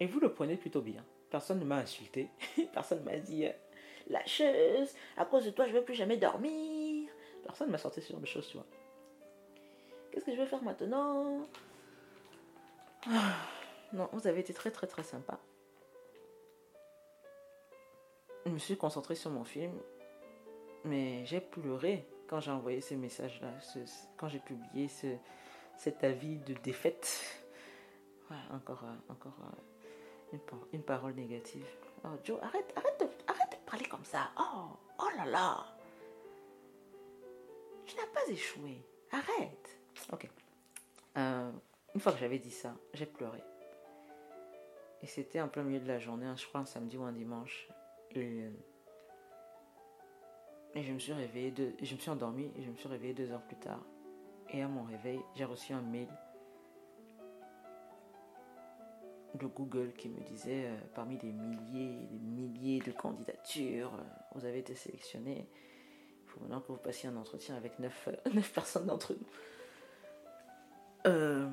Et 0.00 0.06
vous 0.06 0.20
le 0.20 0.32
prenez 0.32 0.56
plutôt 0.56 0.82
bien. 0.82 1.04
Personne 1.30 1.58
ne 1.60 1.64
m'a 1.64 1.76
insulté. 1.76 2.28
Personne 2.72 3.00
ne 3.00 3.04
m'a 3.04 3.16
dit 3.18 3.46
euh, 3.46 3.52
lâcheuse, 4.08 4.94
à 5.16 5.24
cause 5.24 5.44
de 5.44 5.50
toi 5.50 5.66
je 5.66 5.72
ne 5.72 5.78
veux 5.78 5.84
plus 5.84 5.94
jamais 5.94 6.16
dormir. 6.16 7.10
Personne 7.42 7.68
ne 7.68 7.72
m'a 7.72 7.78
sorti 7.78 8.00
ce 8.02 8.12
genre 8.12 8.24
choses, 8.26 8.48
tu 8.48 8.56
vois. 8.56 8.66
Qu'est-ce 10.10 10.24
que 10.24 10.32
je 10.32 10.36
vais 10.40 10.46
faire 10.46 10.62
maintenant? 10.62 11.42
Ah, 13.08 13.36
Non, 13.92 14.08
vous 14.12 14.26
avez 14.26 14.40
été 14.40 14.52
très 14.52 14.70
très 14.70 14.86
très 14.86 15.02
sympa. 15.02 15.38
Je 18.44 18.50
me 18.50 18.58
suis 18.58 18.76
concentrée 18.76 19.16
sur 19.16 19.30
mon 19.30 19.44
film, 19.44 19.72
mais 20.84 21.24
j'ai 21.26 21.40
pleuré 21.40 22.06
quand 22.28 22.40
j'ai 22.40 22.50
envoyé 22.52 22.80
ce- 22.80 22.94
quand 24.16 24.28
j'ai 24.28 24.38
publié 24.38 24.88
ce, 24.88 25.06
cet 25.76 26.04
avis 26.04 26.38
de 26.38 26.54
défaite. 26.54 27.42
Encore, 28.52 28.82
euh, 28.84 29.12
encore 29.12 29.36
euh, 29.44 29.56
une, 30.32 30.40
par- 30.40 30.66
une 30.72 30.82
parole 30.82 31.14
négative. 31.14 31.66
Oh 32.04 32.08
Joe, 32.24 32.38
arrête, 32.42 32.72
arrête 32.76 33.00
de, 33.00 33.06
arrête 33.30 33.50
de 33.52 33.70
parler 33.70 33.86
comme 33.86 34.04
ça. 34.04 34.30
Oh, 34.38 34.68
oh 34.98 35.08
là 35.16 35.26
là. 35.26 35.66
Tu 37.84 37.96
n'as 37.96 38.06
pas 38.06 38.26
échoué. 38.28 38.84
Arrête. 39.12 39.78
Ok. 40.12 40.28
Euh, 41.16 41.50
une 41.94 42.00
fois 42.00 42.12
que 42.12 42.18
j'avais 42.18 42.38
dit 42.38 42.50
ça, 42.50 42.74
j'ai 42.92 43.06
pleuré. 43.06 43.42
Et 45.02 45.06
c'était 45.06 45.40
en 45.40 45.48
plein 45.48 45.62
milieu 45.62 45.80
de 45.80 45.88
la 45.88 45.98
journée, 45.98 46.26
hein, 46.26 46.36
je 46.36 46.46
crois 46.46 46.60
un 46.60 46.66
samedi 46.66 46.96
ou 46.96 47.02
un 47.04 47.12
dimanche. 47.12 47.68
Et, 48.12 48.42
euh, 48.42 48.50
je 50.74 50.92
me 50.92 50.98
suis 50.98 51.12
je 51.14 51.94
me 51.94 52.00
suis 52.00 52.10
endormie 52.10 52.52
et 52.56 52.62
je 52.62 52.70
me 52.70 52.76
suis 52.76 52.88
réveillée 52.88 53.14
deux 53.14 53.30
heures 53.30 53.42
plus 53.42 53.56
tard. 53.56 53.80
Et 54.50 54.62
à 54.62 54.68
mon 54.68 54.84
réveil, 54.84 55.20
j'ai 55.34 55.44
reçu 55.44 55.72
un 55.72 55.80
mail 55.80 56.08
de 59.36 59.46
Google 59.46 59.92
qui 59.96 60.08
me 60.08 60.20
disait 60.20 60.66
euh, 60.66 60.76
parmi 60.94 61.16
des 61.16 61.32
milliers 61.32 62.02
et 62.02 62.06
des 62.06 62.18
milliers 62.18 62.80
de 62.80 62.92
candidatures, 62.92 63.94
euh, 63.94 64.02
vous 64.34 64.44
avez 64.44 64.58
été 64.58 64.74
sélectionné. 64.74 65.46
Il 66.24 66.30
faut 66.30 66.40
maintenant 66.40 66.60
que 66.60 66.68
vous 66.68 66.78
passiez 66.78 67.08
un 67.08 67.16
entretien 67.16 67.56
avec 67.56 67.78
neuf, 67.78 68.08
euh, 68.08 68.30
neuf 68.34 68.52
personnes 68.52 68.86
d'entre 68.86 69.14
nous. 69.14 69.26
Euh, 71.06 71.50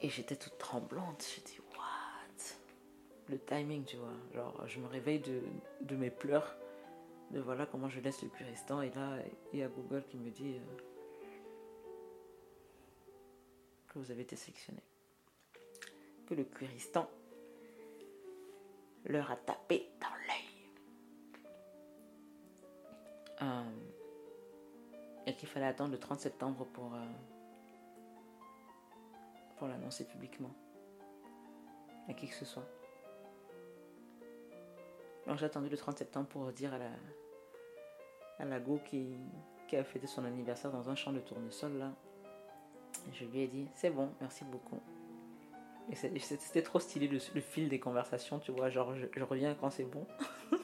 et 0.00 0.08
j'étais 0.08 0.36
toute 0.36 0.58
tremblante. 0.58 1.24
J'ai 1.34 1.42
dit, 1.42 1.58
what? 1.76 2.56
Le 3.28 3.38
timing, 3.38 3.84
tu 3.84 3.96
vois. 3.96 4.14
Genre, 4.34 4.66
je 4.66 4.80
me 4.80 4.86
réveille 4.86 5.20
de, 5.20 5.96
mes 5.96 6.10
pleurs, 6.10 6.56
de 7.32 7.40
voilà 7.40 7.66
comment 7.66 7.88
je 7.88 8.00
laisse 8.00 8.22
le 8.22 8.28
curistan. 8.28 8.82
Et 8.82 8.90
là, 8.90 9.18
il 9.52 9.58
y 9.58 9.62
a 9.62 9.68
Google 9.68 10.04
qui 10.08 10.16
me 10.16 10.30
dit 10.30 10.54
euh, 10.54 10.76
que 13.88 13.98
vous 13.98 14.10
avez 14.10 14.22
été 14.22 14.36
sélectionné. 14.36 14.80
Que 16.26 16.34
le 16.34 16.44
curistan 16.44 17.08
leur 19.04 19.30
a 19.30 19.36
tapé 19.36 19.88
dans 20.00 20.08
l'œil. 20.26 20.46
Euh, 23.42 23.70
et 25.26 25.34
qu'il 25.34 25.48
fallait 25.48 25.66
attendre 25.66 25.92
le 25.92 25.98
30 25.98 26.20
septembre 26.20 26.66
pour, 26.72 26.94
euh, 26.94 27.06
pour 29.56 29.68
l'annoncer 29.68 30.04
publiquement 30.04 30.50
à 32.08 32.14
qui 32.14 32.28
que 32.28 32.34
ce 32.34 32.44
soit. 32.44 32.66
Donc 35.26 35.38
j'ai 35.38 35.46
attendu 35.46 35.68
le 35.68 35.76
30 35.76 35.98
septembre 35.98 36.28
pour 36.28 36.52
dire 36.52 36.72
à 36.72 36.78
la, 36.78 36.90
à 38.38 38.60
go 38.60 38.78
qui, 38.84 39.16
qui 39.66 39.76
a 39.76 39.84
fêté 39.84 40.06
son 40.06 40.24
anniversaire 40.24 40.70
dans 40.70 40.88
un 40.88 40.94
champ 40.94 41.12
de 41.12 41.20
tournesol 41.20 41.72
là. 41.78 41.92
Je 43.12 43.24
lui 43.24 43.40
ai 43.40 43.46
dit, 43.46 43.68
c'est 43.74 43.90
bon, 43.90 44.10
merci 44.20 44.44
beaucoup. 44.44 44.80
Et 45.90 45.94
c'était 45.94 46.62
trop 46.62 46.80
stylé 46.80 47.06
le, 47.06 47.18
fil 47.18 47.68
des 47.68 47.78
conversations, 47.78 48.40
tu 48.40 48.50
vois, 48.50 48.70
genre 48.70 48.94
je, 48.94 49.22
reviens 49.22 49.54
quand 49.54 49.70
c'est 49.70 49.84
bon. 49.84 50.06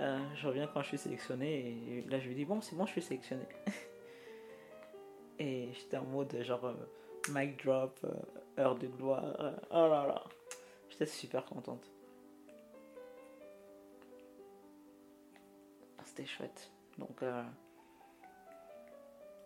Euh, 0.00 0.18
je 0.34 0.48
reviens 0.48 0.66
quand 0.66 0.82
je 0.82 0.88
suis 0.88 0.98
sélectionné 0.98 1.68
et 1.68 2.04
là 2.10 2.18
je 2.18 2.26
lui 2.26 2.34
dis 2.34 2.44
bon 2.44 2.60
c'est 2.60 2.74
bon 2.74 2.84
je 2.84 2.90
suis 2.90 3.00
sélectionné. 3.00 3.44
et 5.38 5.68
j'étais 5.72 5.98
en 5.98 6.04
mode 6.04 6.36
genre 6.42 6.64
euh, 6.64 6.74
mic 7.28 7.64
drop, 7.64 7.96
euh, 8.02 8.60
heure 8.60 8.74
de 8.74 8.88
gloire, 8.88 9.22
oh 9.70 9.86
là 9.88 10.04
là. 10.08 10.24
J'étais 10.88 11.06
super 11.06 11.44
contente. 11.44 11.88
C'était 16.04 16.26
chouette. 16.26 16.72
Donc 16.98 17.22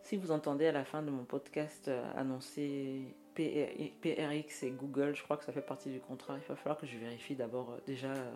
si 0.01 0.17
vous 0.17 0.31
entendez 0.31 0.67
à 0.67 0.73
la 0.73 0.87
fin 0.87 1.03
de 1.03 1.11
mon 1.11 1.25
podcast 1.25 1.91
annoncer 2.17 3.15
PRX 3.39 4.63
et 4.65 4.71
Google, 4.71 5.15
je 5.15 5.23
crois 5.23 5.37
que 5.37 5.45
ça 5.45 5.53
fait 5.53 5.63
partie 5.63 5.91
du 5.91 6.01
contrat. 6.01 6.37
Il 6.37 6.45
va 6.45 6.57
falloir 6.57 6.79
que 6.79 6.87
je 6.87 6.99
vérifie 6.99 7.37
d'abord 7.37 7.71
euh, 7.71 7.79
déjà 7.87 8.13
euh, 8.13 8.31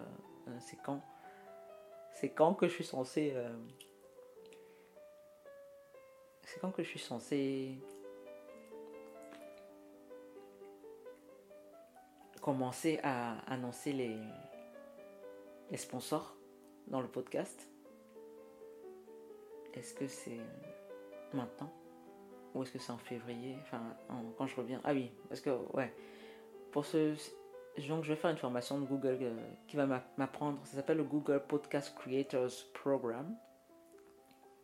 euh, 0.48 0.56
c'est 0.60 0.80
quand. 0.82 1.02
C'est 2.14 2.30
quand 2.30 2.54
que 2.54 2.68
je 2.68 2.74
suis 2.74 2.84
censé. 2.84 3.34
C'est 6.42 6.60
quand 6.60 6.70
que 6.70 6.82
je 6.82 6.88
suis 6.88 6.98
censé. 6.98 7.78
Commencer 12.40 13.00
à 13.02 13.38
annoncer 13.52 13.92
les 13.92 15.76
sponsors 15.76 16.36
dans 16.88 17.00
le 17.00 17.08
podcast. 17.08 17.68
Est-ce 19.74 19.94
que 19.94 20.06
c'est 20.06 20.40
maintenant? 21.32 21.72
Ou 22.54 22.62
est-ce 22.62 22.72
que 22.72 22.78
c'est 22.78 22.92
en 22.92 22.98
février? 22.98 23.56
Enfin, 23.62 23.80
en- 24.10 24.30
quand 24.36 24.46
je 24.46 24.56
reviens. 24.56 24.80
Ah 24.84 24.92
oui, 24.92 25.10
parce 25.28 25.40
que, 25.40 25.50
ouais. 25.74 25.92
Pour 26.70 26.84
ce. 26.84 27.14
Donc, 27.88 28.04
je 28.04 28.10
vais 28.10 28.16
faire 28.16 28.30
une 28.30 28.36
formation 28.36 28.78
de 28.78 28.84
Google 28.84 29.18
euh, 29.22 29.36
qui 29.66 29.76
va 29.76 29.86
m'a- 29.86 30.04
m'apprendre. 30.18 30.58
Ça 30.64 30.76
s'appelle 30.76 30.98
le 30.98 31.04
Google 31.04 31.42
Podcast 31.48 31.94
Creators 31.98 32.50
Program. 32.74 33.34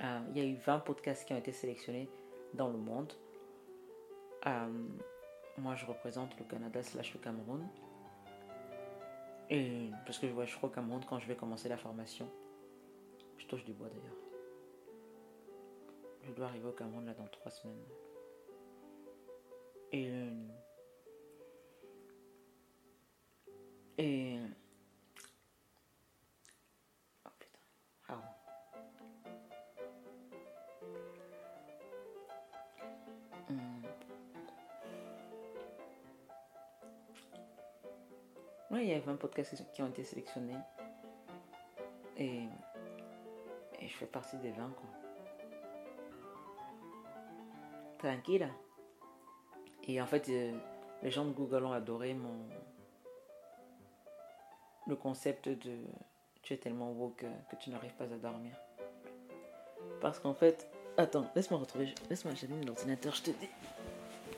Euh, 0.02 0.20
il 0.30 0.38
y 0.38 0.40
a 0.40 0.44
eu 0.48 0.56
20 0.56 0.80
podcasts 0.80 1.26
qui 1.26 1.32
ont 1.32 1.38
été 1.38 1.52
sélectionnés 1.52 2.08
dans 2.54 2.68
le 2.68 2.76
monde. 2.78 3.12
Euh, 4.46 4.68
moi, 5.56 5.74
je 5.74 5.86
représente 5.86 6.38
le 6.38 6.44
Canada 6.44 6.82
slash 6.82 7.14
le 7.14 7.20
Cameroun. 7.20 7.66
Et 9.50 9.90
parce 10.04 10.18
que 10.18 10.26
ouais, 10.26 10.46
je 10.46 10.54
crois 10.56 10.68
au 10.68 10.72
Cameroun 10.72 11.00
quand 11.08 11.18
je 11.18 11.26
vais 11.26 11.34
commencer 11.36 11.68
la 11.70 11.78
formation. 11.78 12.28
Je 13.38 13.46
touche 13.46 13.64
du 13.64 13.72
bois 13.72 13.88
d'ailleurs. 13.88 14.27
Je 16.22 16.32
dois 16.32 16.46
arriver 16.46 16.68
au 16.68 16.72
Cameroun 16.72 17.04
là 17.06 17.14
dans 17.14 17.26
trois 17.28 17.50
semaines. 17.50 17.84
Et. 19.92 20.08
euh, 20.10 20.48
Et. 23.98 24.38
Oh 27.26 27.30
putain. 27.38 27.58
Ah. 28.08 28.22
Hum. 33.50 33.82
Ouais, 38.70 38.82
il 38.84 38.88
y 38.88 38.92
a 38.94 39.00
20 39.00 39.16
podcasts 39.16 39.54
qui 39.72 39.82
ont 39.82 39.88
été 39.88 40.04
sélectionnés. 40.04 40.54
Et. 42.16 42.44
Et 43.80 43.86
je 43.88 43.96
fais 43.96 44.06
partie 44.06 44.36
des 44.38 44.50
20, 44.50 44.70
quoi. 44.70 45.07
Tranquille. 47.98 48.48
Et 49.84 50.00
en 50.00 50.06
fait, 50.06 50.28
euh, 50.28 50.52
les 51.02 51.10
gens 51.10 51.24
de 51.24 51.32
Google 51.32 51.64
ont 51.64 51.72
adoré 51.72 52.14
mon. 52.14 52.48
Le 54.86 54.96
concept 54.96 55.48
de. 55.48 55.76
Tu 56.42 56.54
es 56.54 56.56
tellement 56.56 56.90
euh, 56.92 57.28
que 57.50 57.56
tu 57.56 57.70
n'arrives 57.70 57.94
pas 57.94 58.04
à 58.04 58.16
dormir. 58.16 58.54
Parce 60.00 60.18
qu'en 60.18 60.34
fait. 60.34 60.70
Attends, 60.96 61.30
laisse-moi 61.36 61.60
retrouver. 61.60 61.94
Laisse-moi 62.10 62.34
j'allume 62.34 62.64
l'ordinateur, 62.64 63.14
je 63.14 63.22
te 63.22 63.30
dis. 63.30 63.48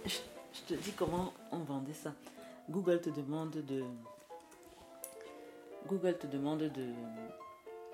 Je, 0.05 0.19
je 0.53 0.61
te 0.63 0.75
dis 0.75 0.93
comment 0.93 1.33
on 1.51 1.59
vendait 1.59 1.95
ça. 1.95 2.13
Google 2.69 3.01
te 3.01 3.11
demande 3.11 3.51
de. 3.51 3.85
Google 5.87 6.19
te 6.19 6.27
demande 6.27 6.61
de, 6.61 6.93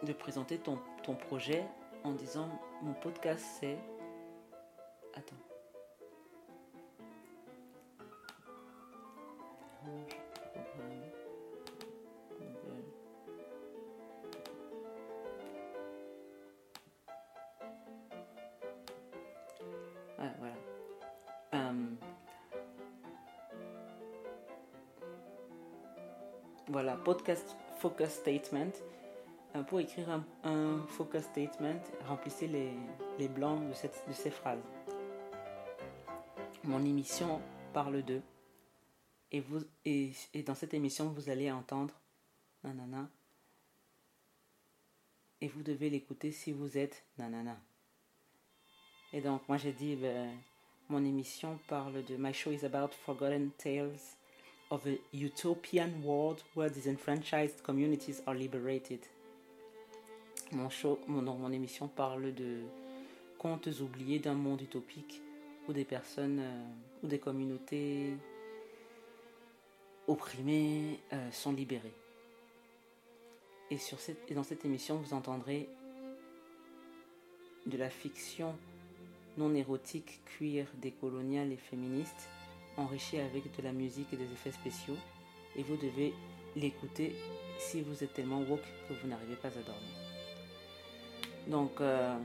de 0.02 0.12
présenter 0.12 0.58
ton, 0.58 0.78
ton 1.02 1.14
projet 1.14 1.64
en 2.04 2.12
disant 2.12 2.48
mon 2.82 2.92
podcast 2.94 3.44
c'est. 3.60 3.78
Attends. 5.14 5.45
Podcast 27.06 27.56
focus 27.78 28.08
statement. 28.14 28.72
Euh, 29.54 29.62
pour 29.62 29.78
écrire 29.78 30.24
un, 30.42 30.84
focus 30.88 31.22
statement, 31.22 31.80
remplissez 32.08 32.48
les, 32.48 32.72
les 33.16 33.28
blancs 33.28 33.68
de, 33.68 33.74
cette, 33.74 34.02
de 34.08 34.12
ces 34.12 34.32
phrases. 34.32 34.58
Mon 36.64 36.84
émission 36.84 37.40
parle 37.72 38.02
de. 38.02 38.20
Et, 39.30 39.38
vous, 39.38 39.60
et, 39.84 40.10
et 40.34 40.42
dans 40.42 40.56
cette 40.56 40.74
émission, 40.74 41.08
vous 41.10 41.30
allez 41.30 41.48
entendre 41.52 41.94
nanana. 42.64 43.08
Et 45.40 45.46
vous 45.46 45.62
devez 45.62 45.90
l'écouter 45.90 46.32
si 46.32 46.50
vous 46.50 46.76
êtes 46.76 47.04
nanana. 47.18 47.56
Et 49.12 49.20
donc, 49.20 49.48
moi, 49.48 49.58
j'ai 49.58 49.72
dit, 49.72 49.94
ben, 49.94 50.36
mon 50.88 51.04
émission 51.04 51.56
parle 51.68 52.04
de 52.04 52.16
My 52.16 52.32
show 52.32 52.50
is 52.50 52.64
about 52.64 52.88
forgotten 53.04 53.52
tales 53.52 54.16
of 54.70 54.86
a 54.86 54.98
utopian 55.12 56.02
world 56.02 56.42
where 56.54 56.68
disenfranchised 56.68 57.62
communities 57.62 58.22
are 58.26 58.34
liberated. 58.34 59.00
Mon, 60.52 60.68
show, 60.68 60.98
mon, 61.06 61.22
mon 61.22 61.52
émission 61.52 61.88
parle 61.88 62.34
de 62.34 62.60
contes 63.38 63.68
oubliés 63.80 64.18
d'un 64.18 64.34
monde 64.34 64.60
utopique 64.62 65.20
où 65.68 65.72
des 65.72 65.84
personnes 65.84 66.40
euh, 66.40 66.64
ou 67.02 67.08
des 67.08 67.18
communautés 67.18 68.14
opprimées 70.06 71.00
euh, 71.12 71.30
sont 71.32 71.52
libérées. 71.52 71.94
Et, 73.70 73.78
sur 73.78 73.98
cette, 73.98 74.30
et 74.30 74.34
dans 74.34 74.44
cette 74.44 74.64
émission, 74.64 74.96
vous 74.96 75.12
entendrez 75.12 75.68
de 77.66 77.76
la 77.76 77.90
fiction 77.90 78.54
non 79.36 79.54
érotique, 79.54 80.20
queer, 80.38 80.66
décoloniale 80.80 81.52
et 81.52 81.56
féministe, 81.56 82.28
enrichie 82.76 83.18
avec 83.18 83.54
de 83.56 83.62
la 83.62 83.72
musique 83.72 84.12
et 84.12 84.16
des 84.16 84.24
effets 84.32 84.52
spéciaux. 84.52 84.96
Et 85.56 85.62
vous 85.62 85.76
devez 85.76 86.12
l'écouter 86.54 87.14
si 87.58 87.82
vous 87.82 88.04
êtes 88.04 88.12
tellement 88.14 88.40
woke 88.40 88.64
que 88.88 88.94
vous 88.94 89.08
n'arrivez 89.08 89.36
pas 89.36 89.48
à 89.48 89.62
dormir. 89.62 89.96
Donc, 91.46 91.80
euh, 91.80 92.16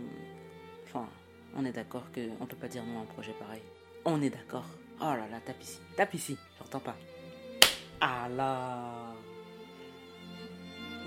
enfin, 0.86 1.08
on 1.56 1.66
est 1.66 1.72
d'accord 1.72 2.04
qu'on 2.14 2.22
ne 2.22 2.46
peut 2.46 2.56
pas 2.56 2.68
dire 2.68 2.84
non 2.84 3.00
à 3.00 3.02
un 3.04 3.06
projet 3.06 3.34
pareil. 3.34 3.62
On 4.06 4.22
est 4.22 4.30
d'accord. 4.30 4.66
Oh 5.00 5.14
là 5.14 5.28
là, 5.30 5.40
tape 5.46 5.62
ici. 5.62 5.80
Tape 5.96 6.14
ici. 6.14 6.38
J'entends 6.60 6.80
pas. 6.80 6.96
Ah 8.00 8.28
là. 8.30 9.14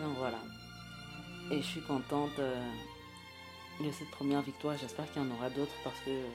Donc 0.02 0.16
voilà. 0.16 0.38
Et 1.50 1.60
je 1.60 1.66
suis 1.66 1.82
contente 1.82 2.38
euh, 2.38 2.70
de 3.80 3.90
cette 3.90 4.10
première 4.10 4.42
victoire. 4.42 4.76
J'espère 4.78 5.10
qu'il 5.12 5.22
y 5.22 5.24
en 5.24 5.30
aura 5.30 5.50
d'autres 5.50 5.74
parce 5.82 5.98
que 6.00 6.10
euh, 6.10 6.28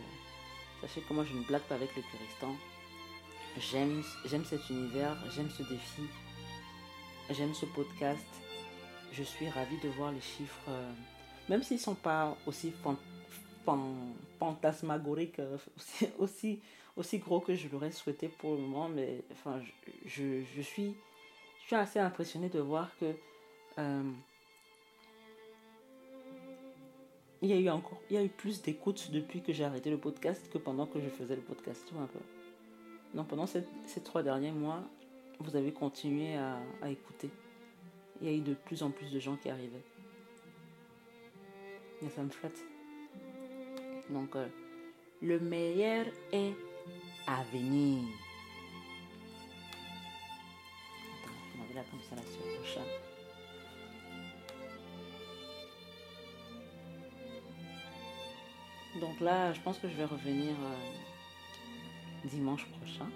sachez 0.82 1.01
que 1.01 1.14
moi 1.14 1.24
je 1.24 1.34
ne 1.34 1.43
blague 1.43 1.62
pas 1.64 1.76
avec 1.76 1.95
le 1.95 2.01
Kurdistan. 2.01 2.55
J'aime, 3.60 4.01
j'aime 4.26 4.45
cet 4.45 4.70
univers, 4.70 5.18
j'aime 5.36 5.49
ce 5.49 5.64
défi, 5.64 6.03
j'aime 7.30 7.53
ce 7.53 7.66
podcast. 7.66 8.26
Je 9.12 9.24
suis 9.24 9.49
ravie 9.49 9.78
de 9.80 9.89
voir 9.89 10.14
les 10.14 10.22
chiffres, 10.22 10.70
euh, 10.70 10.91
même 11.49 11.62
s'ils 11.62 11.78
ne 11.78 11.82
sont 11.82 11.95
pas 11.95 12.38
aussi 12.45 12.72
fantasmagoriques, 14.39 15.41
aussi, 15.76 16.07
aussi, 16.20 16.60
aussi, 16.95 17.18
gros 17.18 17.41
que 17.41 17.53
je 17.53 17.68
l'aurais 17.68 17.91
souhaité 17.91 18.30
pour 18.30 18.55
le 18.55 18.62
moment, 18.62 18.88
mais 18.88 19.24
enfin, 19.34 19.60
je, 20.05 20.41
je, 20.55 20.62
suis, 20.62 20.95
je 21.62 21.68
suis 21.68 21.76
assez 21.76 21.99
impressionnée 21.99 22.49
de 22.49 22.60
voir 22.60 22.89
que 22.99 23.14
euh, 23.78 24.12
il 27.41 27.49
y 27.49 27.53
a 27.53 27.57
eu 27.57 27.70
encore, 27.70 27.99
il 28.10 28.16
y 28.16 28.20
a 28.20 28.24
eu 28.24 28.30
plus 28.30 28.62
d'écoutes 28.62 29.12
depuis 29.12 29.41
que 29.41 29.51
j'ai 29.51 29.66
arrêté 29.66 29.89
le 29.89 29.97
podcast 29.97 30.49
que 30.49 30.57
pendant 30.57 30.86
que 30.86 31.01
je 31.01 31.10
faisais 31.10 31.36
le 31.36 31.41
podcast, 31.41 31.84
un 31.99 32.05
peu. 32.05 32.20
Donc 33.14 33.28
pendant 33.28 33.47
ces, 33.47 33.64
trois 34.03 34.24
derniers 34.24 34.51
mois, 34.51 34.84
vous 35.39 35.55
avez 35.55 35.72
continué 35.72 36.36
à, 36.36 36.89
écouter. 36.89 37.30
Il 38.22 38.28
y 38.28 38.32
a 38.32 38.36
eu 38.36 38.41
de 38.41 38.53
plus 38.53 38.84
en 38.84 38.91
plus 38.91 39.12
de 39.12 39.20
gens 39.20 39.36
qui 39.38 39.49
arrivaient. 39.49 39.86
Et 42.01 42.10
ça 42.10 42.22
me 42.22 42.30
flatte. 42.30 42.60
Donc 44.10 44.36
euh, 44.36 44.47
le 45.22 45.39
meilleur 45.39 46.05
est 46.32 46.53
à 47.28 47.43
venir. 47.51 48.03
Attends, 51.24 51.76
là 51.76 51.82
comme 51.89 51.99
ça. 52.01 52.16
Donc 58.99 59.20
là, 59.20 59.53
je 59.53 59.62
pense 59.62 59.78
que 59.78 59.88
je 59.88 59.95
vais 59.95 60.05
revenir 60.05 60.51
euh, 60.51 61.09
dimanche 62.26 62.65
prochain. 62.65 63.09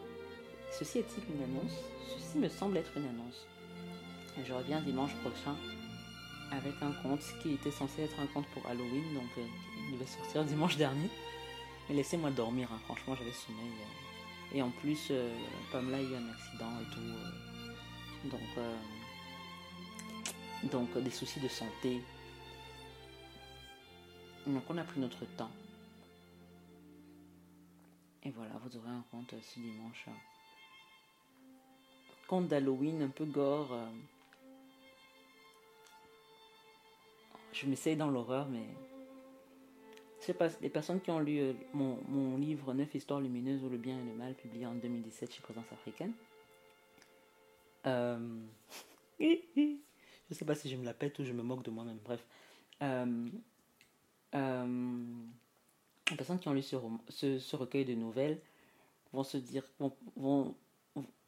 Ceci 0.72 1.00
est-il 1.00 1.24
une 1.36 1.44
annonce? 1.44 1.74
Ceci 2.18 2.38
me 2.38 2.50
semble 2.50 2.78
être 2.78 2.92
une 2.96 3.06
annonce. 3.08 3.46
Et 4.40 4.46
je 4.46 4.54
reviens 4.54 4.82
dimanche 4.82 5.14
prochain 5.16 5.56
avec 6.52 6.74
un 6.82 6.92
conte 6.92 7.22
qui 7.42 7.54
était 7.54 7.72
censé 7.72 8.04
être 8.04 8.20
un 8.20 8.28
conte 8.28 8.46
pour 8.48 8.66
Halloween, 8.68 9.14
donc 9.14 9.30
euh, 9.38 9.46
il 9.88 9.94
devait 9.94 10.06
sortir 10.06 10.44
dimanche 10.46 10.78
dernier. 10.78 11.10
Mais 11.90 11.96
laissez-moi 11.96 12.32
dormir, 12.32 12.70
hein. 12.72 12.80
franchement 12.86 13.16
j'avais 13.16 13.32
sommeil. 13.34 13.68
Euh. 13.68 14.58
Et 14.58 14.62
en 14.62 14.70
plus, 14.70 15.08
euh, 15.12 15.36
Pamela 15.72 15.98
a 15.98 16.02
eu 16.02 16.16
un 16.16 16.30
accident 16.30 16.72
et 16.82 16.94
tout. 16.94 17.02
euh. 18.58 18.76
donc, 20.64 20.82
donc 20.94 21.04
des 21.04 21.10
soucis 21.10 21.40
de 21.40 21.48
santé. 21.48 22.02
Donc 24.46 24.64
on 24.70 24.78
a 24.78 24.84
pris 24.84 25.00
notre 25.00 25.26
temps. 25.38 25.52
Et 28.24 28.32
voilà, 28.32 28.54
vous 28.64 28.78
aurez 28.78 28.90
un 28.90 29.04
conte 29.12 29.34
ce 29.42 29.60
dimanche. 29.60 30.08
Conte 32.28 32.48
d'Halloween, 32.48 33.02
un 33.02 33.10
peu 33.10 33.26
gore. 33.26 33.78
Je 37.52 37.68
m'essaye 37.68 37.96
dans 37.96 38.10
l'horreur, 38.10 38.48
mais 38.48 38.66
je 40.24 40.28
sais 40.28 40.34
pas, 40.34 40.48
les 40.62 40.70
personnes 40.70 41.02
qui 41.02 41.12
ont 41.12 41.20
lu 41.20 41.38
euh, 41.38 41.54
mon, 41.74 42.00
mon 42.08 42.38
livre 42.38 42.74
9 42.74 42.96
histoires 42.96 43.20
lumineuses 43.20 43.62
ou 43.62 43.68
le 43.68 43.78
bien 43.78 44.00
et 44.00 44.04
le 44.04 44.14
mal, 44.14 44.34
publié 44.36 44.66
en 44.66 44.74
2017 44.74 45.34
chez 45.34 45.42
Présence 45.42 45.70
africaine. 45.74 46.14
Euh... 47.86 48.40
je 49.20 49.76
sais 50.32 50.46
pas 50.46 50.56
si 50.56 50.70
je 50.70 50.78
me 50.78 50.86
la 50.86 50.94
pète 50.94 51.20
ou 51.20 51.26
je 51.26 51.34
me 51.34 51.44
moque 51.44 51.64
de 51.64 51.72
moi-même, 51.72 52.00
bref. 52.06 52.26
Euh... 52.82 53.28
Euh... 54.34 55.04
Les 56.12 56.18
personnes 56.18 56.40
qui 56.40 56.48
ont 56.48 56.54
lu 56.54 56.62
ce, 56.62 56.78
ce, 57.40 57.56
recueil 57.56 57.86
de 57.86 57.94
nouvelles 57.94 58.42
vont 59.14 59.24
se 59.24 59.38
dire, 59.38 59.64
vont, 60.16 60.56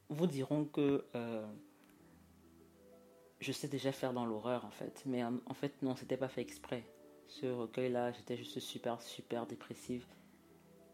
vous 0.10 0.28
diront 0.28 0.66
que 0.66 1.06
euh, 1.16 1.46
je 3.40 3.52
sais 3.52 3.68
déjà 3.68 3.92
faire 3.92 4.14
dans 4.14 4.26
l'horreur 4.26 4.66
en 4.66 4.72
fait. 4.72 5.04
Mais 5.06 5.24
en, 5.24 5.54
fait, 5.54 5.82
non, 5.82 5.96
c'était 5.96 6.18
pas 6.18 6.28
fait 6.28 6.42
exprès. 6.42 6.84
Ce 7.28 7.46
recueil-là, 7.46 8.12
j'étais 8.12 8.38
juste 8.38 8.60
super, 8.60 9.02
super 9.02 9.46
dépressive. 9.46 10.06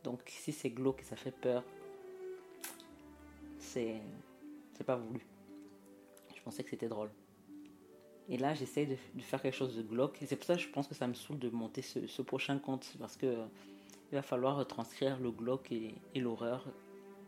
Donc, 0.04 0.22
si 0.28 0.52
c'est 0.52 0.70
glauque 0.70 1.02
et 1.02 1.06
ça 1.06 1.16
fait 1.16 1.32
peur, 1.32 1.64
c'est, 3.60 4.02
c'est 4.74 4.84
pas 4.84 4.96
voulu. 4.96 5.26
Je 6.36 6.42
pensais 6.42 6.64
que 6.64 6.70
c'était 6.70 6.88
drôle. 6.88 7.12
Et 8.30 8.38
là, 8.38 8.54
j'essaye 8.54 8.88
de, 8.88 8.96
faire 9.20 9.42
quelque 9.42 9.56
chose 9.56 9.76
de 9.76 9.84
glauque. 9.84 10.18
C'est 10.26 10.36
pour 10.36 10.46
ça 10.46 10.56
que 10.56 10.62
je 10.62 10.70
pense 10.70 10.88
que 10.88 10.96
ça 10.96 11.06
me 11.06 11.14
saoule 11.14 11.38
de 11.38 11.50
monter 11.50 11.82
ce, 11.82 12.08
ce 12.08 12.22
prochain 12.22 12.58
conte. 12.60 12.96
Parce 12.98 13.18
que 13.18 13.46
il 14.12 14.16
va 14.16 14.22
falloir 14.22 14.58
retranscrire 14.58 15.20
le 15.20 15.32
glauque 15.32 15.72
et, 15.72 15.96
l'horreur 16.16 16.66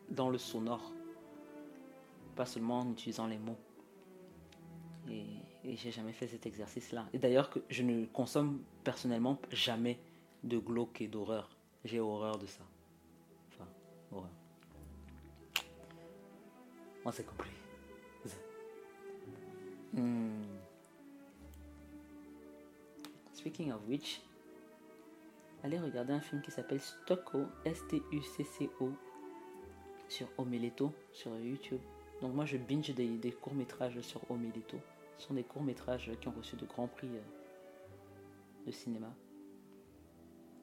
dans 0.09 0.29
le 0.29 0.38
sonore. 0.38 0.91
Pas 2.36 2.45
seulement 2.45 2.79
en 2.79 2.91
utilisant 2.91 3.27
les 3.27 3.38
mots. 3.38 3.57
Et, 5.09 5.25
j'ai 5.63 5.91
jamais 5.91 6.11
fait 6.11 6.27
cet 6.27 6.45
exercice-là. 6.45 7.05
Et 7.13 7.17
d'ailleurs, 7.17 7.49
je 7.69 7.84
ne 7.84 8.05
consomme 8.05 8.61
personnellement 8.84 9.39
jamais 9.49 9.97
de 10.43 10.57
glauque 10.57 10.99
et 10.99 11.07
d'horreur. 11.07 11.49
J'ai 11.86 12.01
horreur 12.01 12.38
de 12.38 12.45
ça. 12.45 12.63
Enfin, 13.49 13.69
horreur. 14.11 14.29
On 17.05 17.11
s'est 17.11 17.23
compris. 17.23 17.49
Hmm. 19.93 20.41
Speaking 23.34 23.71
of 23.71 23.79
which, 23.88 24.21
allez 25.64 25.80
regarder 25.80 26.14
un 26.14 26.20
film 26.20 26.41
qui 26.41 26.51
s'appelle 26.51 26.82
Stocko, 26.82 27.45
S-T-U-C-C-O, 27.66 28.91
sur 30.09 30.28
Omeletto, 30.38 30.93
sur 31.11 31.36
YouTube. 31.38 31.82
Donc 32.22 32.36
moi 32.36 32.45
je 32.45 32.57
binge 32.57 32.93
des, 32.93 33.32
courts-métrages 33.32 33.99
sur 34.01 34.30
Omeletto. 34.30 34.78
Ce 35.18 35.28
sont 35.28 35.34
des 35.34 35.43
courts-métrages 35.43 36.11
qui 36.20 36.28
ont 36.28 36.34
reçu 36.38 36.55
de 36.55 36.66
grands 36.66 36.88
prix 36.88 37.07
euh, 37.07 38.66
de 38.66 38.72
cinéma. 38.72 39.11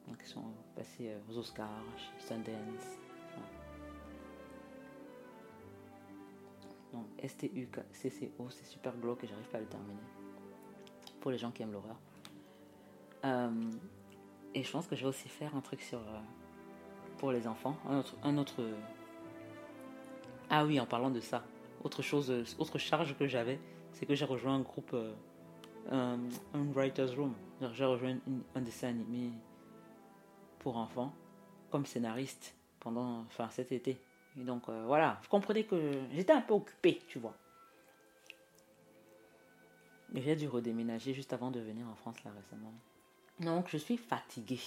Donc 0.07 0.17
ils 0.21 0.27
sont 0.27 0.53
passés 0.75 1.09
euh, 1.09 1.19
aux 1.29 1.37
Oscars, 1.37 1.83
Sundance. 2.19 2.99
Donc 6.93 7.05
S-T-U-C-C-O, 7.19 8.49
c'est 8.49 8.65
super 8.65 8.95
glauque 8.97 9.23
et 9.23 9.27
j'arrive 9.27 9.47
pas 9.47 9.57
à 9.57 9.61
le 9.61 9.67
terminer. 9.67 10.01
Pour 11.21 11.31
les 11.31 11.37
gens 11.37 11.51
qui 11.51 11.63
aiment 11.63 11.71
l'horreur. 11.71 11.99
Euh, 13.23 13.71
et 14.53 14.63
je 14.63 14.71
pense 14.71 14.87
que 14.87 14.95
je 14.95 15.01
vais 15.01 15.09
aussi 15.09 15.29
faire 15.29 15.55
un 15.55 15.61
truc 15.61 15.81
sur 15.81 15.99
euh, 15.99 16.19
pour 17.17 17.31
les 17.31 17.47
enfants, 17.47 17.77
un 17.87 17.99
autre, 17.99 18.15
un 18.23 18.37
autre. 18.37 18.63
Ah 20.49 20.65
oui, 20.65 20.79
en 20.79 20.85
parlant 20.85 21.09
de 21.09 21.19
ça, 21.19 21.43
autre 21.83 22.01
chose, 22.01 22.31
autre 22.59 22.77
charge 22.77 23.15
que 23.17 23.27
j'avais, 23.27 23.59
c'est 23.93 24.05
que 24.05 24.15
j'ai 24.15 24.25
rejoint 24.25 24.55
un 24.55 24.61
groupe, 24.61 24.93
euh, 24.93 25.13
un, 25.91 26.17
writers 26.73 27.15
room. 27.15 27.33
J'ai 27.73 27.85
rejoint 27.85 28.17
un 28.55 28.61
dessin 28.61 28.89
animé 28.89 29.31
pour 30.59 30.77
enfants 30.77 31.13
comme 31.69 31.85
scénariste 31.85 32.55
pendant, 32.79 33.19
enfin 33.21 33.49
cet 33.49 33.71
été. 33.71 33.97
Et 34.39 34.43
donc 34.43 34.67
euh, 34.69 34.83
voilà, 34.85 35.19
vous 35.23 35.29
comprenez 35.29 35.65
que 35.65 35.91
j'étais 36.11 36.33
un 36.33 36.41
peu 36.41 36.53
occupé, 36.53 37.01
tu 37.07 37.19
vois. 37.19 37.35
J'ai 40.13 40.35
dû 40.35 40.47
redéménager 40.47 41.13
juste 41.13 41.31
avant 41.31 41.51
de 41.51 41.59
venir 41.59 41.87
en 41.87 41.95
France 41.95 42.21
là 42.23 42.31
récemment. 42.31 42.73
Donc 43.41 43.69
je 43.69 43.77
suis 43.77 43.97
fatiguée. 43.97 44.59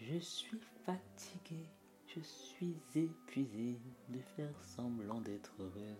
Je 0.00 0.18
suis 0.18 0.60
fatigué, 0.84 1.64
je 2.06 2.20
suis 2.20 2.76
épuisé 2.94 3.78
de 4.08 4.20
faire 4.36 4.54
semblant 4.62 5.20
d'être 5.20 5.52
heureux. 5.58 5.96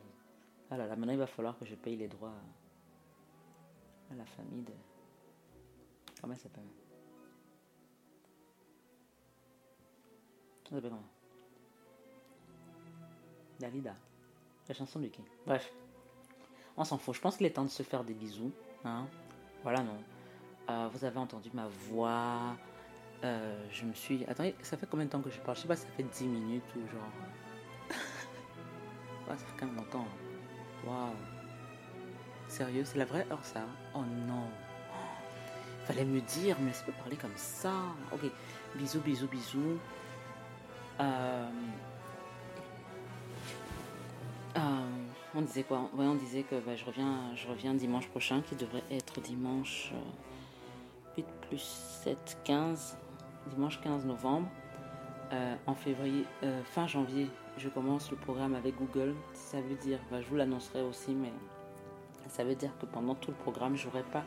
Ah 0.71 0.77
là 0.77 0.87
là, 0.87 0.97
maintenant 0.97 1.13
il 1.13 1.19
va 1.19 1.27
falloir 1.27 1.59
que 1.59 1.65
je 1.65 1.75
paye 1.75 1.97
les 1.97 2.09
droits 2.09 2.35
à 4.11 4.15
la 4.15 4.25
famille 4.25 4.63
de. 4.63 4.73
Comment 6.21 6.35
elle 6.35 6.41
s'appelle? 6.41 6.65
Elle 10.65 10.71
s'appelle 10.71 10.91
comment? 10.91 11.05
Dalida. 13.61 13.95
La 14.69 14.75
chanson 14.75 15.01
de 15.01 15.07
qui? 15.07 15.23
Bref. 15.47 15.73
On 16.77 16.85
s'en 16.85 16.99
fout. 16.99 17.15
Je 17.15 17.21
pense 17.21 17.37
qu'il 17.37 17.47
est 17.47 17.51
temps 17.51 17.65
de 17.65 17.69
se 17.69 17.83
faire 17.83 18.05
des 18.05 18.15
bisous. 18.15 18.53
Hein 18.85 19.07
voilà, 19.63 19.83
non. 19.83 19.99
Euh, 20.69 20.89
vous 20.93 21.05
avez 21.05 21.19
entendu 21.19 21.51
ma 21.55 21.67
voix. 21.89 22.57
Euh, 23.25 23.67
je 23.73 23.85
me 23.85 23.95
suis. 23.95 24.25
Attendez, 24.27 24.55
ça 24.63 24.77
fait 24.77 24.87
combien 24.87 25.07
de 25.07 25.11
temps 25.11 25.21
que 25.21 25.31
je 25.31 25.39
parle? 25.41 25.57
Je 25.57 25.63
sais 25.63 25.69
pas, 25.69 25.77
ça 25.77 25.89
fait 25.97 26.03
10 26.03 26.27
minutes 26.27 26.65
ou 26.77 26.81
genre. 26.89 27.11
ouais, 29.29 29.37
ça 29.37 29.37
fait 29.37 29.55
quand 29.59 29.67
même 29.67 29.77
longtemps. 29.77 30.07
Waouh. 30.87 31.15
Sérieux, 32.49 32.85
c'est 32.85 32.99
la 32.99 33.05
vraie 33.05 33.27
heure 33.31 33.45
ça? 33.45 33.63
Oh 33.95 34.03
non. 34.27 34.45
Fallait 35.87 36.05
me 36.05 36.21
dire, 36.21 36.57
mais 36.61 36.73
c'est 36.73 36.87
pas 36.87 36.93
parler 36.93 37.17
comme 37.17 37.37
ça. 37.37 37.73
Ok, 38.13 38.31
bisous, 38.77 39.01
bisous, 39.01 39.27
bisous. 39.27 39.79
Euh, 41.01 41.49
euh, 44.57 44.61
on 45.35 45.43
disait 45.43 45.63
quoi? 45.63 45.91
On 45.97 46.15
disait 46.15 46.43
que 46.43 46.57
bah, 46.61 46.77
je, 46.77 46.85
reviens, 46.85 47.35
je 47.35 47.49
reviens 47.49 47.75
dimanche 47.75 48.09
prochain, 48.09 48.43
qui 48.43 48.55
devrait 48.55 48.85
être 48.91 49.21
dimanche 49.21 49.93
8 49.93 49.97
euh, 49.97 50.28
plus 51.49 51.63
7, 52.05 52.39
15, 52.45 52.99
dimanche 53.51 53.81
15 53.81 54.07
novembre. 54.07 54.49
en 55.67 55.75
février, 55.75 56.25
fin 56.65 56.87
janvier, 56.87 57.29
je 57.59 57.69
commence 57.69 58.11
le 58.11 58.17
programme 58.17 58.55
avec 58.55 58.77
Google. 58.77 59.15
Ça 59.33 59.61
veut 59.61 59.77
dire, 59.77 59.99
bah, 60.11 60.21
je 60.21 60.29
vous 60.29 60.37
l'annoncerai 60.37 60.83
aussi, 60.83 61.15
mais 61.15 61.33
ça 62.29 62.45
veut 62.45 62.55
dire 62.55 62.71
que 62.79 62.87
pendant 62.87 63.15
tout 63.15 63.31
le 63.31 63.37
programme, 63.37 63.77
je 63.77 63.87
n'aurai 63.87 64.03
pas 64.05 64.23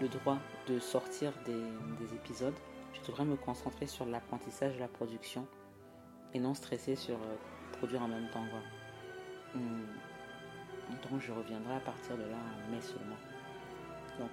le 0.00 0.08
droit 0.08 0.38
de 0.66 0.78
sortir 0.78 1.32
des, 1.46 2.14
épisodes. 2.14 2.54
Je 2.92 3.00
devrais 3.06 3.24
me 3.24 3.36
concentrer 3.36 3.86
sur 3.86 4.06
l'apprentissage 4.06 4.76
et 4.76 4.80
la 4.80 4.88
production 4.88 5.46
et 6.32 6.40
non 6.40 6.54
stresser 6.54 6.96
sur 6.96 7.14
euh, 7.14 7.36
produire 7.72 8.02
en 8.02 8.08
même 8.08 8.28
temps. 8.30 8.44
Hmm. 9.54 9.84
Donc 11.10 11.20
je 11.20 11.32
reviendrai 11.32 11.76
à 11.76 11.80
partir 11.80 12.16
de 12.16 12.22
là 12.22 12.36
en 12.36 12.70
mai 12.70 12.80
seulement. 12.80 13.16
Donc 14.18 14.30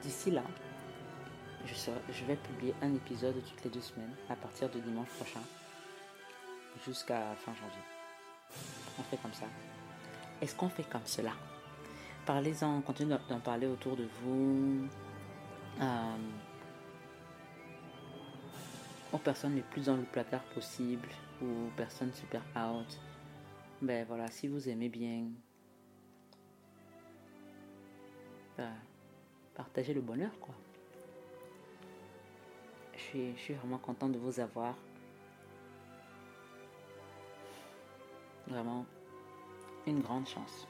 d'ici 0.00 0.30
là, 0.30 0.42
je, 1.66 2.24
vais 2.24 2.36
publier 2.36 2.74
un 2.82 2.94
épisode 2.94 3.34
toutes 3.44 3.64
les 3.64 3.70
deux 3.70 3.80
semaines 3.80 4.14
à 4.28 4.36
partir 4.36 4.70
de 4.70 4.78
dimanche 4.80 5.08
prochain 5.10 5.40
jusqu'à 6.84 7.34
fin 7.36 7.52
janvier. 7.54 7.82
On 8.98 9.02
fait 9.02 9.16
comme 9.18 9.32
ça. 9.32 9.46
Est-ce 10.40 10.54
qu'on 10.54 10.68
fait 10.68 10.88
comme 10.88 11.06
cela? 11.06 11.32
Parlez-en, 12.26 12.80
continuez 12.82 13.16
d'en 13.28 13.40
parler 13.40 13.66
autour 13.66 13.96
de 13.96 14.08
vous. 14.22 14.86
Euh, 15.80 16.16
aux 19.12 19.18
personnes 19.18 19.54
les 19.54 19.62
plus 19.62 19.86
dans 19.86 19.96
le 19.96 20.02
placard 20.02 20.42
possible, 20.54 21.08
ou 21.40 21.46
aux 21.46 21.76
personnes 21.76 22.12
super 22.12 22.42
out. 22.56 22.98
Ben 23.80 24.04
voilà, 24.06 24.28
si 24.28 24.48
vous 24.48 24.68
aimez 24.68 24.88
bien, 24.88 25.28
ben, 28.56 28.72
partagez 29.54 29.94
le 29.94 30.00
bonheur, 30.00 30.32
quoi. 30.40 30.54
Je 33.14 33.32
suis, 33.36 33.54
vraiment 33.54 33.78
content 33.78 34.08
de 34.08 34.18
vous 34.18 34.38
avoir. 34.38 34.74
Vraiment, 38.46 38.84
une 39.86 40.00
grande 40.00 40.26
chance. 40.26 40.66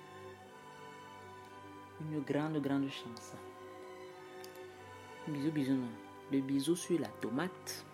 Une 2.01 2.21
grande, 2.21 2.61
grande 2.63 2.89
chance. 2.89 3.33
Bisous, 5.27 5.51
bisous. 5.51 5.79
Le 6.31 6.41
bisou 6.41 6.77
sur 6.77 7.01
la 7.01 7.09
tomate. 7.21 7.85